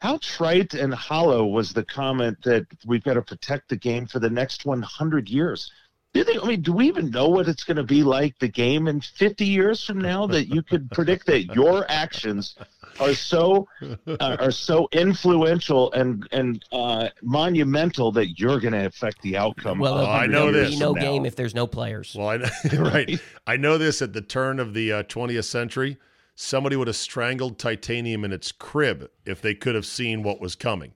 How 0.00 0.18
trite 0.22 0.72
and 0.72 0.94
hollow 0.94 1.44
was 1.44 1.74
the 1.74 1.84
comment 1.84 2.38
that 2.44 2.66
we've 2.86 3.04
got 3.04 3.14
to 3.14 3.22
protect 3.22 3.68
the 3.68 3.76
game 3.76 4.06
for 4.06 4.18
the 4.18 4.30
next 4.30 4.64
100 4.64 5.28
years? 5.28 5.70
Do 6.14 6.24
they, 6.24 6.38
I 6.38 6.44
mean, 6.44 6.62
do 6.62 6.72
we 6.72 6.86
even 6.88 7.10
know 7.10 7.28
what 7.28 7.46
it's 7.46 7.62
going 7.62 7.76
to 7.76 7.82
be 7.82 8.02
like 8.02 8.38
the 8.38 8.48
game 8.48 8.88
in 8.88 9.02
50 9.02 9.44
years 9.44 9.84
from 9.84 9.98
now 9.98 10.26
that 10.28 10.46
you 10.46 10.62
could 10.62 10.90
predict 10.90 11.26
that 11.26 11.54
your 11.54 11.84
actions 11.90 12.56
are 13.00 13.14
so 13.14 13.68
uh, 14.06 14.36
are 14.40 14.50
so 14.50 14.88
influential 14.92 15.92
and 15.92 16.26
and 16.32 16.64
uh, 16.72 17.08
monumental 17.22 18.12
that 18.12 18.38
you're 18.38 18.60
going 18.60 18.72
to 18.72 18.86
affect 18.86 19.20
the 19.22 19.36
outcome? 19.36 19.78
Well, 19.78 19.98
of 19.98 20.08
I 20.08 20.26
know 20.26 20.50
there'll 20.50 20.70
this 20.70 20.80
no 20.80 20.92
now. 20.92 21.00
game 21.02 21.26
if 21.26 21.36
there's 21.36 21.54
no 21.54 21.66
players. 21.66 22.14
Well, 22.18 22.28
I 22.28 22.36
know, 22.38 22.48
right. 22.80 23.20
I 23.46 23.56
know 23.56 23.78
this 23.78 24.00
at 24.00 24.12
the 24.12 24.22
turn 24.22 24.58
of 24.58 24.74
the 24.74 24.92
uh, 24.92 25.02
20th 25.04 25.44
century. 25.44 25.98
Somebody 26.34 26.76
would 26.76 26.86
have 26.86 26.96
strangled 26.96 27.58
titanium 27.58 28.24
in 28.24 28.32
its 28.32 28.52
crib 28.52 29.10
if 29.24 29.40
they 29.40 29.54
could 29.54 29.74
have 29.74 29.86
seen 29.86 30.22
what 30.22 30.40
was 30.40 30.54
coming, 30.54 30.92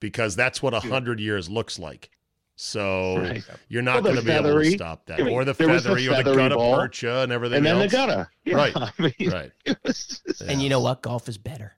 because 0.00 0.34
that's 0.34 0.60
what 0.60 0.74
a 0.74 0.80
hundred 0.80 1.20
years 1.20 1.48
looks 1.48 1.78
like. 1.78 2.10
So 2.56 3.18
Right. 3.18 3.42
you're 3.68 3.82
not 3.82 4.02
Well, 4.02 4.14
going 4.14 4.16
to 4.16 4.22
be 4.22 4.30
able 4.30 4.60
to 4.62 4.70
stop 4.72 5.06
that, 5.06 5.20
I 5.20 5.24
mean, 5.24 5.32
or 5.34 5.44
the 5.44 5.54
there 5.54 5.68
was 5.68 5.84
the 5.84 5.90
feathery, 5.90 6.06
or 6.08 6.10
the 6.10 6.16
feathery 6.16 6.36
gutta 6.36 6.54
ball, 6.56 6.76
percha, 6.76 7.22
and 7.22 7.32
everything 7.32 7.58
and 7.58 7.66
then 7.66 7.76
else. 7.80 7.90
the 7.90 7.96
gutter. 7.96 8.30
Yeah, 8.44 8.54
Right. 8.56 8.72
I 8.76 8.90
mean, 8.98 9.12
Right. 9.32 9.52
it 9.64 9.78
was 9.84 10.20
just- 10.26 10.40
And 10.42 10.62
you 10.62 10.68
know 10.68 10.80
what? 10.80 11.02
Golf 11.02 11.28
is 11.28 11.38
better. 11.38 11.76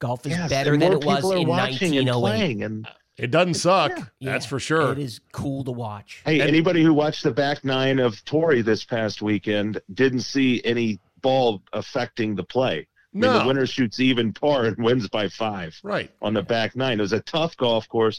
Golf 0.00 0.26
is 0.26 0.32
Yes, 0.32 0.50
better 0.50 0.76
than 0.76 0.92
it 0.92 1.04
was 1.04 1.24
in 1.30 1.46
watching 1.46 1.96
and 1.98 2.08
1908. 2.08 2.62
and 2.64 2.88
It 3.16 3.30
doesn't 3.30 3.54
suck. 3.54 3.94
That's 3.94 4.10
Yeah, 4.18 4.38
for 4.40 4.58
sure. 4.58 4.92
It 4.92 4.98
is 4.98 5.20
cool 5.32 5.62
to 5.64 5.70
watch. 5.70 6.22
Hey, 6.24 6.40
And- 6.40 6.48
anybody 6.48 6.82
who 6.82 6.92
watched 6.92 7.22
the 7.22 7.30
back 7.30 7.64
nine 7.64 7.98
of 8.00 8.24
Torrey 8.24 8.62
this 8.62 8.84
past 8.84 9.22
weekend 9.22 9.80
didn't 9.92 10.20
see 10.22 10.60
any 10.64 10.98
ball 11.20 11.62
affecting 11.72 12.34
the 12.34 12.42
play. 12.42 12.78
I 12.78 13.16
mean, 13.16 13.30
No. 13.30 13.38
the 13.38 13.46
winner 13.46 13.66
shoots 13.66 14.00
even 14.00 14.32
par 14.32 14.64
and 14.64 14.76
wins 14.82 15.08
by 15.08 15.28
five 15.28 15.78
Right. 15.84 16.10
on 16.20 16.34
the 16.34 16.42
back 16.42 16.74
nine. 16.74 16.98
It 16.98 17.02
was 17.02 17.12
a 17.12 17.20
tough 17.20 17.56
golf 17.56 17.88
course, 17.88 18.18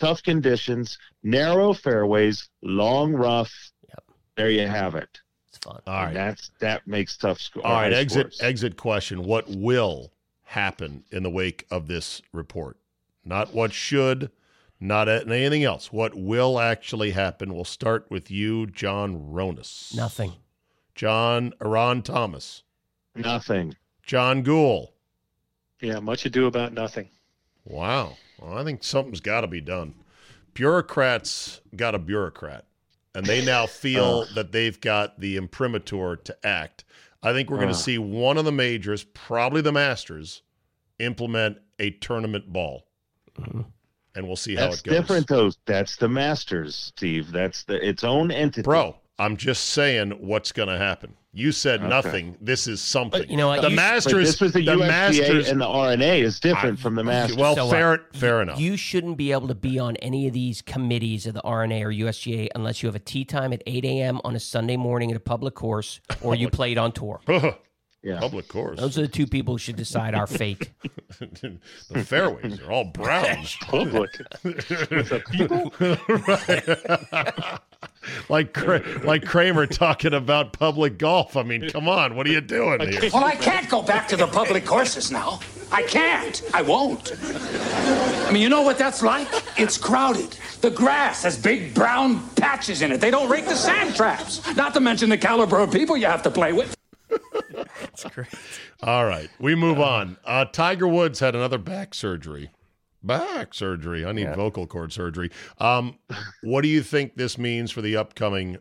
tough 0.00 0.22
conditions, 0.22 0.98
narrow 1.22 1.72
fairways, 1.72 2.48
long 2.62 3.12
rough. 3.12 3.52
Yep. 3.88 4.04
There 4.36 4.50
you 4.50 4.66
have 4.66 4.96
it. 4.96 5.20
It's 5.48 5.58
fun. 5.58 5.80
All 5.86 5.94
right. 5.94 6.08
And 6.08 6.16
that's 6.16 6.50
that 6.60 6.86
makes 6.86 7.16
tough 7.16 7.40
score. 7.40 7.64
All 7.64 7.74
right. 7.74 7.92
Exit. 7.92 8.34
scores. 8.34 8.48
Exit 8.48 8.76
question. 8.76 9.22
What 9.22 9.48
will 9.48 10.12
happen 10.42 11.04
in 11.12 11.22
the 11.22 11.30
wake 11.30 11.66
of 11.70 11.86
this 11.86 12.20
report? 12.32 12.78
Not 13.24 13.54
what 13.54 13.72
should. 13.72 14.30
Not 14.82 15.08
anything 15.08 15.62
else. 15.62 15.92
What 15.92 16.14
will 16.14 16.58
actually 16.58 17.10
happen? 17.10 17.52
We'll 17.52 17.64
start 17.64 18.06
with 18.08 18.30
you, 18.30 18.66
John 18.66 19.30
Ronis. 19.30 19.94
Nothing. 19.94 20.32
John 20.94 21.52
Iran 21.60 22.00
Thomas. 22.00 22.62
Nothing. 23.14 23.74
John 24.02 24.42
Guhl. 24.42 24.88
Yeah, 25.82 26.00
much 26.00 26.24
ado 26.24 26.46
about 26.46 26.72
nothing. 26.72 27.10
Wow. 27.64 28.16
Well, 28.40 28.56
I 28.56 28.64
think 28.64 28.82
something's 28.82 29.20
got 29.20 29.42
to 29.42 29.46
be 29.46 29.60
done. 29.60 29.94
Bureaucrats 30.54 31.60
got 31.76 31.94
a 31.94 31.98
bureaucrat, 31.98 32.64
and 33.14 33.26
they 33.26 33.44
now 33.44 33.66
feel 33.66 34.26
that 34.34 34.52
they've 34.52 34.80
got 34.80 35.20
the 35.20 35.36
imprimatur 35.36 36.16
to 36.16 36.46
act. 36.46 36.84
I 37.22 37.32
think 37.32 37.50
we're 37.50 37.58
going 37.58 37.68
to 37.68 37.74
see 37.74 37.98
one 37.98 38.38
of 38.38 38.46
the 38.46 38.52
majors, 38.52 39.04
probably 39.04 39.60
the 39.60 39.72
Masters, 39.72 40.42
implement 40.98 41.58
a 41.78 41.90
tournament 41.90 42.50
ball, 42.50 42.86
uh-huh. 43.38 43.64
and 44.14 44.26
we'll 44.26 44.36
see 44.36 44.54
how 44.54 44.68
That's 44.68 44.80
it 44.80 44.84
goes. 44.84 44.94
different 44.94 45.28
though. 45.28 45.50
That's 45.66 45.96
the 45.96 46.08
Masters, 46.08 46.74
Steve. 46.74 47.30
That's 47.30 47.64
the 47.64 47.86
its 47.86 48.04
own 48.04 48.30
entity. 48.30 48.62
Bro, 48.62 48.96
I'm 49.20 49.36
just 49.36 49.66
saying 49.66 50.12
what's 50.12 50.50
going 50.50 50.68
to 50.70 50.78
happen. 50.78 51.14
You 51.32 51.52
said 51.52 51.80
Okay. 51.80 51.88
nothing. 51.88 52.36
This 52.40 52.66
is 52.66 52.80
something. 52.80 53.20
But 53.20 53.30
you 53.30 53.36
know 53.36 53.46
what? 53.48 53.60
The 53.62 53.68
You 53.68 53.74
sh- 53.74 53.76
But 53.76 53.82
Masters, 53.92 54.26
this 54.26 54.40
was 54.40 54.52
the, 54.52 54.64
the 54.64 54.72
USGA 54.72 54.88
Masters, 54.88 55.48
and 55.48 55.60
the 55.60 55.66
R&A 55.66 56.20
is 56.22 56.40
different 56.40 56.78
I- 56.78 56.82
from 56.82 56.94
the 56.96 57.04
Masters. 57.04 57.36
well, 57.36 57.54
So, 57.54 57.68
uh, 57.68 57.70
fair, 57.70 58.00
fair 58.14 58.42
enough. 58.42 58.58
You 58.58 58.76
shouldn't 58.76 59.16
be 59.16 59.30
able 59.30 59.46
to 59.48 59.54
be 59.54 59.78
on 59.78 59.94
any 59.96 60.26
of 60.26 60.32
these 60.32 60.60
committees 60.62 61.26
of 61.26 61.34
the 61.34 61.42
R&A 61.42 61.84
or 61.84 61.92
USGA 61.92 62.48
unless 62.56 62.82
you 62.82 62.88
have 62.88 62.96
a 62.96 63.00
tee 63.00 63.24
time 63.24 63.52
at 63.52 63.62
8 63.66 63.84
a.m. 63.84 64.20
on 64.24 64.34
a 64.34 64.40
Sunday 64.40 64.76
morning 64.76 65.10
at 65.12 65.16
a 65.16 65.20
public 65.20 65.54
course 65.54 66.00
or 66.20 66.34
you 66.34 66.48
played 66.58 66.78
on 66.78 66.90
tour. 66.90 67.20
Yeah. 68.02 68.18
Public 68.18 68.48
course. 68.48 68.80
Those 68.80 68.96
are 68.96 69.02
the 69.02 69.08
two 69.08 69.26
people 69.26 69.54
who 69.54 69.58
should 69.58 69.76
decide 69.76 70.14
our 70.14 70.26
fate. 70.26 70.70
the 71.20 72.04
fairways 72.04 72.58
are 72.60 72.72
all 72.72 72.84
browns. 72.84 73.56
Public. 73.60 74.10
With 74.42 74.68
the 74.68 75.22
people. 75.30 75.70
like 78.30 78.56
like 79.04 79.26
Kramer 79.26 79.66
talking 79.66 80.14
about 80.14 80.54
public 80.54 80.96
golf. 80.96 81.36
I 81.36 81.42
mean, 81.42 81.68
come 81.68 81.88
on, 81.88 82.16
what 82.16 82.26
are 82.26 82.30
you 82.30 82.40
doing 82.40 82.80
here? 82.80 83.10
Well, 83.12 83.24
I 83.24 83.34
can't 83.34 83.68
go 83.68 83.82
back 83.82 84.08
to 84.08 84.16
the 84.16 84.26
public 84.26 84.64
courses 84.64 85.10
now. 85.10 85.40
I 85.70 85.82
can't. 85.82 86.42
I 86.54 86.62
won't. 86.62 87.12
I 87.22 88.30
mean, 88.32 88.42
you 88.42 88.48
know 88.48 88.62
what 88.62 88.78
that's 88.78 89.02
like? 89.02 89.28
It's 89.58 89.76
crowded. 89.76 90.30
The 90.62 90.70
grass 90.70 91.22
has 91.22 91.38
big 91.38 91.74
brown 91.74 92.26
patches 92.30 92.82
in 92.82 92.92
it. 92.92 93.00
They 93.00 93.10
don't 93.10 93.28
rake 93.28 93.44
the 93.44 93.54
sand 93.54 93.94
traps. 93.94 94.40
Not 94.56 94.72
to 94.74 94.80
mention 94.80 95.10
the 95.10 95.18
caliber 95.18 95.58
of 95.58 95.70
people 95.70 95.96
you 95.96 96.06
have 96.06 96.22
to 96.22 96.30
play 96.30 96.52
with. 96.52 96.74
All 98.82 99.04
right, 99.04 99.30
we 99.38 99.54
move 99.54 99.80
on. 99.80 100.16
Uh, 100.24 100.44
Tiger 100.44 100.88
Woods 100.88 101.20
had 101.20 101.34
another 101.34 101.58
back 101.58 101.94
surgery. 101.94 102.50
Back 103.02 103.54
surgery. 103.54 104.04
I 104.04 104.12
need 104.12 104.34
vocal 104.34 104.66
cord 104.66 104.92
surgery. 104.92 105.30
Um, 105.56 105.98
what 106.42 106.60
do 106.60 106.68
you 106.68 106.82
think 106.82 107.16
this 107.16 107.38
means 107.38 107.70
for 107.70 107.80
the 107.80 107.96
upcoming 107.96 108.58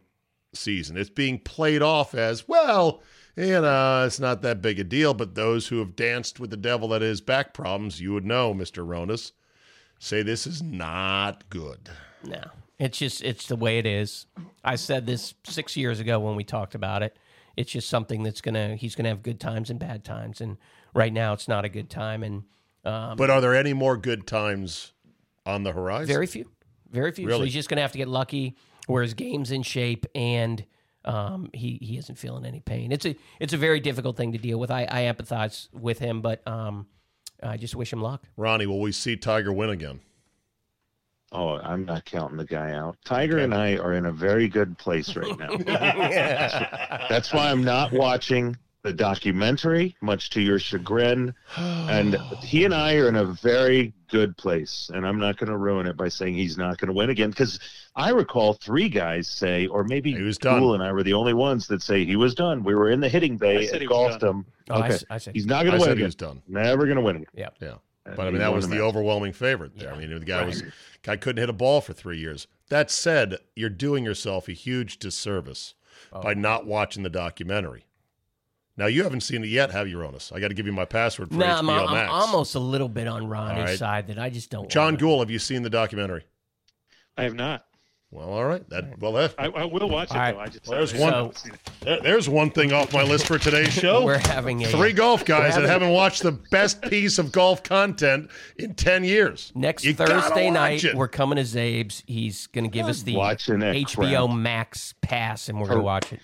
season? 0.54 0.96
It's 0.96 1.10
being 1.10 1.40
played 1.40 1.82
off 1.82 2.16
as 2.16 2.48
well. 2.48 3.02
You 3.36 3.60
know, 3.62 4.06
it's 4.06 4.20
not 4.20 4.42
that 4.44 4.62
big 4.62 4.80
a 4.80 4.86
deal. 4.86 5.14
But 5.14 5.36
those 5.36 5.68
who 5.68 5.80
have 5.80 5.94
danced 5.96 6.40
with 6.40 6.52
the 6.52 6.58
devil 6.58 6.88
that 6.90 7.04
is 7.04 7.20
back 7.20 7.54
problems, 7.54 8.00
you 8.00 8.14
would 8.14 8.26
know, 8.26 8.54
Mister 8.54 8.86
Ronis, 8.86 9.34
say 10.00 10.24
this 10.24 10.48
is 10.48 10.64
not 10.64 11.50
good. 11.50 11.90
No, 12.24 12.44
it's 12.78 12.98
just 12.98 13.22
it's 13.22 13.48
the 13.48 13.58
way 13.58 13.78
it 13.78 13.86
is. 13.86 14.26
I 14.64 14.78
said 14.78 15.06
this 15.06 15.34
six 15.44 15.76
years 15.76 16.00
ago 16.00 16.18
when 16.20 16.38
we 16.38 16.46
talked 16.46 16.76
about 16.76 17.04
it. 17.04 17.18
It's 17.60 17.72
just 17.72 17.90
something 17.90 18.24
that's 18.24 18.40
gonna 18.42 18.76
he's 18.78 18.96
gonna 18.96 19.10
have 19.10 19.22
good 19.22 19.40
times 19.40 19.70
and 19.70 19.78
bad 19.80 20.04
times, 20.06 20.40
and 20.40 20.58
right 20.94 21.12
now 21.12 21.34
it's 21.34 21.48
not 21.48 21.66
a 21.66 21.70
good 21.70 21.90
time, 21.90 22.24
and 22.24 22.44
um, 22.86 23.18
But 23.18 23.30
are 23.30 23.42
there 23.42 23.54
any 23.54 23.74
more 23.74 23.98
good 23.98 24.26
times 24.26 24.94
on 25.46 25.64
the 25.64 25.74
horizon? 25.74 26.08
very 26.08 26.26
few, 26.26 26.50
very 26.90 27.12
few. 27.12 27.26
So 27.26 27.32
Really? 27.32 27.46
he's 27.48 27.54
just 27.54 27.68
gonna 27.70 27.82
have 27.82 27.92
to 27.92 27.98
get 27.98 28.08
lucky 28.08 28.56
where 28.88 29.04
his 29.04 29.14
game's 29.14 29.52
in 29.52 29.64
shape 29.64 30.06
and 30.16 30.64
um, 31.06 31.50
he 31.54 31.78
he 31.82 31.98
isn't 31.98 32.16
feeling 32.18 32.46
any 32.46 32.62
pain. 32.62 32.92
It's 32.94 33.06
a 33.06 33.16
it's 33.42 33.52
a 33.54 33.58
very 33.58 33.82
difficult 33.82 34.16
thing 34.16 34.32
to 34.32 34.38
deal 34.38 34.58
with. 34.60 34.72
I, 34.72 34.88
I 34.90 35.02
empathize 35.14 35.68
with 35.74 36.00
him, 36.00 36.22
but 36.22 36.46
um, 36.48 36.88
I 37.44 37.58
just 37.58 37.76
wish 37.76 37.92
him 37.92 38.02
luck. 38.02 38.24
Ronnie, 38.38 38.68
will 38.68 38.80
we 38.82 38.92
see 38.94 39.18
Tiger 39.18 39.52
win 39.52 39.70
again? 39.70 40.00
Oh, 41.32 41.58
I'm 41.60 41.86
not 41.86 42.06
counting 42.06 42.38
the 42.38 42.46
guy 42.46 42.72
out. 42.74 42.98
Tiger 43.06 43.38
and 43.38 43.54
I 43.54 43.78
are 43.78 43.94
in 43.94 44.06
a 44.08 44.12
very 44.12 44.48
good 44.48 44.78
place 44.78 45.16
right 45.16 45.38
now. 45.38 45.58
That's 47.10 47.32
why 47.34 47.52
I'm 47.52 47.64
not 47.64 47.92
watching 47.92 48.58
the 48.82 48.94
documentary, 48.94 49.96
much 50.02 50.30
to 50.32 50.42
your 50.42 50.58
chagrin. 50.60 51.34
And 51.90 52.16
he 52.44 52.66
and 52.66 52.74
I 52.74 52.96
are 52.98 53.08
in 53.10 53.16
a 53.16 53.26
very 53.26 53.94
good 54.10 54.38
place. 54.38 54.90
And 54.94 55.06
I'm 55.08 55.20
not 55.20 55.38
going 55.38 55.50
to 55.50 55.58
ruin 55.58 55.86
it 55.88 55.98
by 55.98 56.08
saying 56.08 56.36
he's 56.36 56.56
not 56.58 56.78
going 56.78 56.88
to 56.88 56.94
win 56.94 57.10
again. 57.10 57.30
Because 57.32 57.60
I 57.96 58.12
recall 58.12 58.54
three 58.54 58.90
guys 58.90 59.28
say, 59.28 59.66
or 59.68 59.84
maybe 59.84 60.14
He 60.14 60.22
was 60.22 60.38
done. 60.38 60.60
Cool 60.62 60.76
and 60.76 60.84
I 60.84 60.92
were 60.92 61.04
the 61.04 61.14
only 61.14 61.34
ones 61.34 61.68
that 61.68 61.82
say 61.82 62.06
he 62.06 62.16
was 62.16 62.36
done. 62.36 62.64
We 62.64 62.76
were 62.76 62.90
in 62.92 63.00
the 63.02 63.10
hitting 63.10 63.34
I 63.34 63.38
bay 63.38 63.66
said 63.66 63.76
at 63.78 63.82
he 63.82 63.88
was 63.88 63.92
golfed 63.98 64.24
him. 64.24 64.46
Oh, 64.70 64.76
I 64.76 64.86
okay. 64.86 64.94
s- 64.96 65.06
I 65.10 65.18
said- 65.18 65.36
he's 65.36 65.46
not 65.48 65.64
going 65.66 65.74
to 65.74 65.80
win 65.80 65.90
said 65.90 65.98
he 65.98 66.04
was 66.04 66.16
done. 66.16 66.42
Never 66.48 66.86
going 66.86 66.98
to 66.98 67.02
win 67.04 67.16
again. 67.18 67.28
Yeah. 67.36 67.50
Yeah. 67.60 67.74
But 68.06 68.20
I 68.28 68.30
mean, 68.30 68.40
that 68.40 68.54
was 68.54 68.66
the 68.66 68.70
the 68.70 68.76
match. 68.76 68.84
overwhelming 68.86 69.34
favorite 69.34 69.78
there. 69.78 69.94
I 69.94 69.98
mean, 69.98 70.18
the 70.18 70.26
guy 70.26 70.44
was 70.44 70.64
guy 71.04 71.16
couldn't 71.18 71.40
hit 71.42 71.50
a 71.50 71.54
ball 71.54 71.82
for 71.82 71.94
three 71.94 72.20
years. 72.20 72.48
That 72.70 72.92
said, 72.92 73.38
you're 73.56 73.70
doing 73.70 74.04
yourself 74.06 74.48
a 74.48 74.52
huge 74.54 75.00
disservice 75.00 75.74
Oh. 76.14 76.22
by 76.22 76.34
not 76.34 76.66
watching 76.66 77.04
the 77.04 77.10
documentary. 77.10 77.86
Now 78.78 78.86
you 78.86 79.04
haven't 79.04 79.22
seen 79.22 79.44
it 79.44 79.48
yet, 79.50 79.72
have 79.72 79.88
you, 79.88 79.98
Ronis? 79.98 80.32
I 80.34 80.40
got 80.40 80.48
to 80.48 80.54
give 80.54 80.66
you 80.66 80.72
my 80.72 80.86
password 80.86 81.30
for 81.30 81.36
No, 81.36 81.46
HBO 81.46 81.58
I'm, 81.60 81.70
I'm 81.70 81.94
Max. 81.94 82.12
almost 82.12 82.56
a 82.56 82.60
little 82.60 82.88
bit 82.88 83.08
on 83.08 83.28
Ronnie's 83.28 83.64
right. 83.66 83.78
side 83.78 84.08
that 84.08 84.18
I 84.18 84.30
just 84.30 84.50
don't. 84.50 84.70
John 84.70 84.94
wanna- 84.94 84.98
Guhl, 84.98 85.20
have 85.20 85.30
you 85.30 85.40
seen 85.40 85.64
the 85.64 85.70
documentary? 85.70 86.24
I 87.18 87.24
have 87.24 87.34
not. 87.36 87.66
Well, 88.12 88.30
all 88.30 88.44
right. 88.46 88.68
That 88.70 88.98
well, 89.00 89.14
that, 89.14 89.36
I, 89.38 89.46
I 89.50 89.66
will 89.66 89.88
watch 89.88 90.10
it 90.10 90.16
All 90.16 90.20
right. 90.20 90.34
though. 90.34 90.40
I 90.42 90.48
just 90.48 90.68
Well, 90.68 90.78
there's 90.80 90.96
one- 90.96 91.14
haven't 91.14 91.38
seen 91.38 91.54
it. 91.54 91.60
there- 91.82 92.00
there's 92.02 92.28
one 92.28 92.50
thing 92.50 92.74
off 92.74 92.92
my 92.92 93.04
list 93.04 93.28
for 93.28 93.38
today's 93.38 93.72
show. 93.72 94.04
We're 94.06 94.18
having 94.18 94.64
a 94.66 94.68
Three 94.68 94.94
golf 94.94 95.26
guys 95.26 95.54
that 95.56 95.66
haven't 95.66 95.92
watched 95.92 96.24
the 96.24 96.32
best 96.32 96.82
piece 96.82 97.20
of 97.20 97.32
golf 97.32 97.62
content 97.62 98.32
in 98.58 98.74
ten 98.74 99.04
years. 99.04 99.52
Next 99.54 99.84
You 99.86 99.94
Thursday 99.94 100.50
night, 100.50 100.84
it. 100.84 100.96
we're 100.96 101.08
coming 101.08 101.36
to 101.36 101.44
Czabe's. 101.44 102.02
He's 102.08 102.48
going 102.48 102.64
to 102.66 102.72
give 102.72 102.88
us 102.88 103.04
the 103.04 103.16
watching 103.16 103.60
that 103.60 103.76
HBO 103.76 104.26
crap. 104.28 104.38
Max 104.38 104.96
pass, 105.02 105.48
and 105.48 105.60
we're 105.60 105.68
going 105.68 105.78
to 105.78 105.84
watch 105.84 106.12
it. 106.12 106.20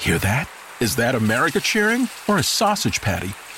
Hear 0.00 0.18
that? 0.18 0.48
Is 0.80 0.96
that 0.96 1.14
America 1.14 1.60
cheering 1.60 2.08
or 2.26 2.38
a 2.38 2.42
sausage 2.42 3.00
patty 3.00 3.30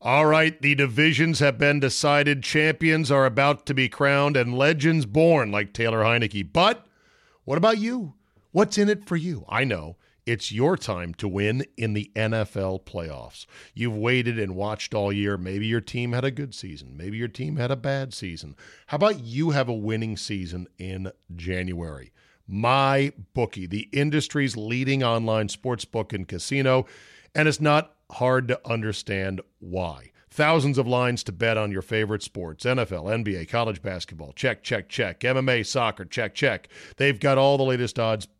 All 0.00 0.26
right, 0.26 0.60
the 0.60 0.74
divisions 0.74 1.38
have 1.38 1.58
been 1.58 1.80
decided. 1.80 2.42
Champions 2.42 3.10
are 3.10 3.24
about 3.24 3.66
to 3.66 3.74
be 3.74 3.88
crowned 3.88 4.36
and 4.36 4.58
legends 4.58 5.06
born 5.06 5.50
like 5.50 5.72
Taylor 5.72 6.02
Heinicke. 6.02 6.52
But 6.52 6.86
what 7.44 7.56
about 7.56 7.78
you? 7.78 8.14
What's 8.52 8.78
in 8.78 8.88
it 8.88 9.06
for 9.06 9.16
you? 9.16 9.44
I 9.48 9.64
know. 9.64 9.96
It's 10.26 10.50
your 10.50 10.76
time 10.76 11.14
to 11.14 11.28
win 11.28 11.64
in 11.76 11.92
the 11.92 12.10
NFL 12.16 12.84
playoffs. 12.84 13.46
You've 13.74 13.96
waited 13.96 14.40
and 14.40 14.56
watched 14.56 14.92
all 14.92 15.12
year. 15.12 15.36
Maybe 15.36 15.66
your 15.66 15.80
team 15.80 16.12
had 16.12 16.24
a 16.24 16.32
good 16.32 16.52
season. 16.52 16.96
Maybe 16.96 17.16
your 17.16 17.28
team 17.28 17.56
had 17.56 17.70
a 17.70 17.76
bad 17.76 18.12
season. 18.12 18.56
How 18.88 18.96
about 18.96 19.20
you 19.20 19.50
have 19.50 19.68
a 19.68 19.72
winning 19.72 20.16
season 20.16 20.66
in 20.78 21.12
January? 21.36 22.12
My 22.48 23.12
bookie, 23.34 23.66
the 23.66 23.88
industry's 23.92 24.56
leading 24.56 25.04
online 25.04 25.48
sports 25.48 25.84
book 25.84 26.12
and 26.12 26.26
casino, 26.26 26.86
and 27.34 27.46
it's 27.46 27.60
not 27.60 27.95
hard 28.12 28.48
to 28.48 28.60
understand 28.68 29.40
why. 29.58 30.10
Thousands 30.30 30.76
of 30.76 30.86
lines 30.86 31.24
to 31.24 31.32
bet 31.32 31.56
on 31.56 31.72
your 31.72 31.80
favorite 31.80 32.22
sports 32.22 32.64
NFL, 32.64 33.24
NBA, 33.24 33.48
college 33.48 33.80
basketball. 33.80 34.32
Check, 34.34 34.62
check, 34.62 34.88
check. 34.88 35.20
MMA, 35.20 35.64
soccer. 35.64 36.04
Check, 36.04 36.34
check. 36.34 36.68
They've 36.98 37.18
got 37.18 37.38
all 37.38 37.56
the 37.56 37.64
latest 37.64 37.98
odds, 37.98 38.28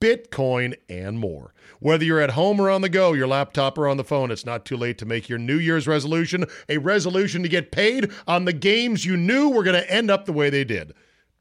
Bitcoin, 0.00 0.74
and 0.88 1.18
more. 1.18 1.52
Whether 1.78 2.04
you're 2.04 2.20
at 2.20 2.30
home 2.30 2.60
or 2.60 2.70
on 2.70 2.80
the 2.80 2.88
go, 2.88 3.12
your 3.12 3.28
laptop 3.28 3.78
or 3.78 3.86
on 3.86 3.96
the 3.96 4.04
phone, 4.04 4.30
it's 4.30 4.46
not 4.46 4.64
too 4.64 4.76
late 4.76 4.98
to 4.98 5.06
make 5.06 5.28
your 5.28 5.38
New 5.38 5.58
Year's 5.58 5.86
resolution 5.86 6.46
a 6.68 6.78
resolution 6.78 7.42
to 7.42 7.48
get 7.48 7.72
paid 7.72 8.10
on 8.26 8.44
the 8.44 8.52
games 8.52 9.04
you 9.04 9.16
knew 9.16 9.50
were 9.50 9.62
going 9.62 9.80
to 9.80 9.90
end 9.90 10.10
up 10.10 10.24
the 10.24 10.32
way 10.32 10.50
they 10.50 10.64
did. 10.64 10.94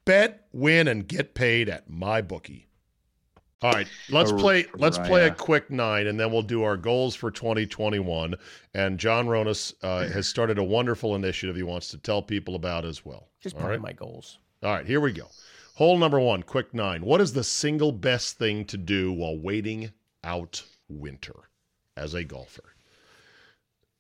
Bet, 0.06 0.48
win, 0.52 0.88
and 0.88 1.08
get 1.08 1.36
paid 1.36 1.70
at 1.70 1.90
MyBookie. 1.90 2.66
All 3.62 3.72
right, 3.74 3.88
let's 4.10 4.32
play. 4.32 4.66
Let's 4.76 4.98
play 4.98 5.28
a 5.28 5.32
quick 5.32 5.70
nine, 5.70 6.08
and 6.08 6.18
then 6.18 6.32
we'll 6.32 6.42
do 6.42 6.64
our 6.64 6.78
goals 6.78 7.14
for 7.14 7.30
2021. 7.30 8.36
And 8.74 8.98
John 8.98 9.28
Ronis 9.28 9.74
uh, 9.84 10.08
has 10.14 10.28
started 10.28 10.58
a 10.58 10.64
wonderful 10.64 11.16
initiative 11.16 11.58
he 11.58 11.64
wants 11.64 11.90
to 11.90 11.98
tell 11.98 12.22
people 12.22 12.56
about 12.56 12.86
as 12.86 13.04
well. 13.04 13.28
Just 13.42 13.56
All 13.56 13.62
part 13.62 13.72
right? 13.72 13.76
of 13.76 13.82
my 13.82 13.92
goals. 13.92 14.40
All 14.64 14.74
right, 14.74 14.86
here 14.86 15.02
we 15.02 15.12
go. 15.12 15.28
Hole 15.80 15.98
number 15.98 16.20
one, 16.20 16.44
quick 16.44 16.74
nine. 16.74 17.06
What 17.06 17.22
is 17.22 17.32
the 17.32 17.42
single 17.42 17.94
best 17.94 18.38
thing 18.38 18.66
to 18.66 18.76
do 18.76 19.14
while 19.14 19.38
waiting 19.38 19.94
out 20.26 20.62
winter 20.90 21.48
as 21.96 22.14
a 22.14 22.26
golfer? 22.26 22.76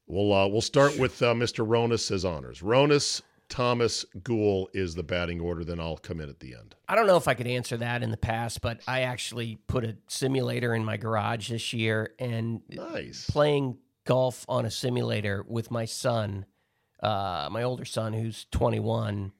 We'll 0.06 0.34
uh, 0.34 0.50
we'll 0.50 0.60
start 0.60 1.00
with 1.00 1.22
uh, 1.22 1.34
Mr. 1.34 1.66
Ronis 1.66 2.12
as 2.12 2.26
honors. 2.26 2.60
Ronis, 2.60 3.22
Thomas, 3.48 4.06
Guhl 4.24 4.68
is 4.74 4.94
the 4.94 5.04
batting 5.04 5.40
order. 5.40 5.64
Then 5.64 5.80
I'll 5.80 5.96
come 5.96 6.20
in 6.20 6.28
at 6.28 6.42
the 6.42 6.54
end. 6.54 6.76
I 6.90 6.96
don't 6.96 7.08
know 7.08 7.16
if 7.16 7.30
I 7.30 7.34
could 7.34 7.48
answer 7.48 7.78
that 7.78 8.04
in 8.04 8.12
the 8.12 8.18
past, 8.18 8.60
but 8.60 8.82
I 8.86 9.04
actually 9.04 9.56
put 9.68 9.86
a 9.86 9.96
simulator 10.08 10.76
in 10.76 10.84
my 10.84 10.98
garage 10.98 11.48
this 11.50 11.72
year 11.72 12.14
and 12.20 12.60
nice. 12.68 13.30
playing 13.30 13.78
golf 14.04 14.44
on 14.50 14.66
a 14.66 14.70
simulator 14.70 15.46
with 15.48 15.72
my 15.72 15.86
son, 15.86 16.46
uh, 17.02 17.48
my 17.50 17.64
older 17.64 17.86
son 17.86 18.12
who's 18.12 18.48
21, 18.52 19.32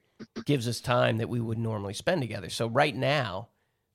gives 0.44 0.66
us 0.68 0.80
time 0.80 1.18
that 1.18 1.28
we 1.28 1.40
would 1.40 1.58
normally 1.58 1.94
spend 1.94 2.20
together. 2.22 2.50
So 2.50 2.66
right 2.68 2.94
now, 2.94 3.48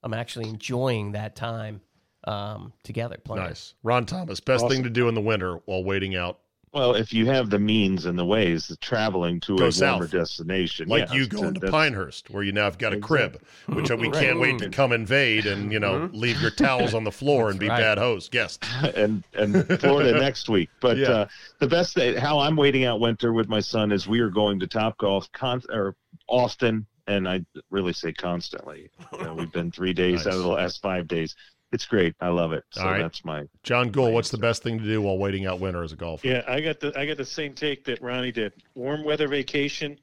I'm 0.03 0.13
actually 0.13 0.49
enjoying 0.49 1.13
that 1.13 1.35
time 1.35 1.81
um, 2.25 2.73
together 2.83 3.17
playing. 3.23 3.43
Nice, 3.45 3.73
Ron 3.83 4.05
Thomas. 4.05 4.39
Best 4.39 4.63
Awesome. 4.63 4.75
thing 4.77 4.83
to 4.83 4.89
do 4.89 5.07
in 5.07 5.15
the 5.15 5.21
winter 5.21 5.59
while 5.65 5.83
waiting 5.83 6.15
out, 6.15 6.39
Well, 6.73 6.93
if 6.95 7.13
you 7.13 7.27
have 7.27 7.49
the 7.51 7.59
means 7.59 8.05
and 8.05 8.17
the 8.19 8.25
ways, 8.25 8.67
the 8.67 8.75
traveling 8.77 9.39
to 9.41 9.55
Go 9.57 9.67
a 9.67 9.71
south. 9.71 9.99
warmer 10.01 10.07
destination, 10.11 10.89
like 10.89 11.03
yes, 11.07 11.13
you 11.13 11.27
going 11.27 11.53
to 11.53 11.59
that's- 11.61 11.71
Pinehurst, 11.71 12.29
where 12.31 12.43
you 12.43 12.51
now 12.51 12.63
have 12.65 12.77
got 12.77 12.91
a 12.93 12.99
crib, 12.99 13.39
which 13.67 13.89
we 13.91 14.09
Right. 14.09 14.13
can't 14.13 14.39
wait 14.41 14.57
to 14.59 14.69
come 14.69 14.91
invade 14.91 15.45
and 15.45 15.71
you 15.71 15.79
know 15.79 16.09
leave 16.11 16.41
your 16.41 16.51
towels 16.51 16.93
on 16.93 17.03
the 17.05 17.11
floor 17.13 17.49
and 17.49 17.57
be 17.59 17.69
right. 17.69 17.79
bad 17.79 17.97
host 17.97 18.29
guests. 18.31 18.67
and 18.95 19.23
and 19.35 19.79
Florida 19.79 20.19
next 20.19 20.49
week. 20.49 20.69
But 20.81 20.97
Yeah. 20.97 21.07
uh, 21.09 21.27
the 21.59 21.67
best 21.67 21.93
thing, 21.93 22.17
how 22.17 22.39
I'm 22.39 22.55
waiting 22.57 22.83
out 22.83 22.99
winter 22.99 23.31
with 23.31 23.47
my 23.47 23.59
son 23.61 23.91
is 23.93 24.05
we 24.07 24.19
are 24.19 24.29
going 24.29 24.59
to 24.59 24.67
Top 24.67 24.97
Golf 24.97 25.31
con- 25.31 25.61
or 25.69 25.95
often, 26.27 26.85
and 27.07 27.27
I 27.27 27.41
really 27.69 27.93
say 27.93 28.11
constantly. 28.13 28.89
You 29.13 29.23
know, 29.23 29.33
we've 29.35 29.51
been 29.51 29.71
three 29.71 29.93
days 29.93 30.25
Nice. 30.25 30.27
out 30.27 30.37
of 30.37 30.43
the 30.43 30.49
last 30.49 30.81
five 30.81 31.07
days. 31.07 31.35
It's 31.71 31.85
great. 31.85 32.15
I 32.21 32.29
love 32.29 32.53
it. 32.53 32.63
So 32.71 32.81
All 32.81 32.91
right. 32.91 33.01
that's 33.01 33.25
my 33.25 33.43
John 33.63 33.91
Guhl, 33.91 34.13
what's 34.13 34.29
the 34.31 34.37
best 34.37 34.63
thing 34.63 34.77
to 34.79 34.83
do 34.85 35.01
while 35.01 35.17
waiting 35.17 35.45
out 35.45 35.59
winter 35.59 35.83
as 35.83 35.91
a 35.91 35.95
golfer? 35.95 36.27
Yeah, 36.27 36.43
I 36.47 36.61
got 36.61 36.79
the 36.79 36.93
I 36.97 37.05
got 37.05 37.17
the 37.17 37.25
same 37.25 37.53
take 37.53 37.83
that 37.85 38.01
Ronnie 38.01 38.31
did. 38.31 38.53
Warm 38.75 39.03
weather 39.03 39.27
vacation, 39.27 39.99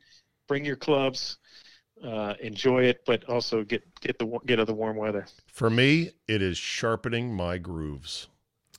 bring 0.48 0.64
your 0.64 0.76
clubs, 0.76 1.38
uh, 2.04 2.34
enjoy 2.40 2.84
it, 2.84 3.02
but 3.06 3.24
also 3.28 3.62
get 3.64 3.82
get 4.00 4.18
the 4.18 4.38
get 4.44 4.58
of 4.58 4.66
the 4.66 4.74
warm 4.74 4.96
weather. 4.96 5.26
For 5.46 5.70
me, 5.70 6.10
it 6.28 6.42
is 6.42 6.58
sharpening 6.58 7.34
my 7.34 7.58
grooves. 7.58 8.28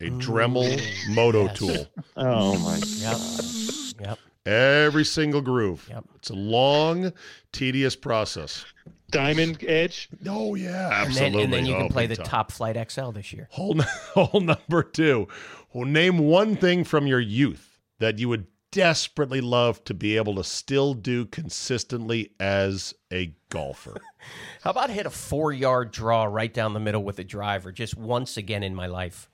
A 0.02 0.06
Dremel 0.10 0.82
Moto 1.16 1.46
yes. 1.46 1.58
tool. 1.58 1.88
oh 2.18 2.58
my 2.60 2.78
Yep. 2.78 4.10
Yep. 4.10 4.20
Every 4.46 5.06
single 5.06 5.42
groove. 5.42 5.88
Yep. 5.90 6.04
It's 6.16 6.30
a 6.30 6.34
long, 6.36 7.14
tedious 7.52 7.96
process. 7.96 8.66
Diamond 9.10 9.64
edge. 9.66 10.10
Oh 10.28 10.56
yeah, 10.56 10.88
And 10.88 11.08
absolutely. 11.08 11.32
then, 11.32 11.44
and 11.46 11.54
then 11.54 11.66
you 11.66 11.74
can 11.76 11.84
Oh, 11.84 11.90
play 11.90 12.08
the 12.08 12.16
time. 12.18 12.26
Top-Flite 12.26 12.92
XL 12.92 13.12
this 13.12 13.32
year. 13.32 13.48
Hole, 13.52 13.80
n- 13.80 13.88
hole 14.14 14.42
number 14.42 14.84
two. 14.84 15.28
Well, 15.72 15.86
name 15.86 16.18
one 16.18 16.56
thing 16.58 16.84
from 16.84 17.08
your 17.08 17.20
youth 17.20 17.80
that 18.00 18.20
you 18.20 18.28
would 18.30 18.48
desperately 18.72 19.40
love 19.40 19.84
to 19.86 19.94
be 19.94 20.18
able 20.18 20.34
to 20.36 20.44
still 20.44 20.96
do 20.96 21.26
consistently 21.28 22.32
as 22.40 22.94
a 23.14 23.36
golfer. 23.50 23.96
How 24.64 24.72
about 24.72 24.90
hit 24.90 25.06
a 25.06 25.12
four 25.12 25.54
yard 25.54 25.92
draw 25.92 26.24
right 26.24 26.52
down 26.54 26.74
the 26.74 26.80
middle 26.80 27.04
with 27.04 27.20
a 27.20 27.24
driver 27.24 27.72
just 27.72 27.96
once 27.96 28.36
again 28.36 28.64
in 28.64 28.74
my 28.74 28.88
life? 28.88 29.30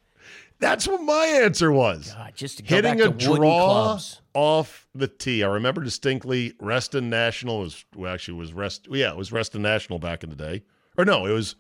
That's 0.60 0.88
what 0.88 1.02
my 1.02 1.26
answer 1.26 1.72
was. 1.72 2.14
God, 2.14 2.34
just 2.36 2.58
to 2.58 2.64
Hitting 2.64 2.98
back 2.98 3.08
a 3.08 3.12
draw 3.12 3.38
clubs. 3.38 4.22
off 4.34 4.88
the 4.94 5.08
tee. 5.08 5.44
I 5.44 5.48
remember 5.48 5.82
distinctly. 5.82 6.54
Reston 6.60 7.10
National 7.10 7.60
was 7.60 7.86
well, 7.96 8.14
actually 8.14 8.38
was 8.38 8.54
Rest. 8.54 8.88
Yeah, 8.92 9.12
it 9.12 9.18
was 9.18 9.32
Reston 9.32 9.62
National 9.62 10.00
back 10.00 10.24
in 10.24 10.30
the 10.30 10.36
day. 10.36 10.64
Or 10.98 11.06
no, 11.06 11.26
it 11.26 11.32
was 11.32 11.56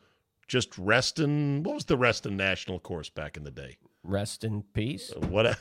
just 0.48 0.78
Reston. 0.78 1.64
What 1.64 1.76
was 1.76 1.86
the 1.86 1.98
Reston 1.98 2.36
National 2.36 2.80
course 2.80 3.10
back 3.10 3.38
in 3.38 3.46
the 3.46 3.52
day? 3.52 3.78
Rest 4.04 4.44
in 4.44 4.64
peace. 4.74 5.14
What? 5.30 5.58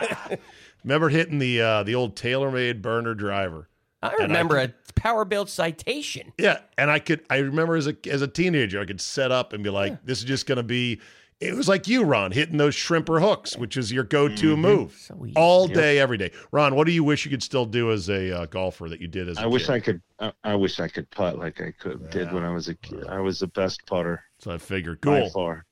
remember 0.84 1.08
hitting 1.08 1.40
the 1.40 1.60
uh, 1.60 1.82
the 1.82 1.96
old 1.96 2.14
TaylorMade 2.14 2.82
burner 2.82 3.14
driver. 3.14 3.68
I 4.00 4.08
And 4.08 4.20
I 4.20 4.24
remember 4.24 4.58
a 4.58 4.68
PowerBilt 4.94 5.48
Citation. 5.48 6.32
Yeah, 6.38 6.58
and 6.76 6.90
I 6.90 6.98
could. 6.98 7.24
I 7.30 7.38
remember 7.38 7.76
as 7.76 7.88
a 7.88 7.96
as 8.08 8.22
a 8.22 8.28
teenager, 8.28 8.80
I 8.80 8.84
could 8.84 9.00
set 9.00 9.32
up 9.32 9.52
and 9.52 9.62
be 9.64 9.70
like, 9.70 10.04
"This 10.04 10.18
is 10.18 10.24
just 10.24 10.46
going 10.46 10.56
to 10.56 10.62
be 10.62 11.00
It 11.42 11.56
was 11.56 11.66
like 11.66 11.88
you, 11.88 12.04
Ron, 12.04 12.30
hitting 12.30 12.56
those 12.56 12.76
shrimper 12.76 13.20
hooks, 13.20 13.56
which 13.56 13.76
is 13.76 13.90
your 13.90 14.04
go-to 14.04 14.54
Mhm. 14.56 14.60
move 14.60 14.92
So 14.94 15.26
easy. 15.26 15.34
all 15.34 15.66
Yep. 15.66 15.74
day, 15.76 15.98
every 15.98 16.16
day. 16.16 16.30
Ron, 16.52 16.76
what 16.76 16.86
do 16.86 16.92
you 16.92 17.02
wish 17.02 17.24
you 17.24 17.32
could 17.32 17.42
still 17.42 17.66
do 17.66 17.90
as 17.90 18.08
a 18.08 18.42
uh, 18.42 18.46
golfer 18.46 18.88
that 18.88 19.00
you 19.00 19.08
did 19.08 19.28
as 19.28 19.38
a 19.38 19.40
I 19.42 19.46
wish 19.46 19.66
kid? 19.66 19.70
I 19.72 19.80
could. 19.80 20.02
I, 20.20 20.32
I 20.44 20.54
wish 20.54 20.78
I 20.78 20.86
could 20.86 21.10
putt 21.10 21.38
like 21.38 21.60
I 21.60 21.72
could 21.72 22.08
did 22.10 22.32
when 22.32 22.44
I 22.44 22.50
was 22.50 22.68
a 22.68 22.76
kid. 22.76 23.04
I 23.08 23.18
was 23.18 23.40
the 23.40 23.48
best 23.48 23.84
putter 23.86 24.22
So 24.38 24.52
I 24.52 24.58
figured, 24.58 25.00
by 25.00 25.22
cool. 25.22 25.30
far. 25.30 25.66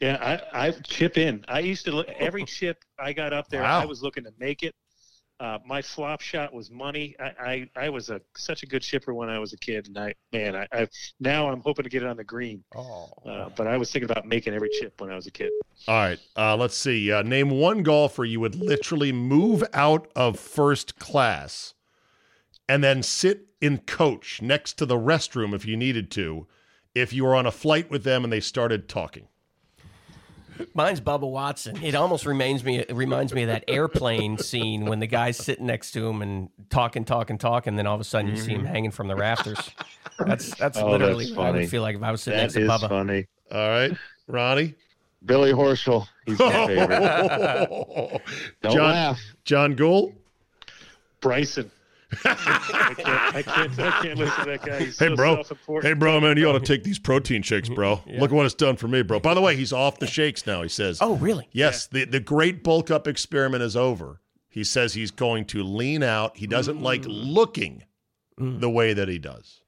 Yeah, 0.00 0.40
I, 0.52 0.66
I 0.68 0.70
chip 0.70 1.18
in. 1.18 1.44
I 1.48 1.58
used 1.58 1.84
to 1.86 1.90
look 1.92 2.08
every 2.10 2.44
chip 2.44 2.84
I 3.00 3.12
got 3.12 3.32
up 3.32 3.48
there. 3.48 3.62
Wow. 3.62 3.80
I 3.82 3.84
was 3.84 4.00
looking 4.00 4.22
to 4.24 4.32
make 4.38 4.62
it. 4.62 4.76
Uh, 5.40 5.58
my 5.64 5.80
flop 5.80 6.20
shot 6.20 6.52
was 6.52 6.70
money. 6.70 7.14
I, 7.20 7.68
I, 7.76 7.84
I 7.84 7.88
was 7.90 8.10
a 8.10 8.20
such 8.36 8.64
a 8.64 8.66
good 8.66 8.82
chipper 8.82 9.14
when 9.14 9.28
I 9.28 9.38
was 9.38 9.52
a 9.52 9.56
kid, 9.56 9.86
and 9.86 9.96
I 9.96 10.14
man, 10.32 10.56
I, 10.56 10.66
I 10.72 10.88
now 11.20 11.48
I'm 11.48 11.60
hoping 11.60 11.84
to 11.84 11.88
get 11.88 12.02
it 12.02 12.08
on 12.08 12.16
the 12.16 12.24
green. 12.24 12.64
Oh. 12.74 13.10
Uh, 13.24 13.48
but 13.56 13.68
I 13.68 13.76
was 13.76 13.92
thinking 13.92 14.10
about 14.10 14.26
making 14.26 14.54
every 14.54 14.68
chip 14.80 15.00
when 15.00 15.10
I 15.10 15.14
was 15.14 15.26
a 15.28 15.30
kid. 15.30 15.50
All 15.86 15.94
right, 15.94 16.18
uh, 16.36 16.56
let's 16.56 16.76
see. 16.76 17.12
Uh, 17.12 17.22
name 17.22 17.50
one 17.50 17.84
golfer 17.84 18.24
you 18.24 18.40
would 18.40 18.56
literally 18.56 19.12
move 19.12 19.62
out 19.72 20.10
of 20.16 20.40
first 20.40 20.98
class 20.98 21.74
and 22.68 22.82
then 22.82 23.02
sit 23.02 23.46
in 23.60 23.78
coach 23.78 24.42
next 24.42 24.74
to 24.74 24.86
the 24.86 24.98
restroom 24.98 25.54
if 25.54 25.64
you 25.64 25.76
needed 25.76 26.10
to, 26.12 26.46
if 26.94 27.12
you 27.12 27.24
were 27.24 27.36
on 27.36 27.46
a 27.46 27.52
flight 27.52 27.90
with 27.90 28.02
them 28.04 28.24
and 28.24 28.32
they 28.32 28.40
started 28.40 28.88
talking. 28.88 29.28
Mine's 30.74 31.00
Bubba 31.00 31.30
Watson. 31.30 31.82
It 31.82 31.94
almost 31.94 32.26
reminds 32.26 32.64
me 32.64 32.78
it 32.78 32.94
reminds 32.94 33.32
me 33.32 33.42
of 33.42 33.48
that 33.48 33.64
airplane 33.68 34.38
scene 34.38 34.86
when 34.86 35.00
the 35.00 35.06
guy's 35.06 35.36
sitting 35.36 35.66
next 35.66 35.92
to 35.92 36.06
him 36.06 36.22
and 36.22 36.50
talking, 36.70 37.04
talking, 37.04 37.38
talking, 37.38 37.72
and 37.72 37.78
then 37.78 37.86
all 37.86 37.94
of 37.94 38.00
a 38.00 38.04
sudden 38.04 38.30
you 38.30 38.36
see 38.36 38.52
him 38.52 38.62
mm-hmm. 38.62 38.66
hanging 38.66 38.90
from 38.90 39.08
the 39.08 39.16
rafters. 39.16 39.58
That's 40.18 40.54
that's 40.56 40.78
Oh, 40.78 40.90
literally 40.90 41.26
that's 41.26 41.36
what 41.36 41.46
I 41.46 41.50
would 41.52 41.68
feel 41.68 41.82
like 41.82 41.96
if 41.96 42.02
I 42.02 42.10
was 42.10 42.22
sitting 42.22 42.38
That 42.38 42.54
next 42.54 42.54
to 42.54 42.86
Bubba. 42.86 42.88
funny. 42.88 43.26
All 43.50 43.68
right, 43.68 43.92
Ronnie. 44.26 44.74
Billy 45.24 45.52
Horschel. 45.52 46.06
He's 46.26 46.38
my 46.38 46.66
favorite. 46.66 48.22
Don't 48.62 48.72
John, 48.72 48.90
laugh. 48.90 49.20
John 49.44 49.74
Guhl. 49.74 50.14
Bryson. 51.20 51.70
I 52.24 52.94
can't, 52.96 53.36
I 53.36 53.42
can't, 53.42 53.78
I 53.80 54.02
can't 54.02 54.18
listen 54.18 54.44
to 54.44 54.50
that 54.50 54.62
guy. 54.64 54.78
He's 54.80 54.98
Hey, 54.98 55.08
so 55.08 55.16
bro. 55.16 55.34
self-important. 55.36 55.88
Hey, 55.88 55.98
bro, 55.98 56.20
man, 56.20 56.36
you 56.36 56.48
ought 56.48 56.58
to 56.58 56.64
take 56.64 56.82
these 56.84 56.98
protein 56.98 57.42
shakes, 57.42 57.68
bro. 57.68 58.00
Look 58.06 58.30
at 58.30 58.34
what 58.34 58.46
it's 58.46 58.54
done 58.54 58.76
for 58.76 58.88
me, 58.88 59.02
bro. 59.02 59.20
By 59.20 59.34
the 59.34 59.40
way, 59.40 59.56
he's 59.56 59.72
off 59.72 59.98
the 59.98 60.06
shakes 60.06 60.46
now, 60.46 60.62
he 60.62 60.68
says. 60.68 60.98
Oh, 61.00 61.16
really? 61.16 61.48
Yes, 61.52 61.86
the, 61.86 62.04
the 62.04 62.20
great 62.20 62.62
bulk 62.64 62.90
up 62.90 63.06
experiment 63.06 63.62
is 63.62 63.76
over. 63.76 64.20
He 64.48 64.64
says 64.64 64.94
he's 64.94 65.10
going 65.10 65.44
to 65.46 65.62
lean 65.62 66.02
out. 66.02 66.36
He 66.36 66.46
doesn't 66.46 66.80
like 66.80 67.02
looking 67.06 67.84
the 68.38 68.70
way 68.70 68.94
that 68.94 69.08
he 69.08 69.18
does. 69.18 69.60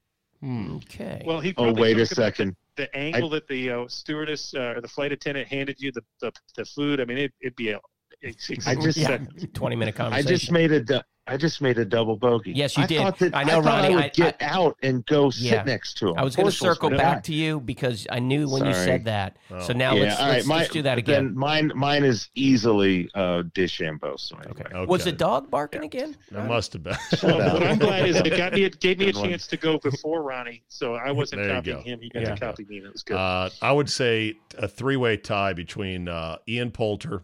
Okay. 0.43 1.23
Well, 1.27 1.41
he 1.41 1.53
Oh, 1.59 1.73
wait 1.75 1.99
a 1.99 2.07
second. 2.07 2.57
The, 2.77 2.85
the 2.85 2.97
angle 2.97 3.29
that 3.31 3.47
the 3.49 3.71
uh, 3.71 3.85
stewardess 3.89 4.55
uh, 4.55 4.75
or 4.77 4.81
the 4.81 4.89
flight 4.89 5.13
attendant 5.13 5.49
handed 5.49 5.77
you 5.81 5.93
the, 5.93 6.03
the, 6.23 6.33
the 6.57 6.65
food. 6.65 7.01
I 7.01 7.05
mean, 7.05 7.19
it, 7.19 7.33
it'd 7.43 7.57
be 7.57 7.71
a. 7.71 7.81
It's, 8.23 8.49
it's 8.49 8.67
I 8.67 8.75
just- 8.75 8.97
yeah, 8.97 9.09
seconds. 9.09 9.47
twenty 9.53 9.77
minute 9.77 9.95
conversation. 9.97 10.27
I 10.27 10.31
just 10.31 10.51
made 10.51 10.73
a. 10.73 11.05
du- 11.31 11.35
I 11.35 11.37
just 11.39 11.61
made 11.63 11.79
a 11.79 11.85
double 11.85 12.17
bogey. 12.17 12.53
Yes, 12.53 12.77
you 12.77 12.83
I 12.83 12.87
did. 12.87 12.99
Thought 12.99 13.19
that, 13.21 13.37
I 13.37 13.45
know, 13.45 13.63
thought 13.63 13.83
Ronnie, 13.83 13.89
I 13.95 13.97
would 13.97 14.05
I- 14.05 14.09
get 14.09 14.37
I- 14.41 14.45
out 14.47 14.77
and 14.83 15.05
go 15.07 15.31
Yeah. 15.37 15.51
sit 15.59 15.67
next 15.67 15.95
to 15.99 16.09
him. 16.09 16.15
I 16.19 16.25
was 16.25 16.37
going 16.37 16.47
to 16.49 16.53
circle 16.55 16.91
back 16.91 17.23
to 17.25 17.35
you 17.35 17.61
because 17.61 18.07
I 18.11 18.19
knew 18.19 18.49
when 18.49 18.65
you 18.67 18.75
said 18.75 19.05
that. 19.07 19.37
Oh. 19.51 19.61
So 19.61 19.73
now 19.73 19.95
yeah, 19.95 20.03
let's, 20.03 20.21
all 20.21 20.29
let's, 20.29 20.47
right. 20.47 20.57
let's 20.59 20.69
my- 20.69 20.73
do 20.73 20.83
that 20.83 20.95
Then 20.97 20.99
again. 20.99 21.35
mine, 21.37 21.73
mine 21.75 22.05
is 22.05 22.29
easily 22.35 23.09
uh, 23.15 23.43
DeChambeau. 23.55 24.19
So 24.19 24.37
anyway. 24.37 24.51
Okay. 24.61 24.75
Okay. 24.77 24.87
Was 24.87 25.05
the 25.05 25.13
dog 25.13 25.51
barking 25.51 25.85
again? 25.85 26.17
That 26.31 26.47
must 26.47 26.73
have 26.75 26.83
been. 26.83 26.97
Well, 27.23 27.41
up. 27.41 27.53
what 27.55 27.63
I'm 27.65 27.79
glad 27.79 28.09
is 28.09 28.17
it 28.17 28.37
got 28.37 28.53
me. 28.53 28.65
It 28.65 28.81
gave 28.81 28.99
me 28.99 29.09
a 29.09 29.13
Good 29.13 29.21
one. 29.21 29.29
chance 29.31 29.47
to 29.49 29.57
go 29.57 29.79
before 29.79 30.23
Ronnie, 30.23 30.63
so 30.69 30.95
I 30.95 31.11
wasn't 31.11 31.43
There 31.43 31.55
copying 31.55 31.77
go. 31.79 31.83
him. 31.83 32.01
He 32.01 32.09
got 32.09 32.23
Yeah. 32.23 32.35
to 32.35 32.41
copy 32.41 32.65
me. 32.69 32.79
and 32.79 32.87
It 32.87 32.93
was 32.93 33.03
good. 33.03 33.17
Uh, 33.17 33.51
I 33.63 33.73
would 33.73 33.89
say 33.91 34.35
a 34.59 34.67
three 34.69 34.97
way 34.97 35.17
tie 35.17 35.53
between 35.53 36.09
uh, 36.09 36.37
Ian 36.49 36.71
Poulter, 36.71 37.23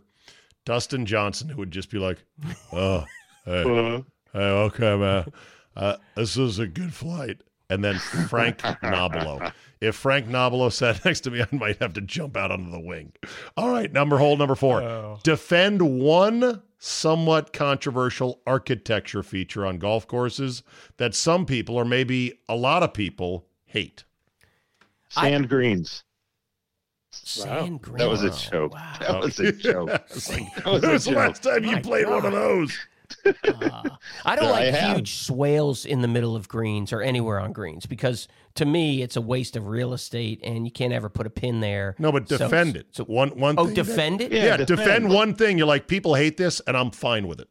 Dustin 0.65 1.07
Johnson, 1.07 1.49
who 1.49 1.59
would 1.59 1.71
just 1.71 1.91
be 1.91 1.99
like, 1.99 2.19
oh, 2.73 3.05
hey, 3.47 3.63
Uh, 3.63 4.03
hey 4.33 4.39
okay, 4.41 4.97
man. 4.97 5.33
Uh, 5.75 5.97
this 6.15 6.37
is 6.37 6.59
a 6.59 6.67
good 6.67 6.93
flight. 6.93 7.41
And 7.69 7.83
then 7.83 7.99
Frank 7.99 8.59
Nobilo. 8.59 9.53
If 9.81 9.97
Frank 9.97 10.27
Nobilo 10.29 10.71
sat 10.73 11.05
next 11.05 11.21
to 11.23 11.31
me, 11.31 11.43
I 11.43 11.49
might 11.55 11.79
have 11.79 11.93
to 11.95 12.01
jump 12.01 12.37
out 12.37 12.51
onto 12.53 12.71
the 12.71 12.81
wing. 12.81 13.13
All 13.57 13.71
right, 13.71 13.93
number 13.93 14.19
hole 14.19 14.37
number 14.37 14.55
four. 14.55 15.19
Defend 15.25 16.01
one 16.01 16.63
somewhat 16.79 17.53
controversial 17.53 18.41
architecture 18.47 19.23
feature 19.23 19.67
on 19.67 19.79
golf 19.79 20.07
courses 20.07 20.63
that 20.99 21.15
some 21.15 21.45
people, 21.47 21.75
or 21.75 21.85
maybe 21.85 22.39
a 22.49 22.55
lot 22.55 22.83
of 22.83 22.95
people, 22.95 23.47
hate. 23.65 24.05
Sand 25.09 25.49
greens. 25.49 26.05
Sand 27.11 27.81
green. 27.83 27.99
That 27.99 28.09
was 28.09 28.23
a 28.23 28.31
joke. 28.31 28.75
Wow. 28.75 28.97
That 29.01 29.21
was 29.21 29.41
a 29.41 29.53
joke. 29.53 29.89
It's 30.11 30.31
like, 30.31 30.55
That 30.57 30.67
was 30.67 30.83
when 30.83 30.91
a 30.91 30.93
was 30.93 31.05
the 31.05 31.13
last 31.13 31.43
time 31.43 31.65
you 31.65 31.73
My 31.73 31.81
played 31.81 32.07
one 32.09 32.25
of 32.27 32.33
those? 32.33 32.79
Uh, 33.25 33.83
I 34.25 34.37
don't 34.37 34.47
I 34.47 34.51
like 34.51 34.75
have. 34.75 34.97
huge 34.97 35.15
swales 35.17 35.85
in 35.85 36.03
the 36.03 36.09
middle 36.09 36.37
of 36.37 36.49
greens 36.49 36.93
or 36.93 37.03
anywhere 37.03 37.39
on 37.41 37.53
greens 37.53 37.87
because 37.87 38.29
to 38.55 38.65
me 38.65 39.03
it's 39.03 39.17
a 39.17 39.21
waste 39.21 39.57
of 39.57 39.67
real 39.67 39.93
estate 39.93 40.41
and 40.45 40.65
you 40.67 40.71
can't 40.73 40.93
ever 40.93 41.09
put 41.09 41.27
a 41.27 41.31
pin 41.31 41.61
there. 41.61 41.95
No, 41.99 42.13
but 42.13 42.29
So- 42.29 42.39
defend 42.39 42.77
it. 42.77 42.87
So, 42.93 43.05
one 43.05 43.31
one. 43.39 43.57
oh, 43.59 43.67
thing 43.67 43.75
that- 43.75 43.85
defend 43.87 44.21
it. 44.21 44.33
yeah, 44.33 44.45
Yeah, 44.45 44.57
defend. 44.59 44.79
defend. 44.79 45.09
one 45.11 45.35
thing. 45.35 45.59
You're 45.59 45.67
like 45.67 45.89
people 45.89 46.15
hate 46.15 46.37
this, 46.37 46.61
and 46.67 46.77
I'm 46.77 46.91
fine 46.91 47.27
with 47.29 47.41
it. 47.41 47.49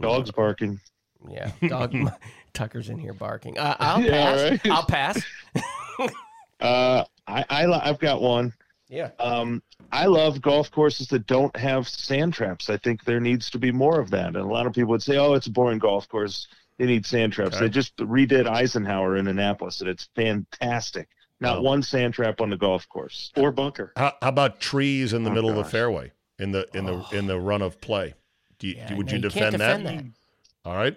Dogs 0.00 0.30
barking. 0.30 0.80
Yeah, 1.28 1.50
dog. 1.68 1.94
Tucker's 2.52 2.88
in 2.90 2.98
here 2.98 3.12
barking. 3.14 3.58
Uh, 3.58 3.76
I'll 3.78 4.00
Yeah, 4.02 4.10
pass. 4.10 4.50
right. 4.50 4.60
I'll 4.72 4.86
pass. 4.86 5.22
Uh, 6.60 7.04
I, 7.26 7.44
I 7.50 7.88
I've 7.88 7.98
got 7.98 8.22
one. 8.22 8.52
Yeah. 8.92 9.10
Um, 9.18 9.62
I 9.90 10.04
love 10.04 10.42
golf 10.42 10.70
courses 10.70 11.08
that 11.08 11.26
don't 11.26 11.54
have 11.56 11.88
sand 11.88 12.34
traps. 12.34 12.68
I 12.68 12.76
think 12.76 13.04
there 13.04 13.20
needs 13.20 13.48
to 13.50 13.58
be 13.58 13.72
more 13.72 13.98
of 13.98 14.10
that. 14.10 14.26
And 14.26 14.36
a 14.36 14.44
lot 14.44 14.66
of 14.66 14.74
people 14.74 14.90
would 14.90 15.02
say, 15.02 15.16
"Oh, 15.16 15.32
it's 15.32 15.46
a 15.46 15.50
boring 15.50 15.78
golf 15.78 16.06
course. 16.10 16.46
They 16.78 16.84
need 16.84 17.06
sand 17.06 17.32
traps." 17.32 17.56
Okay. 17.56 17.64
They 17.64 17.70
just 17.70 17.96
redid 17.96 18.46
Eisenhower 18.46 19.16
in 19.16 19.28
Annapolis, 19.28 19.80
and 19.80 19.88
it's 19.88 20.10
fantastic. 20.14 21.08
Not 21.40 21.58
Oh. 21.58 21.62
one 21.62 21.82
sand 21.82 22.12
trap 22.12 22.42
on 22.42 22.50
the 22.50 22.56
golf 22.58 22.86
course. 22.90 23.32
or 23.36 23.50
bunker. 23.50 23.92
How, 23.96 24.12
how 24.20 24.28
about 24.28 24.60
trees 24.60 25.14
in 25.14 25.24
the 25.24 25.30
Oh, 25.30 25.34
middle 25.34 25.50
of 25.50 25.56
the 25.56 25.64
fairway 25.64 26.12
in 26.38 26.52
the 26.52 26.68
in 26.74 26.84
the 26.84 27.02
in 27.12 27.26
the 27.26 27.40
run 27.40 27.62
of 27.62 27.80
play? 27.80 28.12
Do 28.58 28.68
you, 28.68 28.74
Yeah, 28.76 28.94
would 28.94 29.06
no, 29.06 29.12
you 29.12 29.18
you 29.22 29.30
can't 29.30 29.52
defend, 29.52 29.52
defend 29.56 29.86
that? 29.86 30.04
that. 30.04 30.68
All 30.70 30.76
right, 30.76 30.96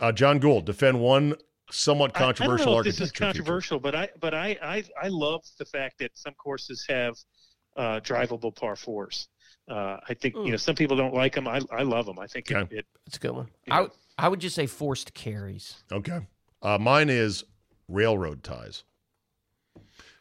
uh, 0.00 0.10
John 0.12 0.40
Guhl, 0.40 0.62
defend 0.64 1.00
one 1.00 1.36
somewhat 1.70 2.14
controversial 2.14 2.62
I, 2.62 2.64
don't 2.64 2.74
know 2.74 2.78
if 2.80 2.84
this 2.86 2.94
is 2.96 3.00
architecture 3.02 3.14
feature. 3.14 3.24
controversial, 3.42 3.80
but 3.80 3.94
I 3.94 4.08
but 4.20 4.34
I, 4.34 4.56
I 4.62 4.84
I 5.02 5.08
love 5.08 5.42
the 5.58 5.64
fact 5.64 5.98
that 5.98 6.10
some 6.14 6.34
courses 6.34 6.84
have 6.88 7.16
uh, 7.76 8.00
drivable 8.00 8.54
par 8.54 8.76
fours. 8.76 9.28
Uh, 9.68 9.98
I 10.08 10.14
think 10.14 10.34
you 10.34 10.50
know 10.50 10.56
some 10.56 10.74
people 10.74 10.96
don't 10.96 11.14
like 11.14 11.34
them. 11.34 11.46
I 11.48 11.60
I 11.70 11.82
love 11.82 12.06
them. 12.06 12.18
I 12.18 12.26
think 12.26 12.50
Okay. 12.50 12.74
it, 12.74 12.78
it 12.80 12.86
That's 13.06 13.16
a 13.16 13.20
good 13.20 13.32
one. 13.32 13.48
Yeah. 13.66 13.74
I 13.76 13.80
would- 13.82 13.90
I 14.18 14.28
would 14.28 14.40
just 14.40 14.54
say 14.54 14.66
forced 14.66 15.14
carries. 15.14 15.76
Okay. 15.90 16.20
Uh, 16.60 16.76
mine 16.76 17.08
is 17.08 17.42
railroad 17.88 18.42
ties. 18.44 18.84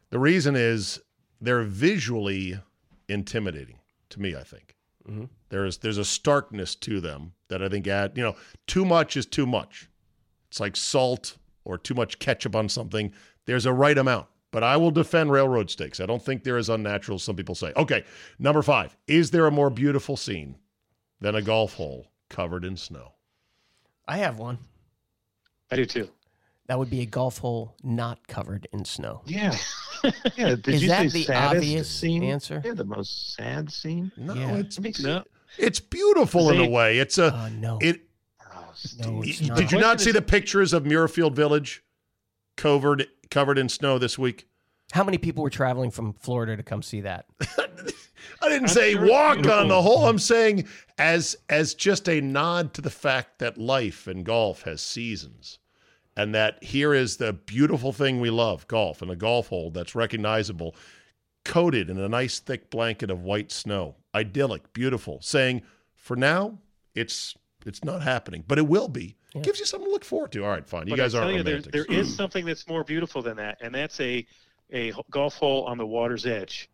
The 0.10 0.20
reason 0.20 0.56
is 0.56 1.02
they're 1.42 1.64
visually 1.64 2.60
intimidating 3.10 3.80
to 4.10 4.22
me, 4.22 4.36
I 4.38 4.44
think. 4.44 4.76
Mhm. 5.06 5.28
There's 5.50 5.80
there's 5.80 5.98
a 5.98 6.06
starkness 6.06 6.76
to 6.76 7.02
them 7.02 7.34
that 7.50 7.62
I 7.62 7.68
think 7.68 7.88
add, 7.88 8.16
you 8.16 8.24
know, 8.24 8.36
too 8.68 8.86
much 8.86 9.18
is 9.18 9.26
too 9.26 9.46
much. 9.46 9.90
It's 10.48 10.62
like 10.62 10.78
salt 10.78 11.36
or 11.70 11.78
too 11.78 11.94
much 11.94 12.20
ketchup 12.20 12.56
on 12.56 12.68
something. 12.68 13.14
There's 13.46 13.66
a 13.66 13.74
right 13.74 13.98
amount. 13.98 14.28
But 14.52 14.64
I 14.64 14.78
will 14.78 14.90
defend 14.90 15.32
railroad 15.32 15.70
stakes. 15.70 16.00
I 16.00 16.08
don't 16.08 16.24
think 16.26 16.44
they're 16.44 16.58
as 16.58 16.70
unnatural 16.70 17.18
as 17.18 17.24
some 17.24 17.36
people 17.36 17.54
say. 17.54 17.72
Okay, 17.78 18.04
number 18.40 18.64
five. 18.64 18.98
Is 19.08 19.30
there 19.30 19.46
a 19.46 19.52
more 19.52 19.70
beautiful 19.70 20.18
scene 20.18 20.56
than 21.22 21.36
a 21.36 21.42
golf 21.44 21.76
hole 21.76 22.08
covered 22.30 22.66
in 22.66 22.76
snow? 22.76 23.14
I 24.08 24.18
have 24.18 24.40
one. 24.40 24.58
I 25.72 25.76
do 25.76 25.86
too. 25.86 26.10
That 26.66 26.80
would 26.80 26.90
be 26.90 27.02
a 27.02 27.06
golf 27.06 27.38
hole 27.38 27.76
not 27.84 28.28
covered 28.28 28.68
in 28.74 28.86
snow. 28.86 29.22
Yeah. 29.26 29.56
Yeah. 30.38 30.56
Did 30.56 30.68
Is 30.70 30.82
you 30.84 30.88
that 30.88 31.12
say 31.12 31.26
the 31.26 31.34
obvious 31.36 31.90
scene? 31.90 32.24
answer? 32.24 32.62
Yeah, 32.64 32.74
the 32.74 32.86
most 32.86 33.34
sad 33.36 33.70
scene. 33.70 34.14
No, 34.16 34.34
Yeah. 34.34 34.56
it's 34.56 34.80
No, 35.02 35.26
it's 35.58 35.82
beautiful 35.82 36.52
in 36.52 36.62
a 36.62 36.70
way. 36.70 37.00
It's 37.00 37.18
a 37.18 37.34
Uh, 37.36 37.50
no. 37.50 37.80
it 37.82 38.09
No, 39.00 39.22
it's 39.24 39.42
not. 39.42 39.58
Did 39.58 39.72
you 39.72 39.80
not 39.80 40.02
see 40.02 40.10
is- 40.10 40.16
the 40.16 40.22
pictures 40.22 40.74
of 40.74 40.84
Muirfield 40.84 41.34
Village 41.34 41.84
covered 42.58 43.08
covered 43.30 43.58
in 43.58 43.70
snow 43.70 43.98
this 43.98 44.18
week? 44.18 44.48
How 44.92 45.04
many 45.04 45.18
people 45.18 45.44
were 45.44 45.50
traveling 45.52 45.92
from 45.92 46.14
Florida 46.14 46.58
to 46.58 46.64
come 46.64 46.82
see 46.82 47.02
that? 47.02 47.26
I 48.42 48.48
didn't 48.50 48.64
I'm 48.64 48.68
say 48.68 48.94
sure 48.94 49.08
walk 49.08 49.48
on 49.48 49.68
the 49.68 49.82
hole. 49.82 50.08
I'm 50.08 50.20
saying 50.20 50.68
as 50.98 51.36
as 51.50 51.74
just 51.74 52.10
a 52.10 52.22
nod 52.22 52.74
to 52.76 52.82
the 52.82 52.90
fact 52.90 53.40
that 53.40 53.58
life 53.58 54.08
and 54.08 54.26
golf 54.26 54.64
has 54.64 54.82
seasons. 54.82 55.60
And 56.18 56.36
that 56.36 56.62
here 56.62 56.94
is 56.94 57.16
the 57.16 57.32
beautiful 57.32 57.94
thing 57.94 58.20
we 58.20 58.30
love, 58.30 58.68
golf, 58.68 59.02
and 59.02 59.10
a 59.10 59.16
golf 59.16 59.48
hole 59.48 59.72
that's 59.72 59.96
recognizable, 59.96 60.76
coated 61.46 61.90
in 61.90 61.98
a 61.98 62.10
nice 62.10 62.40
thick 62.40 62.70
blanket 62.70 63.10
of 63.10 63.24
white 63.24 63.54
snow. 63.54 63.96
Idyllic, 64.14 64.74
beautiful. 64.74 65.20
Saying, 65.22 65.62
for 65.96 66.18
now, 66.18 66.58
it's 66.94 67.36
it's 67.66 67.84
not 67.84 68.02
happening, 68.02 68.44
but 68.48 68.58
it 68.58 68.68
will 68.68 68.88
be. 68.88 69.16
Yeah. 69.34 69.42
Gives 69.42 69.60
you 69.60 69.66
something 69.66 69.88
to 69.88 69.92
look 69.92 70.06
forward 70.06 70.32
to. 70.34 70.44
All 70.44 70.50
right, 70.50 70.66
fine. 70.68 70.88
You 70.88 70.92
but 70.92 70.98
guys 70.98 71.14
aren't 71.16 71.30
tell 71.30 71.38
you, 71.38 71.44
there, 71.44 71.62
there 71.62 71.86
is 71.86 72.14
something 72.16 72.46
that's 72.46 72.68
more 72.68 72.84
beautiful 72.84 73.22
than 73.22 73.38
that, 73.38 73.58
and 73.62 73.74
that's 73.74 74.00
a 74.00 74.26
a 74.72 74.94
golf 75.10 75.36
hole 75.36 75.66
on 75.66 75.78
the 75.78 75.86
water's 75.86 76.26
edge. 76.26 76.70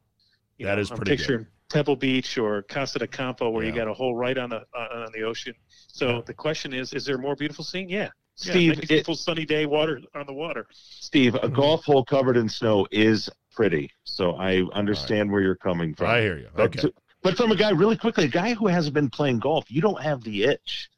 You 0.57 0.65
That 0.65 0.75
know, 0.75 0.81
is 0.81 0.91
I'm 0.91 0.97
pretty 0.97 1.15
good. 1.17 1.47
Pebble 1.71 1.95
Beach 1.95 2.37
or 2.37 2.61
Casa 2.61 2.99
de 2.99 3.07
Campo, 3.07 3.49
where 3.49 3.65
you 3.65 3.71
got 3.71 3.87
a 3.87 3.93
hole 3.93 4.15
right 4.15 4.37
on 4.37 4.49
the 4.49 4.57
uh, 4.77 5.05
on 5.05 5.11
the 5.13 5.23
ocean. 5.23 5.53
So 5.87 6.21
the 6.25 6.33
question 6.33 6.73
is: 6.73 6.93
Is 6.93 7.05
there 7.05 7.15
a 7.15 7.19
more 7.19 7.35
beautiful 7.35 7.63
scene? 7.65 7.89
Yeah, 7.89 8.09
Steve, 8.35 8.73
yeah, 8.73 8.73
nice, 8.75 8.87
beautiful 8.87 9.15
sunny 9.15 9.45
day, 9.45 9.65
water 9.65 9.99
on 10.13 10.25
the 10.27 10.33
water. 10.33 10.67
Steve, 10.71 11.35
a 11.35 11.49
golf 11.49 11.83
hole 11.83 12.05
covered 12.05 12.37
in 12.37 12.47
snow 12.47 12.87
is 12.91 13.29
pretty. 13.51 13.89
So 14.03 14.35
I 14.35 14.61
understand 14.73 15.31
where 15.31 15.41
you're 15.41 15.55
coming 15.55 15.95
from. 15.95 16.07
I 16.07 16.21
hear 16.21 16.37
you. 16.37 16.49
But, 16.55 16.65
Okay. 16.67 16.81
to- 16.81 16.93
but 17.25 17.35
from 17.35 17.51
a 17.51 17.55
guy, 17.57 17.71
really 17.71 17.97
quickly, 17.97 18.23
a 18.23 18.29
guy 18.29 18.53
who 18.53 18.67
hasn't 18.67 18.93
been 18.93 19.09
playing 19.09 19.39
golf, 19.39 19.69
you 19.69 19.81
don't 19.81 20.01
have 20.01 20.23
the 20.23 20.43
itch. 20.45 20.89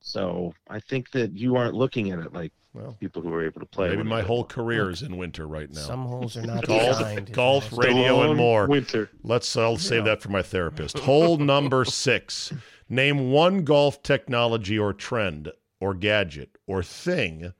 So 0.00 0.54
I 0.68 0.80
think 0.80 1.10
that 1.10 1.36
you 1.36 1.56
aren't 1.56 1.74
looking 1.74 2.10
at 2.10 2.18
it 2.18 2.32
like 2.32 2.52
Well, 2.74 2.96
people 2.98 3.20
who 3.22 3.32
are 3.34 3.44
able 3.44 3.60
to 3.60 3.66
play. 3.66 3.90
maybe 3.90 4.02
my 4.02 4.22
whole 4.22 4.44
career 4.44 4.90
is 4.90 5.02
in 5.02 5.16
winter 5.16 5.46
right 5.46 5.70
now. 5.70 5.80
Some 5.80 6.04
holes 6.06 6.36
are 6.36 6.42
not 6.42 6.66
golf, 6.66 6.98
designed. 6.98 7.32
golf, 7.32 7.66
It's 7.68 7.76
radio, 7.78 8.22
and 8.22 8.36
more. 8.36 8.66
winter. 8.66 9.10
Let's. 9.22 9.56
I'll 9.56 9.76
save 9.76 10.04
that 10.06 10.22
for 10.22 10.30
my 10.30 10.42
therapist. 10.42 10.98
Hole 10.98 11.36
number 11.36 11.84
six. 12.08 12.52
Name 12.88 13.30
one 13.30 13.64
golf 13.64 14.02
technology 14.02 14.78
or 14.78 14.92
trend 14.92 15.50
or 15.80 15.94
gadget 15.94 16.56
or 16.66 16.82
thing 16.82 17.52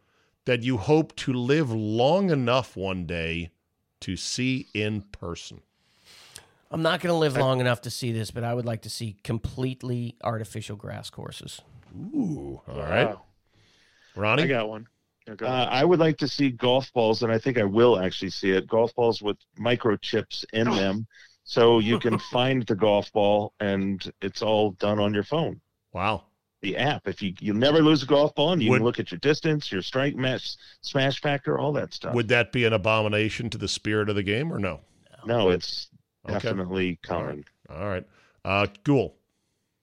that 0.45 0.63
you 0.63 0.77
hope 0.79 1.15
to 1.17 1.33
live 1.33 1.71
long 1.71 2.31
enough 2.31 2.77
one 2.77 3.07
day 3.07 3.51
to 4.01 4.17
see 4.17 4.67
in 4.75 5.03
person. 5.13 5.61
I'm 6.73 6.83
not 6.83 7.01
going 7.01 7.13
to 7.13 7.19
live 7.19 7.37
long 7.37 7.61
enough 7.61 7.83
to 7.83 7.91
see 7.91 8.13
this, 8.13 8.31
but 8.31 8.45
I 8.45 8.55
would 8.55 8.65
like 8.65 8.83
to 8.83 8.91
see 8.91 9.17
completely 9.23 10.17
artificial 10.25 10.77
grass 10.77 11.11
courses. 11.11 11.61
Ooh. 11.95 12.61
All 12.67 12.77
right, 12.81 13.09
Wow. 13.09 13.23
Ronnie. 14.17 14.45
I 14.45 14.47
got 14.47 14.69
one. 14.69 14.87
Yeah, 15.29 15.35
go 15.35 15.47
Uh. 15.47 15.69
I 15.71 15.85
would 15.85 15.99
like 16.01 16.17
to 16.19 16.29
see 16.29 16.51
golf 16.51 16.93
balls, 16.93 17.23
and 17.23 17.31
I 17.31 17.39
think 17.39 17.59
I 17.59 17.65
will 17.65 17.99
actually 17.99 18.31
see 18.31 18.51
it. 18.51 18.67
Golf 18.67 18.95
balls 18.95 19.23
with 19.23 19.37
microchips 19.59 20.45
in 20.53 20.69
Oh. 20.69 20.75
them, 20.75 21.07
so 21.45 21.79
you 21.79 21.99
can 21.99 22.19
find 22.33 22.65
the 22.67 22.75
golf 22.75 23.13
ball, 23.13 23.53
and 23.61 24.11
it's 24.23 24.43
all 24.43 24.73
done 24.73 24.99
on 24.99 25.13
your 25.15 25.25
phone. 25.25 25.61
wow. 25.93 26.25
The 26.63 26.77
app. 26.77 27.09
If 27.09 27.21
you 27.21 27.35
you'll 27.41 27.57
never 27.57 27.83
lose 27.83 28.05
a 28.05 28.07
golf 28.07 28.35
ball, 28.37 28.53
and 28.53 28.63
you 28.63 28.71
Would- 28.71 28.77
can 28.79 28.85
look 28.85 29.01
at 29.01 29.11
your 29.11 29.19
distance, 29.19 29.73
your 29.73 29.83
strike 29.83 30.15
match, 30.15 30.55
smash 30.81 31.21
factor, 31.21 31.59
all 31.59 31.73
that 31.73 31.93
stuff. 31.93 32.15
Would 32.15 32.29
that 32.29 32.53
be 32.53 32.65
an 32.65 32.73
abomination 32.73 33.51
to 33.51 33.59
the 33.59 33.67
spirit 33.67 34.09
of 34.09 34.15
the 34.15 34.23
game 34.23 34.53
or 34.53 34.61
no? 34.61 34.79
no, 35.27 35.51
it's 35.51 35.89
Okay. 36.29 36.35
definitely 36.35 36.99
coming. 37.03 37.45
All 37.69 37.89
right. 37.89 38.07
Uh, 38.45 38.67
Guhl. 38.85 39.13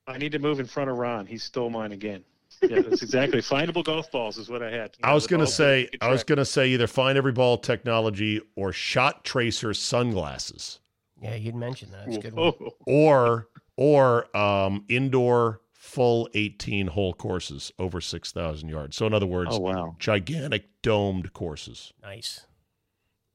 I 0.08 0.18
need 0.18 0.32
to 0.32 0.40
move 0.40 0.60
in 0.60 0.66
front 0.66 0.90
of 0.90 0.98
Ron. 0.98 1.26
He 1.26 1.38
stole 1.38 1.70
mine 1.70 1.92
again. 1.92 2.24
Yeah, 2.62 2.82
that's 2.82 3.02
exactly. 3.04 3.40
Findable 3.42 3.84
golf 3.84 4.12
balls 4.12 4.38
is 4.38 4.50
what 4.50 4.64
I 4.64 4.72
had. 4.72 4.96
I 5.04 5.14
was 5.14 5.28
gonna 5.28 5.46
say 5.48 5.88
I 6.02 6.10
was 6.10 6.24
gonna 6.24 6.46
say 6.46 6.70
either 6.70 6.88
find 6.88 7.18
every 7.18 7.32
ball 7.32 7.58
technology 7.58 8.42
or 8.56 8.72
shot 8.74 9.24
tracer 9.24 9.74
sunglasses. 9.74 10.80
Yeah, 11.22 11.36
you'd 11.36 11.56
mention 11.56 11.92
that. 11.92 12.06
That's 12.06 12.18
a 12.18 12.22
good 12.22 12.34
one. 12.34 12.54
Or 12.86 13.48
or 13.76 14.36
um, 14.36 14.84
indoor 14.90 15.62
full 15.74 16.30
18 16.34 16.88
hole 16.88 17.14
courses 17.14 17.72
over 17.80 18.00
6,000 18.02 18.68
yards. 18.70 18.96
So 18.98 19.08
in 19.08 19.14
other 19.14 19.26
words, 19.26 19.52
Oh 19.54 19.60
wow. 19.60 19.96
gigantic 19.98 20.66
domed 20.82 21.34
courses, 21.34 21.94
Nice. 22.04 22.46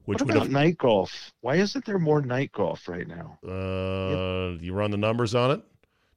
Which 0.04 0.20
what 0.20 0.30
about 0.30 0.42
have 0.44 0.52
night 0.52 0.78
golf? 0.78 1.32
Why 1.40 1.56
isn't 1.56 1.84
there 1.84 1.98
more 1.98 2.22
night 2.22 2.52
golf 2.52 2.88
right 2.88 3.06
now? 3.06 3.38
uh, 3.46 4.56
you 4.60 4.72
run 4.72 4.90
the 4.90 4.96
numbers 4.96 5.34
on 5.34 5.50
it, 5.50 5.62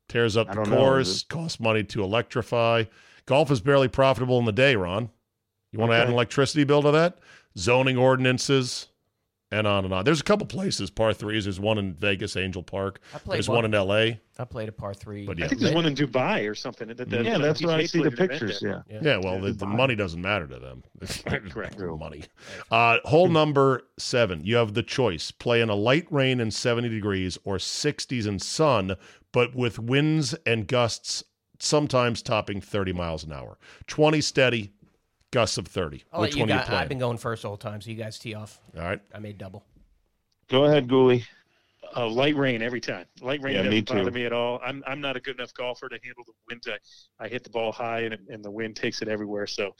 tears 0.07 0.37
up 0.37 0.47
the 0.47 0.55
don't 0.55 0.69
know. 0.69 0.77
course, 0.77 1.23
costs 1.23 1.59
money 1.59 1.83
to 1.85 2.03
electrify. 2.03 2.83
Golf 3.25 3.51
is 3.51 3.61
barely 3.61 3.87
profitable 3.87 4.39
in 4.39 4.45
the 4.45 4.51
day, 4.51 4.75
Ron. 4.75 5.09
You 5.71 5.79
want 5.79 5.91
to 5.91 5.97
add 5.97 6.07
an 6.07 6.13
electricity 6.13 6.63
bill 6.63 6.81
to 6.83 6.91
that? 6.91 7.19
Zoning 7.57 7.97
ordinances 7.97 8.87
and 9.51 9.65
on 9.65 9.85
and 9.85 9.93
on. 9.93 10.03
There's 10.03 10.19
a 10.19 10.23
couple 10.23 10.45
places, 10.45 10.89
par 10.89 11.13
threes. 11.13 11.45
There's 11.45 11.59
one 11.59 11.77
in 11.77 11.93
Vegas, 11.93 12.35
Angel 12.35 12.61
Park. 12.63 12.99
I 13.13 13.19
played 13.19 13.35
There's 13.37 13.47
one. 13.49 13.57
one 13.63 13.65
in 13.65 13.71
LA. 13.71 14.17
I 14.39 14.43
played 14.45 14.69
a 14.69 14.71
par 14.71 14.93
three. 14.93 15.25
But 15.25 15.41
I 15.41 15.47
think 15.47 15.61
there's 15.61 15.73
one 15.73 15.85
in 15.85 15.95
Dubai 15.95 16.49
or 16.49 16.53
something. 16.53 16.89
That, 16.89 17.09
that, 17.09 17.23
yeah, 17.25 17.37
that's 17.37 17.59
Keith 17.59 17.67
what 17.67 17.79
I 17.79 17.85
see 17.85 17.99
the 18.03 18.09
Hazlett 18.09 18.19
invented. 18.31 18.39
pictures. 18.49 18.61
Yeah. 18.89 18.99
Yeah, 19.01 19.17
well, 19.17 19.39
the, 19.39 19.53
the 19.53 19.65
money 19.65 19.95
doesn't 19.95 20.21
matter 20.21 20.47
to 20.47 20.59
them. 20.59 20.83
Correct. 21.49 21.79
money. 21.79 22.23
Uh, 22.69 22.97
hole 23.05 23.29
number 23.29 23.83
seven. 23.97 24.41
You 24.43 24.57
have 24.57 24.73
the 24.73 24.83
choice: 24.83 25.31
play 25.31 25.61
in 25.61 25.69
a 25.69 25.75
light 25.75 26.07
rain 26.11 26.39
and 26.39 26.53
seventy 26.53 26.89
degrees, 26.89 27.37
or 27.45 27.57
sixties 27.57 28.25
and 28.25 28.41
sun, 28.41 28.95
but 29.31 29.55
with 29.55 29.79
winds 29.79 30.33
and 30.45 30.67
gusts 30.67 31.23
sometimes 31.59 32.21
topping 32.21 32.61
thirty 32.61 32.93
miles 32.93 33.23
an 33.23 33.31
hour. 33.31 33.57
Twenty 33.87 34.21
steady, 34.21 34.73
gusts 35.31 35.57
of 35.57 35.67
thirty. 35.67 36.03
I'll 36.11 36.21
Which 36.21 36.31
let 36.31 36.35
you 36.37 36.41
one 36.41 36.49
are 36.49 36.53
you 36.53 36.59
guys, 36.59 36.67
playing? 36.67 36.81
I've 36.83 36.89
been 36.89 36.99
going 36.99 37.17
first 37.17 37.43
the 37.43 37.55
time, 37.57 37.81
so 37.81 37.89
you 37.89 37.95
guys 37.97 38.17
tee 38.19 38.33
off. 38.33 38.59
All 38.75 38.83
right. 38.83 39.01
I 39.13 39.19
made 39.19 39.37
double. 39.37 39.63
Go 40.49 40.65
ahead, 40.65 40.87
Goolie. 40.87 41.23
Uh, 41.95 42.05
light 42.05 42.35
rain 42.35 42.61
every 42.61 42.81
time. 42.81 43.05
Light 43.21 43.41
rain 43.41 43.53
Yeah, 43.55 43.59
doesn't 43.63 43.71
me 43.73 43.81
bother 43.81 44.11
me 44.11 44.25
at 44.25 44.33
all. 44.33 44.59
I'm 44.63 44.83
I'm 44.85 44.99
not 44.99 45.15
a 45.15 45.21
good 45.21 45.37
enough 45.37 45.53
golfer 45.53 45.87
to 45.87 45.97
handle 46.03 46.23
the 46.25 46.33
wind. 46.49 46.61
I, 46.67 47.25
I 47.25 47.27
hit 47.29 47.45
the 47.45 47.49
ball 47.49 47.71
high 47.71 48.01
and, 48.01 48.13
it, 48.13 48.19
and 48.29 48.43
the 48.43 48.51
wind 48.51 48.75
takes 48.75 49.01
it 49.01 49.07
everywhere. 49.07 49.47
So, 49.47 49.73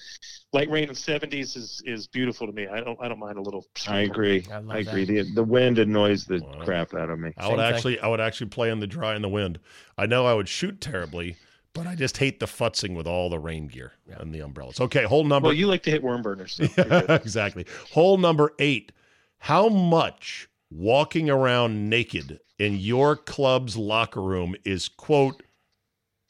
light 0.53 0.69
rain 0.69 0.85
in 0.87 0.95
70s 0.95 1.57
is, 1.57 1.81
is 1.85 2.07
beautiful 2.07 2.47
to 2.47 2.53
me. 2.53 2.65
I 2.65 2.79
don't 2.79 2.97
I 3.01 3.09
don't 3.09 3.19
mind 3.19 3.37
a 3.37 3.41
little. 3.41 3.65
I 3.87 3.99
agree. 4.01 4.45
I 4.49 4.55
I, 4.69 4.77
agree. 4.79 5.03
The, 5.03 5.23
the 5.33 5.43
wind 5.43 5.79
annoys 5.79 6.23
the 6.25 6.39
Wow. 6.39 6.63
crap 6.63 6.93
out 6.93 7.09
of 7.09 7.19
me. 7.19 7.33
I 7.37 7.49
would 7.49 7.57
Same 7.57 7.57
thing. 7.57 7.75
actually, 7.75 7.99
I 7.99 8.07
would 8.07 8.21
actually 8.21 8.47
play 8.47 8.69
in 8.69 8.79
the 8.79 8.87
dry 8.87 9.13
and 9.13 9.23
the 9.23 9.29
wind. 9.29 9.59
I 9.97 10.05
know 10.05 10.25
I 10.25 10.33
would 10.33 10.47
shoot 10.47 10.79
terribly, 10.79 11.35
but 11.77 11.87
I 11.87 11.95
just 11.95 12.17
hate 12.17 12.39
the 12.39 12.45
futzing 12.45 12.95
with 12.95 13.07
all 13.07 13.29
the 13.29 13.39
rain 13.39 13.67
gear 13.67 13.93
and 14.17 14.33
the 14.33 14.39
umbrellas. 14.41 14.79
Okay, 14.81 15.03
hole 15.03 15.23
number 15.23 15.47
Well, 15.47 15.53
you 15.53 15.67
like 15.67 15.83
to 15.83 15.91
hit 15.91 16.03
worm 16.03 16.21
burners. 16.21 16.53
So 16.55 16.67
you're 16.75 17.03
exactly. 17.09 17.65
Hole 17.91 18.17
number 18.17 18.53
eight. 18.59 18.91
How 19.39 19.69
much 19.69 20.49
walking 20.71 21.29
around 21.29 21.89
naked 21.89 22.39
in 22.57 22.77
your 22.77 23.15
club's 23.15 23.77
locker 23.77 24.21
room 24.21 24.55
is, 24.65 24.89
quote, 24.89 25.43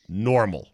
normal? 0.10 0.68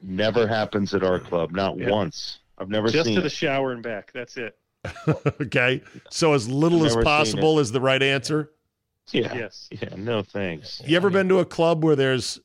Never 0.00 0.46
happens 0.46 0.94
at 0.94 1.02
our 1.02 1.18
club. 1.18 1.50
Not 1.52 1.76
Yeah. 1.78 1.90
once. 1.90 2.38
I've 2.58 2.68
never 2.68 2.88
Just 2.88 3.06
seen 3.06 3.16
to 3.16 3.20
the 3.20 3.30
shower 3.30 3.72
and 3.72 3.82
back. 3.82 4.12
That's 4.12 4.36
it. 4.36 4.56
okay. 5.40 5.82
So 6.10 6.32
as 6.32 6.48
little 6.48 6.84
as 6.84 6.96
possible 6.96 7.58
is 7.58 7.72
the 7.72 7.80
right 7.80 8.02
answer. 8.02 8.50
Yeah. 9.10 9.34
Yes. 9.34 9.68
Yeah. 9.70 9.94
No 9.96 10.22
thanks. 10.22 10.80
You 10.84 10.96
ever 10.96 11.10
been 11.10 11.28
to 11.28 11.40
a 11.40 11.44
club 11.44 11.84
where 11.84 11.96
there's 11.96 12.40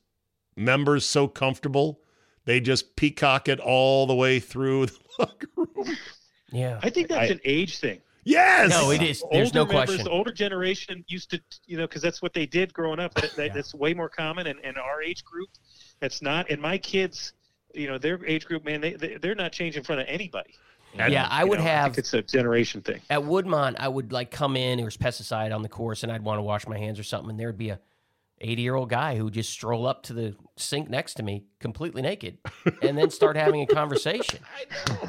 members 0.58 1.04
so 1.04 1.28
comfortable 1.28 2.00
they 2.44 2.60
just 2.60 2.96
peacock 2.96 3.46
it 3.48 3.60
all 3.60 4.06
the 4.06 4.14
way 4.14 4.40
through 4.40 4.86
the 4.86 4.98
locker 5.18 5.48
room? 5.56 5.96
Yeah. 6.50 6.80
I 6.82 6.90
think 6.90 7.08
that's 7.08 7.30
I- 7.30 7.34
an 7.34 7.40
age 7.44 7.78
thing. 7.78 8.00
Yes. 8.24 8.68
No, 8.70 8.90
it 8.90 9.00
is. 9.00 9.22
There's 9.32 9.48
older 9.48 9.58
no 9.60 9.64
members, 9.66 9.84
question. 9.86 10.04
The 10.04 10.10
older 10.10 10.32
generation 10.32 11.02
used 11.08 11.30
to, 11.30 11.40
you 11.66 11.78
know, 11.78 11.86
because 11.86 12.02
that's 12.02 12.20
what 12.20 12.34
they 12.34 12.44
did 12.44 12.74
growing 12.74 13.00
up. 13.00 13.14
That, 13.14 13.34
that, 13.36 13.46
Yeah. 13.46 13.54
That's 13.54 13.74
way 13.74 13.94
more 13.94 14.10
common. 14.10 14.46
And, 14.48 14.58
and 14.62 14.76
our 14.76 15.02
age 15.02 15.24
group, 15.24 15.48
that's 16.00 16.20
not. 16.20 16.50
And 16.50 16.60
my 16.60 16.76
kids, 16.76 17.32
you 17.74 17.86
know, 17.86 17.96
their 17.96 18.22
age 18.26 18.44
group, 18.44 18.64
man, 18.66 18.82
they, 18.82 18.94
they 18.94 19.16
they're 19.16 19.34
not 19.34 19.52
changing 19.52 19.80
in 19.80 19.84
front 19.84 20.02
of 20.02 20.06
anybody. 20.08 20.50
Yeah, 20.94 21.28
I 21.30 21.44
would 21.44 21.58
know, 21.58 21.64
have 21.66 21.92
think 21.92 21.98
it's 21.98 22.14
a 22.14 22.22
generation 22.22 22.80
thing. 22.80 23.00
at 23.08 23.20
Woodmont. 23.20 23.76
I 23.78 23.88
would 23.88 24.10
like 24.12 24.30
come 24.30 24.56
in. 24.56 24.78
There 24.78 24.84
was 24.86 24.96
pesticide 24.96 25.54
on 25.54 25.62
the 25.62 25.68
course, 25.68 26.02
and 26.02 26.10
I'd 26.10 26.22
want 26.22 26.38
to 26.38 26.42
wash 26.42 26.66
my 26.66 26.78
hands 26.78 26.98
or 26.98 27.04
something. 27.04 27.30
And 27.30 27.38
there 27.38 27.48
would 27.48 27.58
be 27.58 27.70
a 27.70 27.78
80 28.40 28.62
year 28.62 28.74
old 28.74 28.88
guy 28.90 29.16
who 29.16 29.24
would 29.24 29.34
just 29.34 29.50
stroll 29.50 29.86
up 29.86 30.02
to 30.04 30.12
the 30.12 30.34
sink 30.56 30.88
next 30.90 31.14
to 31.14 31.22
me, 31.22 31.44
completely 31.60 32.02
naked, 32.02 32.38
and 32.82 32.96
then 32.98 33.10
start 33.10 33.36
having 33.36 33.62
a 33.62 33.66
conversation. 33.66 34.40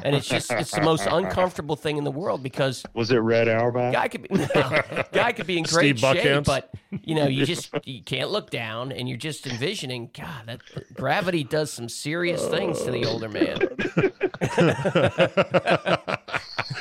And 0.02 0.16
it's 0.16 0.26
just 0.26 0.50
it's 0.52 0.70
the 0.70 0.80
most 0.80 1.06
uncomfortable 1.10 1.76
thing 1.76 1.98
in 1.98 2.04
the 2.04 2.10
world 2.10 2.42
because 2.42 2.82
Was 2.94 3.10
it 3.10 3.18
Red 3.18 3.48
Auerbach? 3.48 3.92
guy 3.92 4.08
could 4.08 4.22
be 4.22 4.28
guy 5.12 5.32
could 5.32 5.46
be 5.46 5.58
in 5.58 5.64
great 5.64 5.98
Steve 5.98 5.98
shape, 5.98 6.22
Buckhantz? 6.24 6.44
but 6.46 6.70
you 7.04 7.14
know 7.14 7.26
you 7.26 7.44
just 7.44 7.70
you 7.84 8.02
can't 8.02 8.30
look 8.30 8.48
down, 8.50 8.92
and 8.92 9.08
you're 9.08 9.18
just 9.18 9.46
envisioning. 9.46 10.10
God, 10.18 10.46
that 10.46 10.60
gravity 10.94 11.44
does 11.44 11.70
some 11.70 11.88
serious 11.88 12.46
things 12.48 12.82
to 12.82 12.90
the 12.90 13.04
older 13.04 13.28
man. 13.28 13.58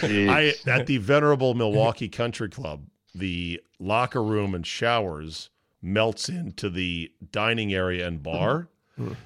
I 0.01 0.53
at 0.65 0.85
the 0.87 0.97
venerable 0.97 1.53
Milwaukee 1.53 2.09
Country 2.09 2.49
Club, 2.49 2.85
the 3.13 3.61
locker 3.79 4.23
room 4.23 4.55
and 4.55 4.65
showers 4.65 5.49
melts 5.82 6.30
into 6.30 6.69
the 6.69 7.11
dining 7.32 7.73
area 7.73 8.07
and 8.07 8.21
bar. 8.23 8.69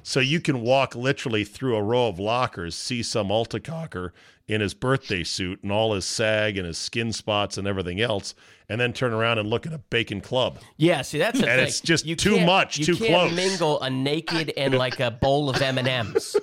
So 0.04 0.20
you 0.20 0.39
can 0.39 0.62
walk 0.62 0.93
literally 0.95 1.43
through 1.43 1.76
a 1.76 1.82
row 1.82 2.08
of 2.08 2.20
lockers, 2.20 2.76
see 2.76 3.01
some 3.01 3.30
Altacocker 3.30 4.12
in 4.47 4.62
his 4.62 4.76
birthday 4.76 5.24
suit 5.24 5.64
and 5.64 5.72
all 5.72 5.95
his 5.95 6.06
sag 6.06 6.60
and 6.60 6.68
his 6.68 6.78
skin 6.78 7.12
spots 7.12 7.58
and 7.58 7.68
everything 7.68 7.99
else, 7.99 8.36
and 8.70 8.80
then 8.80 8.93
turn 8.93 9.14
around 9.14 9.39
and 9.39 9.49
look 9.49 9.66
at 9.66 9.74
a 9.74 9.80
bacon 9.80 10.22
club. 10.22 10.60
Yeah, 10.78 11.01
see 11.01 11.18
that's 11.18 11.39
the 11.39 11.49
And 11.49 11.58
thing. 11.58 11.68
it's 11.68 11.82
just 11.82 12.06
you 12.06 12.16
too 12.16 12.36
can't- 12.36 12.45
much, 12.45 12.78
you 12.78 12.86
too 12.86 12.95
can't 12.97 13.32
close. 13.32 13.36
mingle 13.36 13.82
a 13.82 13.89
naked 13.89 14.54
and 14.56 14.76
like 14.78 14.99
a 14.99 15.10
bowl 15.10 15.49
of 15.49 15.60
M 15.60 15.80
and 15.80 15.88
M's. 15.88 16.36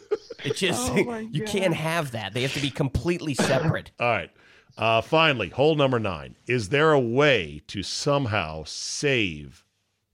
It 0.45 0.57
just 0.57 0.93
you 1.31 1.45
can't 1.45 1.75
have 1.75 2.11
that. 2.11 2.35
They 2.35 2.43
have 2.43 2.55
to 2.55 2.61
be 2.61 2.71
completely 2.71 3.35
separate. 3.35 3.93
All 4.01 4.09
right. 4.09 4.31
Uh, 4.77 5.03
finally, 5.03 5.51
hole 5.51 5.77
number 5.77 6.01
nine. 6.01 6.35
Is 6.49 6.71
there 6.71 6.91
a 6.91 6.99
way 6.99 7.63
to 7.69 7.85
somehow 7.85 8.65
save 8.67 9.65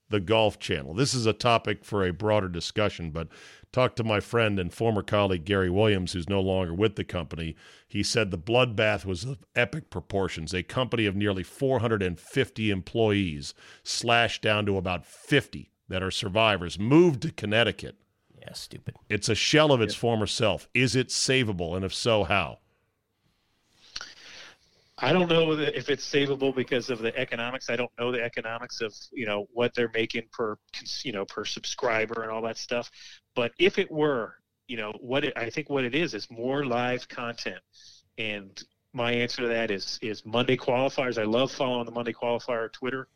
the 0.09 0.20
Golf 0.20 0.59
Channel. 0.59 0.94
This 0.94 1.14
is 1.14 1.26
a 1.26 1.32
topic 1.32 1.84
for 1.84 2.04
a 2.04 2.12
broader 2.12 2.48
discussion, 2.48 3.11
but 3.11 3.28
talked 3.72 3.96
to 3.96 4.04
my 4.04 4.20
friend 4.20 4.59
and 4.59 4.72
former 4.72 5.02
colleague 5.02 5.44
Gary 5.44 5.70
Williams, 5.70 6.12
who's 6.12 6.28
no 6.28 6.40
longer 6.40 6.72
with 6.72 6.96
the 6.96 7.04
company. 7.04 7.57
He 7.88 8.02
said 8.02 8.30
the 8.30 8.38
bloodbath 8.38 9.04
was 9.04 9.24
of 9.24 9.44
epic 9.54 9.90
proportions. 9.90 10.54
A 10.54 10.62
company 10.62 11.07
of 11.07 11.16
nearly 11.16 11.42
450 11.42 12.70
employees 12.70 13.54
slashed 13.82 14.42
down 14.42 14.66
to 14.66 14.76
about 14.76 15.04
50 15.04 15.70
that 15.88 16.02
are 16.02 16.11
survivors, 16.11 16.78
moved 16.78 17.22
to 17.22 17.32
Connecticut. 17.32 17.96
Yeah, 18.38 18.52
stupid. 18.52 18.96
It's 19.09 19.28
a 19.28 19.34
shell 19.34 19.72
of 19.72 19.80
its 19.80 19.94
former 19.94 20.26
self. 20.26 20.68
Is 20.72 20.94
it 20.96 21.09
savable? 21.09 21.74
And 21.74 21.84
if 21.84 21.94
so, 21.94 22.24
how? 22.24 22.59
I 24.99 25.12
don't 25.12 25.28
know 25.28 25.53
if 25.53 25.90
it's 25.90 26.11
savable 26.11 26.55
because 26.55 26.88
of 26.88 27.01
the 27.01 27.14
economics. 27.18 27.68
I 27.68 27.76
don't 27.76 27.90
know 27.99 28.12
the 28.12 28.22
economics 28.22 28.80
of 28.80 28.94
you 29.12 29.26
know 29.26 29.47
what 29.53 29.74
they're 29.74 29.90
making 29.92 30.22
per 30.32 30.57
you 31.03 31.12
know 31.12 31.26
per 31.26 31.44
subscriber 31.44 32.22
and 32.22 32.30
all 32.30 32.42
that 32.42 32.57
stuff. 32.57 32.90
But 33.34 33.53
if 33.59 33.78
it 33.78 33.90
were, 33.90 34.36
you 34.68 34.78
know, 34.78 34.92
what 35.01 35.24
it, 35.24 35.34
I 35.36 35.51
think 35.51 35.68
what 35.68 35.84
it 35.84 35.94
is 35.94 36.14
is 36.14 36.30
more 36.30 36.64
live 36.64 37.09
content. 37.09 37.61
And 38.16 38.62
my 38.94 39.12
answer 39.12 39.42
to 39.42 39.49
that 39.49 39.70
is 39.70 39.99
is 40.01 40.24
Monday 40.24 40.57
qualifiers. 40.57 41.18
I 41.18 41.24
love 41.24 41.53
following 41.53 41.84
the 41.84 41.92
Monday 41.92 42.14
qualifier 42.14 42.72
Twitter 42.72 43.09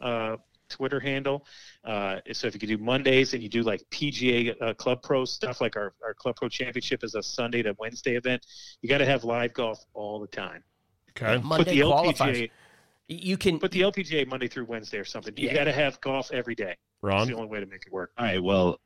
uh, 0.00 0.36
Twitter 0.70 1.00
handle. 1.00 1.46
Uh, 1.84 2.20
so 2.32 2.46
if 2.46 2.54
you 2.54 2.60
could 2.60 2.70
do 2.70 2.78
Mondays 2.78 3.34
and 3.34 3.42
you 3.42 3.50
do 3.50 3.62
like 3.62 3.82
PGA 3.90 4.54
uh, 4.60 4.72
Club 4.74 5.02
Pro 5.02 5.26
stuff, 5.26 5.60
like 5.60 5.76
our, 5.76 5.92
our 6.02 6.14
Club 6.14 6.36
Pro 6.36 6.48
Championship 6.48 7.04
is 7.04 7.14
a 7.14 7.22
Sunday 7.22 7.62
to 7.62 7.74
Wednesday 7.78 8.16
event, 8.16 8.44
you 8.80 8.88
got 8.88 8.98
to 8.98 9.06
have 9.06 9.22
live 9.22 9.52
golf 9.52 9.78
all 9.94 10.18
the 10.18 10.26
time. 10.26 10.64
Okay. 11.20 11.42
Monday 11.42 11.64
Put 11.64 11.70
the 11.70 11.80
qualifiers. 11.80 12.16
LPGA, 12.36 12.50
You 13.08 13.36
can 13.36 13.58
put 13.58 13.70
the 13.70 13.82
LPGA 13.82 14.26
Monday 14.26 14.48
through 14.48 14.64
Wednesday 14.64 14.98
or 14.98 15.04
something. 15.04 15.32
You 15.36 15.48
Yeah. 15.48 15.54
got 15.54 15.64
to 15.64 15.72
have 15.72 16.00
golf 16.00 16.30
every 16.32 16.54
day. 16.54 16.74
Ron? 17.02 17.22
It's 17.22 17.28
the 17.30 17.36
only 17.36 17.48
way 17.48 17.60
to 17.60 17.66
make 17.66 17.86
it 17.86 17.92
work. 17.92 18.10
All 18.18 18.24
right. 18.24 18.42
Well, 18.42 18.80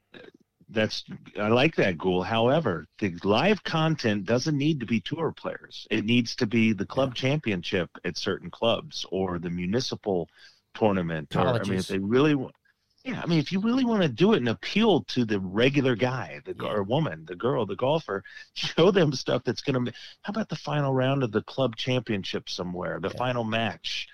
that's 0.69 1.05
I 1.39 1.49
like 1.49 1.75
that 1.77 1.99
goal. 1.99 2.23
However, 2.23 2.87
the 2.99 3.15
live 3.25 3.65
content 3.65 4.25
doesn't 4.27 4.57
need 4.57 4.79
to 4.81 4.87
be 4.87 5.01
tour 5.01 5.33
players. 5.33 5.87
It 5.91 6.05
needs 6.05 6.37
to 6.37 6.47
be 6.47 6.73
the 6.73 6.87
club 6.87 7.15
championship 7.15 7.91
at 8.05 8.17
certain 8.17 8.51
clubs 8.51 9.05
or 9.11 9.39
the 9.39 9.51
municipal 9.51 10.29
tournament. 10.75 11.35
Or 11.35 11.41
I 11.49 11.63
mean, 11.65 11.79
if 11.79 11.89
they 11.89 11.99
really, 11.99 12.35
wa- 12.37 12.51
yeah. 13.05 13.21
I 13.23 13.27
mean, 13.27 13.39
if 13.39 13.51
you 13.53 13.61
really 13.61 13.85
want 13.85 14.03
to 14.03 14.09
do 14.09 14.33
it 14.35 14.39
and 14.39 14.49
appeal 14.49 15.03
to 15.05 15.25
the 15.25 15.41
regular 15.41 15.97
guy, 15.97 16.41
the 16.45 16.55
or 16.65 16.83
woman, 16.83 17.25
the 17.27 17.37
girl, 17.37 17.67
the 17.67 17.77
golfer, 17.77 18.23
show 18.55 18.91
them 18.91 19.13
stuff 19.13 19.43
that's 19.45 19.63
going 19.63 19.85
to. 19.87 19.93
How 20.23 20.31
about 20.33 20.49
the 20.49 20.57
final 20.57 20.93
round 20.93 21.23
of 21.23 21.33
the 21.33 21.43
club 21.43 21.77
championship 21.77 22.49
somewhere? 22.49 23.01
The 23.01 23.11
final 23.11 23.45
match, 23.45 24.09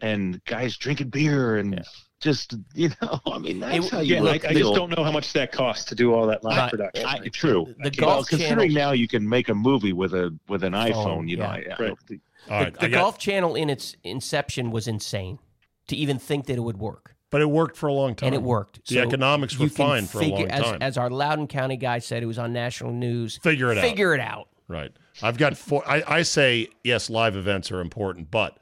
and 0.00 0.42
guys 0.44 0.76
drinking 0.76 1.10
beer 1.10 1.58
and. 1.58 1.82
Just 2.20 2.54
you 2.72 2.88
know, 3.02 3.18
I 3.26 3.38
mean 3.40 3.58
that's 3.58 3.88
how 3.90 3.98
you 3.98 4.14
Yeah, 4.14 4.20
I, 4.20 4.22
look 4.34 4.44
I 4.44 4.52
just 4.54 4.74
don't 4.74 4.96
know 4.96 5.02
how 5.02 5.10
much 5.10 5.32
that 5.32 5.50
costs 5.50 5.86
to 5.86 5.96
do 5.96 6.14
all 6.14 6.28
that 6.28 6.44
live 6.44 6.56
Right. 6.56 6.70
production. 6.70 7.04
I, 7.04 7.18
true. 7.26 7.66
The 7.82 7.90
well, 7.98 8.10
Golf 8.18 8.28
considering 8.28 8.70
Channel- 8.70 8.90
now 8.90 8.92
you 8.92 9.08
can 9.08 9.28
make 9.28 9.48
a 9.48 9.54
movie 9.56 9.92
with 9.92 10.14
a 10.14 10.32
with 10.48 10.62
an 10.62 10.72
iPhone, 10.72 10.92
Phone, 10.92 11.26
you 11.26 11.38
know, 11.38 11.42
yeah. 11.46 11.50
I, 11.50 11.54
I 11.56 11.58
Right. 11.70 11.78
don't 11.78 12.00
think- 12.06 12.20
All 12.48 12.58
the, 12.60 12.64
right. 12.66 12.74
the 12.74 12.84
I 12.84 12.88
got- 12.90 12.96
Golf 13.00 13.18
Channel 13.18 13.56
in 13.56 13.68
its 13.68 13.96
inception 14.04 14.70
was 14.70 14.86
insane 14.86 15.40
to 15.88 15.96
even 15.96 16.20
think 16.20 16.46
that 16.46 16.56
it 16.56 16.60
would 16.60 16.78
work. 16.78 17.16
But 17.32 17.40
it 17.40 17.50
worked 17.50 17.76
for 17.76 17.88
a 17.88 17.92
long 17.92 18.14
time. 18.14 18.28
and 18.28 18.34
it 18.36 18.42
worked. 18.42 18.86
The 18.86 18.94
So 18.96 19.00
economics 19.02 19.58
were 19.58 19.68
fine 19.68 20.06
for 20.06 20.18
a 20.18 20.20
figure- 20.20 20.36
long 20.46 20.50
as, 20.50 20.62
time. 20.62 20.78
As 20.80 20.96
our 20.96 21.10
Loudoun 21.10 21.48
County 21.48 21.76
guy 21.76 21.98
said, 21.98 22.22
it 22.22 22.26
was 22.26 22.38
on 22.38 22.52
national 22.52 22.92
news. 22.92 23.38
Figure 23.42 23.72
it 23.72 23.78
out. 23.78 23.82
Figure 23.84 24.14
it 24.14 24.20
out. 24.20 24.48
Right. 24.68 24.92
I've 25.22 25.36
got 25.38 25.56
four. 25.56 25.82
I, 25.88 26.02
I 26.06 26.22
say, 26.22 26.68
yes, 26.84 27.10
live 27.10 27.34
events 27.34 27.72
are 27.72 27.80
important, 27.80 28.30
but 28.30 28.58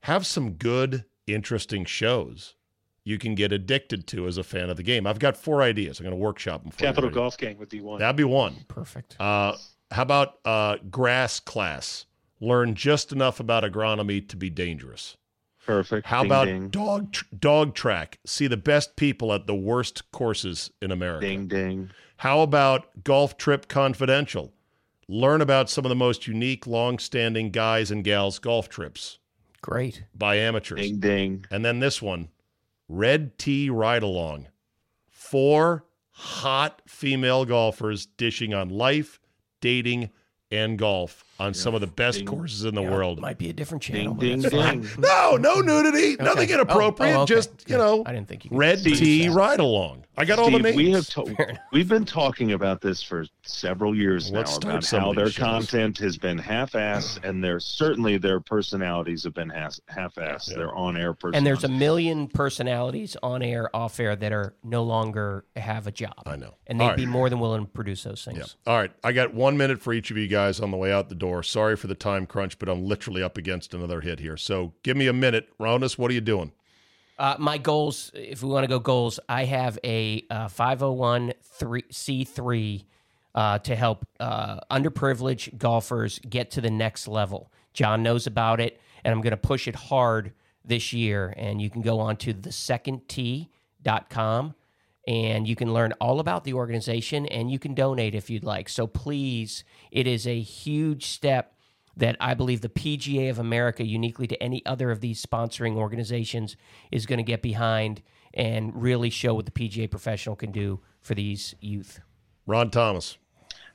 have 0.00 0.26
some 0.26 0.52
good, 0.52 1.04
interesting 1.26 1.84
shows 1.84 2.54
you 3.04 3.18
can 3.18 3.34
get 3.36 3.52
addicted 3.52 4.06
to 4.08 4.26
as 4.26 4.36
a 4.36 4.42
fan 4.42 4.68
of 4.68 4.76
the 4.76 4.82
game. 4.82 5.06
I've 5.06 5.18
got 5.20 5.36
four 5.36 5.62
ideas. 5.62 6.00
I'm 6.00 6.04
going 6.04 6.10
to 6.10 6.16
workshop 6.16 6.62
them 6.62 6.72
for 6.72 6.82
you. 6.82 6.88
Capital 6.88 7.08
Golf 7.10 7.38
Gang 7.38 7.56
would 7.58 7.68
be 7.68 7.80
one. 7.80 8.00
That'd 8.00 8.16
be 8.16 8.24
one. 8.24 8.56
Perfect. 8.66 9.16
Uh, 9.20 9.56
how 9.92 10.02
about 10.02 10.38
uh, 10.44 10.76
grass 10.90 11.38
class? 11.38 12.06
Learn 12.40 12.74
just 12.74 13.12
enough 13.12 13.38
about 13.40 13.62
agronomy 13.62 14.26
to 14.28 14.36
be 14.36 14.50
dangerous. 14.50 15.16
Perfect. 15.66 16.06
How 16.06 16.22
Ding, 16.22 16.26
about 16.30 16.44
ding, 16.46 16.68
dog 16.68 17.12
tr- 17.12 17.24
dog 17.38 17.74
track? 17.74 18.18
See 18.24 18.46
the 18.46 18.56
best 18.56 18.96
people 18.96 19.32
at 19.32 19.46
the 19.46 19.54
worst 19.54 20.10
courses 20.12 20.70
in 20.80 20.90
America. 20.92 21.26
ding 21.26 21.48
ding? 21.48 21.90
How 22.18 22.40
about 22.40 23.04
Golf 23.04 23.36
Trip 23.36 23.68
Confidential? 23.68 24.52
Learn 25.08 25.40
about 25.40 25.68
some 25.68 25.84
of 25.84 25.88
the 25.88 25.94
most 25.96 26.26
unique, 26.26 26.66
long-standing 26.66 27.50
guys 27.50 27.90
and 27.90 28.02
gals 28.02 28.38
golf 28.38 28.68
trips 28.68 29.18
Great. 29.60 30.04
by 30.14 30.36
amateurs. 30.36 30.80
Ding 30.80 30.98
ding. 30.98 31.44
And 31.50 31.64
then 31.64 31.80
this 31.80 32.00
one, 32.00 32.28
Red 32.88 33.38
Tee 33.38 33.68
Ride 33.68 34.02
Along. 34.02 34.48
Four 35.08 35.84
hot 36.10 36.80
female 36.86 37.44
golfers 37.44 38.06
dishing 38.06 38.54
on 38.54 38.68
life, 38.68 39.20
dating, 39.60 40.10
and 40.50 40.78
golf 40.78 41.24
on 41.38 41.52
some 41.52 41.74
of 41.74 41.80
the 41.82 41.86
best 41.86 42.18
Ding. 42.18 42.26
courses 42.26 42.64
in 42.64 42.74
the 42.74 42.82
Yeah, 42.82 42.90
world. 42.90 43.20
Might 43.20 43.36
be 43.36 43.50
a 43.50 43.52
different 43.52 43.82
channel. 43.82 44.14
Ding 44.14 44.40
ding 44.40 44.50
ding. 44.50 44.88
No, 44.98 45.36
no 45.36 45.60
nudity, 45.60 46.16
nothing 46.16 46.48
inappropriate. 46.48 47.14
Oh, 47.14 47.18
oh, 47.20 47.22
okay. 47.24 47.34
Just 47.34 47.68
you 47.68 47.76
know, 47.76 48.02
I 48.06 48.12
didn't 48.12 48.28
think 48.28 48.44
you 48.44 48.50
could 48.50 48.58
Red 48.58 48.78
see 48.80 48.94
Tea. 48.94 49.28
Ride 49.28 49.60
Along. 49.60 50.04
I 50.18 50.24
got 50.24 50.38
all 50.38 50.50
the 50.50 50.58
names. 50.60 50.76
we 50.76 50.92
have 50.92 51.06
to- 51.10 51.58
we've 51.72 51.88
been 51.90 52.06
talking 52.06 52.52
about 52.52 52.80
this 52.80 53.02
for 53.02 53.26
several 53.42 53.94
years 53.94 54.30
Let's 54.30 54.52
now 54.52 54.56
start 54.80 54.90
about 54.94 55.00
how 55.04 55.12
their 55.12 55.26
shows. 55.26 55.36
content 55.44 55.98
has 55.98 56.16
been 56.16 56.38
half-assed, 56.38 57.22
and 57.28 57.44
their 57.44 57.60
certainly 57.60 58.16
their 58.16 58.40
personalities 58.40 59.24
have 59.24 59.34
been 59.34 59.50
has, 59.50 59.78
half-assed. 59.88 60.50
Yeah. 60.52 60.56
Their 60.56 60.74
on-air 60.74 61.12
personalities. 61.12 61.36
And 61.36 61.46
there's 61.46 61.64
a 61.64 61.68
million 61.68 62.28
personalities 62.28 63.14
on 63.22 63.42
air, 63.42 63.68
off 63.76 64.00
air 64.00 64.16
that 64.16 64.32
are 64.32 64.54
no 64.64 64.84
longer 64.84 65.44
have 65.54 65.86
a 65.86 65.92
job. 65.92 66.14
I 66.24 66.36
know. 66.36 66.54
And 66.66 66.80
they'd 66.80 66.84
All 66.84 66.90
right. 66.90 66.96
be 66.96 67.04
more 67.04 67.28
than 67.28 67.38
willing 67.38 67.66
to 67.66 67.70
produce 67.70 68.04
those 68.04 68.24
things. 68.24 68.38
Yeah. 68.38 68.72
All 68.72 68.78
right. 68.78 68.92
I 69.04 69.12
got 69.12 69.34
one 69.34 69.58
minute 69.58 69.82
for 69.82 69.92
each 69.92 70.10
of 70.10 70.16
you 70.16 70.28
guys 70.28 70.45
on 70.60 70.70
the 70.70 70.76
way 70.76 70.92
out 70.92 71.08
the 71.08 71.14
door. 71.14 71.42
Sorry 71.42 71.76
for 71.76 71.86
the 71.86 71.94
time 71.94 72.26
crunch, 72.26 72.58
but 72.58 72.68
I'm 72.68 72.84
literally 72.84 73.22
up 73.22 73.38
against 73.38 73.72
another 73.74 74.00
hit 74.00 74.18
here. 74.20 74.36
So 74.36 74.74
give 74.82 74.96
me 74.96 75.06
a 75.06 75.12
minute. 75.12 75.48
Ronis, 75.58 75.98
what 75.98 76.10
are 76.10 76.14
you 76.14 76.20
doing? 76.20 76.52
Uh, 77.18 77.36
my 77.38 77.58
goals, 77.58 78.10
if 78.14 78.42
we 78.42 78.48
want 78.50 78.64
to 78.64 78.68
go 78.68 78.78
goals, 78.78 79.18
I 79.28 79.44
have 79.44 79.78
a 79.82 80.24
uh, 80.30 80.48
501c3 80.48 82.84
uh, 83.34 83.58
to 83.58 83.76
help 83.76 84.06
uh, 84.20 84.60
underprivileged 84.70 85.58
golfers 85.58 86.20
get 86.28 86.50
to 86.52 86.60
the 86.60 86.70
next 86.70 87.08
level. 87.08 87.50
John 87.72 88.02
knows 88.02 88.26
about 88.26 88.60
it, 88.60 88.78
and 89.04 89.12
I'm 89.12 89.22
going 89.22 89.30
to 89.30 89.38
push 89.38 89.66
it 89.68 89.74
hard 89.74 90.32
this 90.64 90.92
year. 90.92 91.32
And 91.36 91.62
you 91.62 91.70
can 91.70 91.82
go 91.82 92.00
on 92.00 92.16
to 92.18 92.32
the 92.32 92.50
thesecondtee.com 92.50 94.54
and 95.06 95.46
you 95.46 95.54
can 95.54 95.72
learn 95.72 95.92
all 96.00 96.18
about 96.18 96.44
the 96.44 96.54
organization 96.54 97.26
and 97.26 97.50
you 97.50 97.58
can 97.58 97.74
donate 97.74 98.14
if 98.14 98.28
you'd 98.28 98.44
like. 98.44 98.68
So 98.68 98.86
please, 98.86 99.64
it 99.90 100.06
is 100.06 100.26
a 100.26 100.40
huge 100.40 101.06
step 101.06 101.54
that 101.96 102.16
I 102.20 102.34
believe 102.34 102.60
the 102.60 102.68
PGA 102.68 103.30
of 103.30 103.38
America, 103.38 103.84
uniquely 103.84 104.26
to 104.26 104.42
any 104.42 104.64
other 104.66 104.90
of 104.90 105.00
these 105.00 105.24
sponsoring 105.24 105.76
organizations, 105.76 106.56
is 106.90 107.06
going 107.06 107.18
to 107.18 107.22
get 107.22 107.40
behind 107.40 108.02
and 108.34 108.70
really 108.74 109.08
show 109.08 109.34
what 109.34 109.46
the 109.46 109.52
PGA 109.52 109.90
professional 109.90 110.36
can 110.36 110.52
do 110.52 110.80
for 111.00 111.14
these 111.14 111.54
youth. 111.60 112.00
Ron 112.46 112.70
Thomas. 112.70 113.16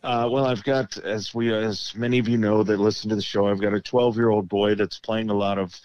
Uh, 0.03 0.27
well, 0.31 0.45
I've 0.45 0.63
got, 0.63 0.97
as 0.97 1.33
we, 1.33 1.53
as 1.53 1.93
many 1.95 2.19
of 2.19 2.27
you 2.27 2.37
know 2.37 2.63
that 2.63 2.79
listen 2.79 3.09
to 3.09 3.15
the 3.15 3.21
show, 3.21 3.47
I've 3.47 3.61
got 3.61 3.73
a 3.73 3.81
12 3.81 4.17
year 4.17 4.29
old 4.29 4.49
boy 4.49 4.75
that's 4.75 4.99
playing 4.99 5.29
a 5.29 5.33
lot 5.33 5.57
of 5.57 5.79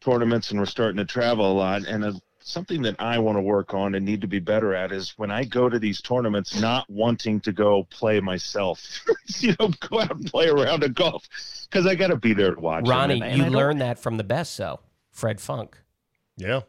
tournaments, 0.00 0.50
and 0.50 0.60
we're 0.60 0.66
starting 0.66 0.98
to 0.98 1.04
travel 1.04 1.50
a 1.50 1.54
lot. 1.54 1.84
And 1.86 2.04
uh 2.04 2.12
something 2.44 2.82
that 2.82 2.96
I 2.98 3.18
want 3.18 3.36
to 3.38 3.42
work 3.42 3.74
on 3.74 3.94
and 3.94 4.04
need 4.04 4.20
to 4.22 4.26
be 4.26 4.38
better 4.38 4.74
at 4.74 4.92
is 4.92 5.14
when 5.16 5.30
I 5.30 5.44
go 5.44 5.68
to 5.68 5.78
these 5.78 6.00
tournaments, 6.00 6.60
not 6.60 6.88
wanting 6.90 7.40
to 7.40 7.52
go 7.52 7.84
play 7.90 8.20
myself. 8.20 8.82
you 9.38 9.54
know, 9.58 9.70
go 9.88 10.00
out 10.00 10.10
and 10.12 10.26
play 10.26 10.48
around 10.48 10.82
a 10.84 10.88
golf 10.88 11.28
because 11.70 11.86
I 11.86 11.94
got 11.94 12.08
to 12.08 12.16
be 12.16 12.34
there 12.34 12.54
to 12.54 12.60
watch. 12.60 12.86
Ronnie, 12.86 13.14
And- 13.20 13.24
and 13.24 13.38
you 13.38 13.50
learned 13.50 13.80
that 13.80 13.98
from 13.98 14.16
the 14.16 14.24
best, 14.24 14.54
so 14.54 14.80
Fred 15.10 15.40
Funk. 15.40 15.78
Yeah. 16.36 16.60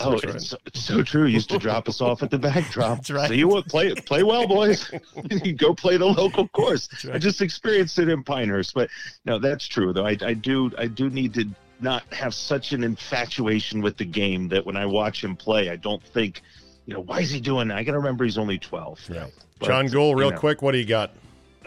Oh, 0.00 0.10
That's 0.10 0.24
right. 0.26 0.34
it's, 0.34 0.48
so- 0.48 0.58
it's 0.66 0.80
so 0.84 1.02
true. 1.02 1.24
He 1.26 1.32
used 1.34 1.48
to 1.50 1.58
drop 1.58 1.88
us 1.88 2.00
off 2.00 2.22
at 2.22 2.30
the 2.30 2.38
backdrop. 2.38 2.98
That's 2.98 3.10
right. 3.10 3.28
So 3.28 3.34
you 3.34 3.48
what? 3.48 3.66
Play 3.68 3.94
play 3.94 4.22
well, 4.22 4.46
boys. 4.46 4.90
you 5.30 5.54
go 5.54 5.74
play 5.74 5.96
the 5.96 6.06
local 6.06 6.46
course. 6.48 6.88
I 7.10 7.18
just 7.18 7.40
experienced 7.40 7.98
it 7.98 8.08
in 8.08 8.22
Pinehurst, 8.22 8.74
but 8.74 8.90
no, 9.24 9.38
that's 9.38 9.66
true 9.66 9.92
though. 9.92 10.06
I, 10.06 10.16
I 10.20 10.34
do 10.34 10.70
I 10.76 10.86
do 10.88 11.08
need 11.08 11.32
to 11.34 11.46
not 11.82 12.02
have 12.12 12.34
such 12.34 12.72
an 12.72 12.84
infatuation 12.84 13.82
with 13.82 13.96
the 13.96 14.04
game 14.04 14.48
that 14.48 14.64
when 14.64 14.76
I 14.76 14.86
watch 14.86 15.22
him 15.22 15.36
play, 15.36 15.70
I 15.70 15.76
don't 15.76 16.02
think, 16.02 16.42
you 16.86 16.94
know, 16.94 17.00
why 17.00 17.20
is 17.20 17.30
he 17.30 17.40
doing 17.40 17.68
that? 17.68 17.78
I 17.78 17.84
got 17.84 17.92
to 17.92 17.98
remember 17.98 18.24
he's 18.24 18.38
only 18.38 18.58
twelve. 18.58 19.00
Yeah. 19.08 19.26
But, 19.58 19.66
John 19.66 19.86
Guhl, 19.86 20.14
real 20.14 20.28
you 20.28 20.32
know. 20.32 20.38
quick, 20.38 20.62
what 20.62 20.72
do 20.72 20.78
you 20.78 20.84
got? 20.84 21.12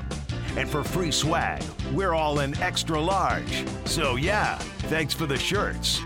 And 0.57 0.69
for 0.69 0.83
free 0.83 1.11
swag, 1.11 1.63
we're 1.93 2.15
all 2.15 2.41
in 2.41 2.57
extra 2.63 3.01
large. 3.01 3.65
So, 3.85 4.17
yeah, 4.17 4.57
thanks 4.89 5.15
for 5.15 5.27
the 5.27 5.39
shirts. 5.39 6.01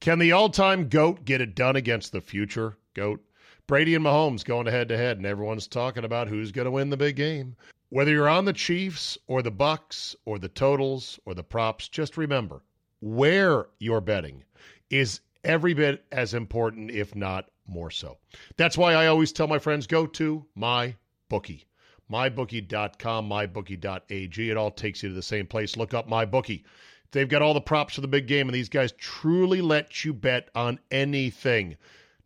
Can 0.00 0.18
the 0.18 0.32
all 0.32 0.50
time 0.50 0.88
GOAT 0.88 1.24
get 1.24 1.40
it 1.40 1.54
done 1.54 1.76
against 1.76 2.12
the 2.12 2.20
future 2.20 2.76
GOAT? 2.94 3.24
Brady 3.66 3.94
and 3.94 4.04
Mahomes 4.04 4.44
going 4.44 4.66
head 4.66 4.88
to 4.88 4.96
head, 4.98 5.16
and 5.16 5.24
everyone's 5.24 5.66
talking 5.66 6.04
about 6.04 6.28
who's 6.28 6.52
going 6.52 6.66
to 6.66 6.70
win 6.70 6.90
the 6.90 6.96
big 6.98 7.16
game. 7.16 7.56
Whether 7.88 8.10
you're 8.10 8.28
on 8.28 8.44
the 8.44 8.52
Chiefs 8.52 9.16
or 9.26 9.40
the 9.40 9.50
Bucks 9.50 10.14
or 10.26 10.38
the 10.38 10.48
totals 10.48 11.18
or 11.24 11.32
the 11.32 11.42
props, 11.42 11.88
just 11.88 12.18
remember 12.18 12.62
where 13.00 13.66
you're 13.78 14.02
betting 14.02 14.44
is 14.90 15.20
every 15.44 15.72
bit 15.72 16.04
as 16.12 16.34
important, 16.34 16.90
if 16.90 17.14
not 17.14 17.50
more 17.66 17.90
so. 17.90 18.18
That's 18.56 18.76
why 18.76 18.92
I 18.92 19.06
always 19.06 19.32
tell 19.32 19.46
my 19.46 19.58
friends 19.58 19.86
go 19.86 20.06
to 20.06 20.44
my 20.54 20.94
bookie. 21.34 21.66
MyBookie.com, 22.12 23.28
MyBookie.ag. 23.28 24.50
It 24.50 24.56
all 24.56 24.70
takes 24.70 25.02
you 25.02 25.08
to 25.08 25.14
the 25.16 25.20
same 25.20 25.48
place. 25.48 25.76
Look 25.76 25.92
up 25.92 26.08
MyBookie. 26.08 26.62
They've 27.10 27.28
got 27.28 27.42
all 27.42 27.54
the 27.54 27.60
props 27.60 27.96
for 27.96 28.02
the 28.02 28.06
big 28.06 28.28
game, 28.28 28.46
and 28.46 28.54
these 28.54 28.68
guys 28.68 28.92
truly 28.92 29.60
let 29.60 30.04
you 30.04 30.12
bet 30.12 30.48
on 30.54 30.78
anything, 30.92 31.76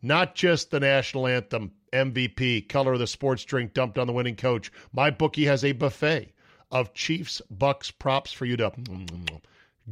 not 0.02 0.34
just 0.34 0.70
the 0.70 0.80
national 0.80 1.26
anthem, 1.26 1.72
MVP, 1.90 2.68
color 2.68 2.92
of 2.92 2.98
the 2.98 3.06
sports 3.06 3.44
drink 3.44 3.72
dumped 3.72 3.96
on 3.96 4.06
the 4.06 4.12
winning 4.12 4.36
coach. 4.36 4.70
MyBookie 4.94 5.46
has 5.46 5.64
a 5.64 5.72
buffet 5.72 6.34
of 6.70 6.92
Chiefs 6.92 7.40
Bucks 7.50 7.90
props 7.90 8.30
for 8.30 8.44
you 8.44 8.59
to 8.59 8.70
mm, 8.70 9.40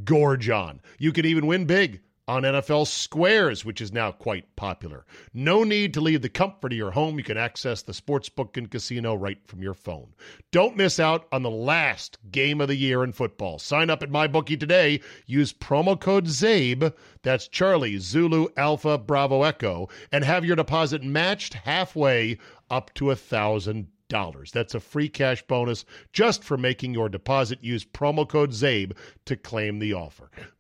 gorge 0.05 0.51
on. 0.51 0.83
You 0.99 1.13
can 1.13 1.25
even 1.25 1.47
win 1.47 1.65
big 1.65 2.03
on 2.29 2.43
NFL 2.43 2.89
Squares, 2.89 3.65
which 3.65 3.81
is 3.81 3.93
now 3.93 4.11
quite 4.11 4.57
popular. 4.57 5.07
No 5.33 5.63
need 5.63 5.95
to 5.95 6.01
leave 6.01 6.23
the 6.23 6.29
comfort 6.29 6.73
of 6.73 6.79
your 6.79 6.91
home. 6.91 7.19
You 7.19 7.25
can 7.25 7.37
access 7.37 7.83
the 7.83 7.93
sportsbook 7.93 8.57
and 8.57 8.69
casino 8.69 9.15
right 9.15 9.39
from 9.47 9.63
your 9.63 9.75
phone. 9.75 10.13
Don't 10.51 10.77
miss 10.77 10.99
out 10.99 11.29
on 11.31 11.43
the 11.43 11.51
last 11.51 12.19
game 12.33 12.61
of 12.61 12.67
the 12.67 12.75
year 12.75 13.05
in 13.05 13.13
football. 13.13 13.61
Sign 13.61 13.91
up 13.91 14.03
at 14.03 14.11
MyBookie 14.11 14.59
today. 14.59 15.01
Use 15.27 15.53
promo 15.53 15.99
code 16.01 16.27
CZABE, 16.27 16.93
that's 17.23 17.47
Charlie, 17.47 17.99
Zulu, 17.99 18.49
Alpha, 18.57 18.99
Bravo, 18.99 19.45
Echo, 19.45 19.89
and 20.11 20.25
have 20.25 20.45
your 20.45 20.57
deposit 20.57 21.05
matched 21.05 21.55
halfway 21.55 22.39
up 22.71 22.93
to 22.95 23.13
a 23.13 23.17
thousand 23.17 23.87
dollars. 24.09 24.51
That's 24.53 24.75
a 24.75 24.81
free 24.81 25.09
cash 25.09 25.43
bonus 25.47 25.85
just 26.13 26.43
for 26.43 26.57
making 26.57 26.95
your 26.95 27.09
deposit. 27.09 27.63
Use 27.63 27.85
promo 27.85 28.29
code 28.29 28.51
CZABE 28.51 28.97
to 29.27 29.37
claim 29.37 29.79
the 29.79 29.93
offer. 29.93 30.31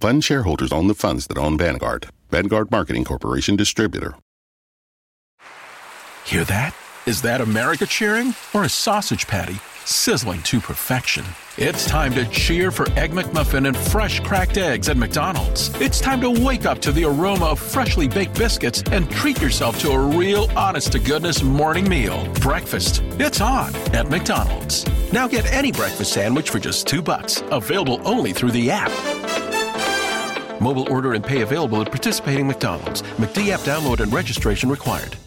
Fund 0.00 0.24
shareholders 0.24 0.72
own 0.72 0.86
the 0.86 0.94
funds 0.94 1.26
that 1.28 1.38
own 1.38 1.56
Vanguard. 1.56 2.08
Vanguard 2.30 2.70
Marketing 2.70 3.04
Corporation 3.04 3.56
Distributor. 3.56 4.14
Hear 6.24 6.44
that? 6.44 6.74
Is 7.06 7.22
that 7.22 7.40
America 7.40 7.86
cheering 7.86 8.34
or 8.54 8.64
a 8.64 8.68
sausage 8.68 9.26
patty 9.26 9.56
sizzling 9.84 10.42
to 10.42 10.58
perfection? 10.58 11.24
It's 11.58 11.86
time 11.86 12.14
to 12.14 12.24
cheer 12.30 12.70
for 12.70 12.90
Egg 12.92 13.12
McMuffin 13.12 13.68
and 13.68 13.76
fresh 13.76 14.20
cracked 14.20 14.56
eggs 14.56 14.88
at 14.88 14.96
McDonald's. 14.96 15.68
It's 15.80 16.00
time 16.00 16.20
to 16.22 16.30
wake 16.30 16.64
up 16.64 16.80
to 16.80 16.92
the 16.92 17.04
aroma 17.04 17.46
of 17.46 17.58
freshly 17.58 18.08
baked 18.08 18.36
biscuits 18.38 18.82
and 18.90 19.10
treat 19.10 19.40
yourself 19.40 19.78
to 19.80 19.90
a 19.90 19.98
real 19.98 20.50
honest 20.56 20.92
to 20.92 20.98
goodness 20.98 21.42
morning 21.42 21.88
meal. 21.88 22.26
Breakfast. 22.40 23.02
It's 23.20 23.40
on 23.40 23.74
at 23.94 24.08
McDonald's. 24.08 24.84
Now 25.12 25.28
get 25.28 25.50
any 25.52 25.70
breakfast 25.70 26.14
sandwich 26.14 26.50
for 26.50 26.58
just 26.58 26.86
2 26.86 27.02
bucks. 27.02 27.42
Available 27.50 28.00
only 28.04 28.32
through 28.32 28.52
the 28.52 28.70
app. 28.70 28.90
Mobile 30.64 30.90
order 30.90 31.12
and 31.12 31.22
pay 31.22 31.42
available 31.42 31.82
at 31.82 31.88
participating 31.88 32.46
McDonald's. 32.46 33.02
McD 33.20 33.50
app 33.50 33.60
download 33.60 34.00
and 34.00 34.10
registration 34.10 34.70
required. 34.70 35.18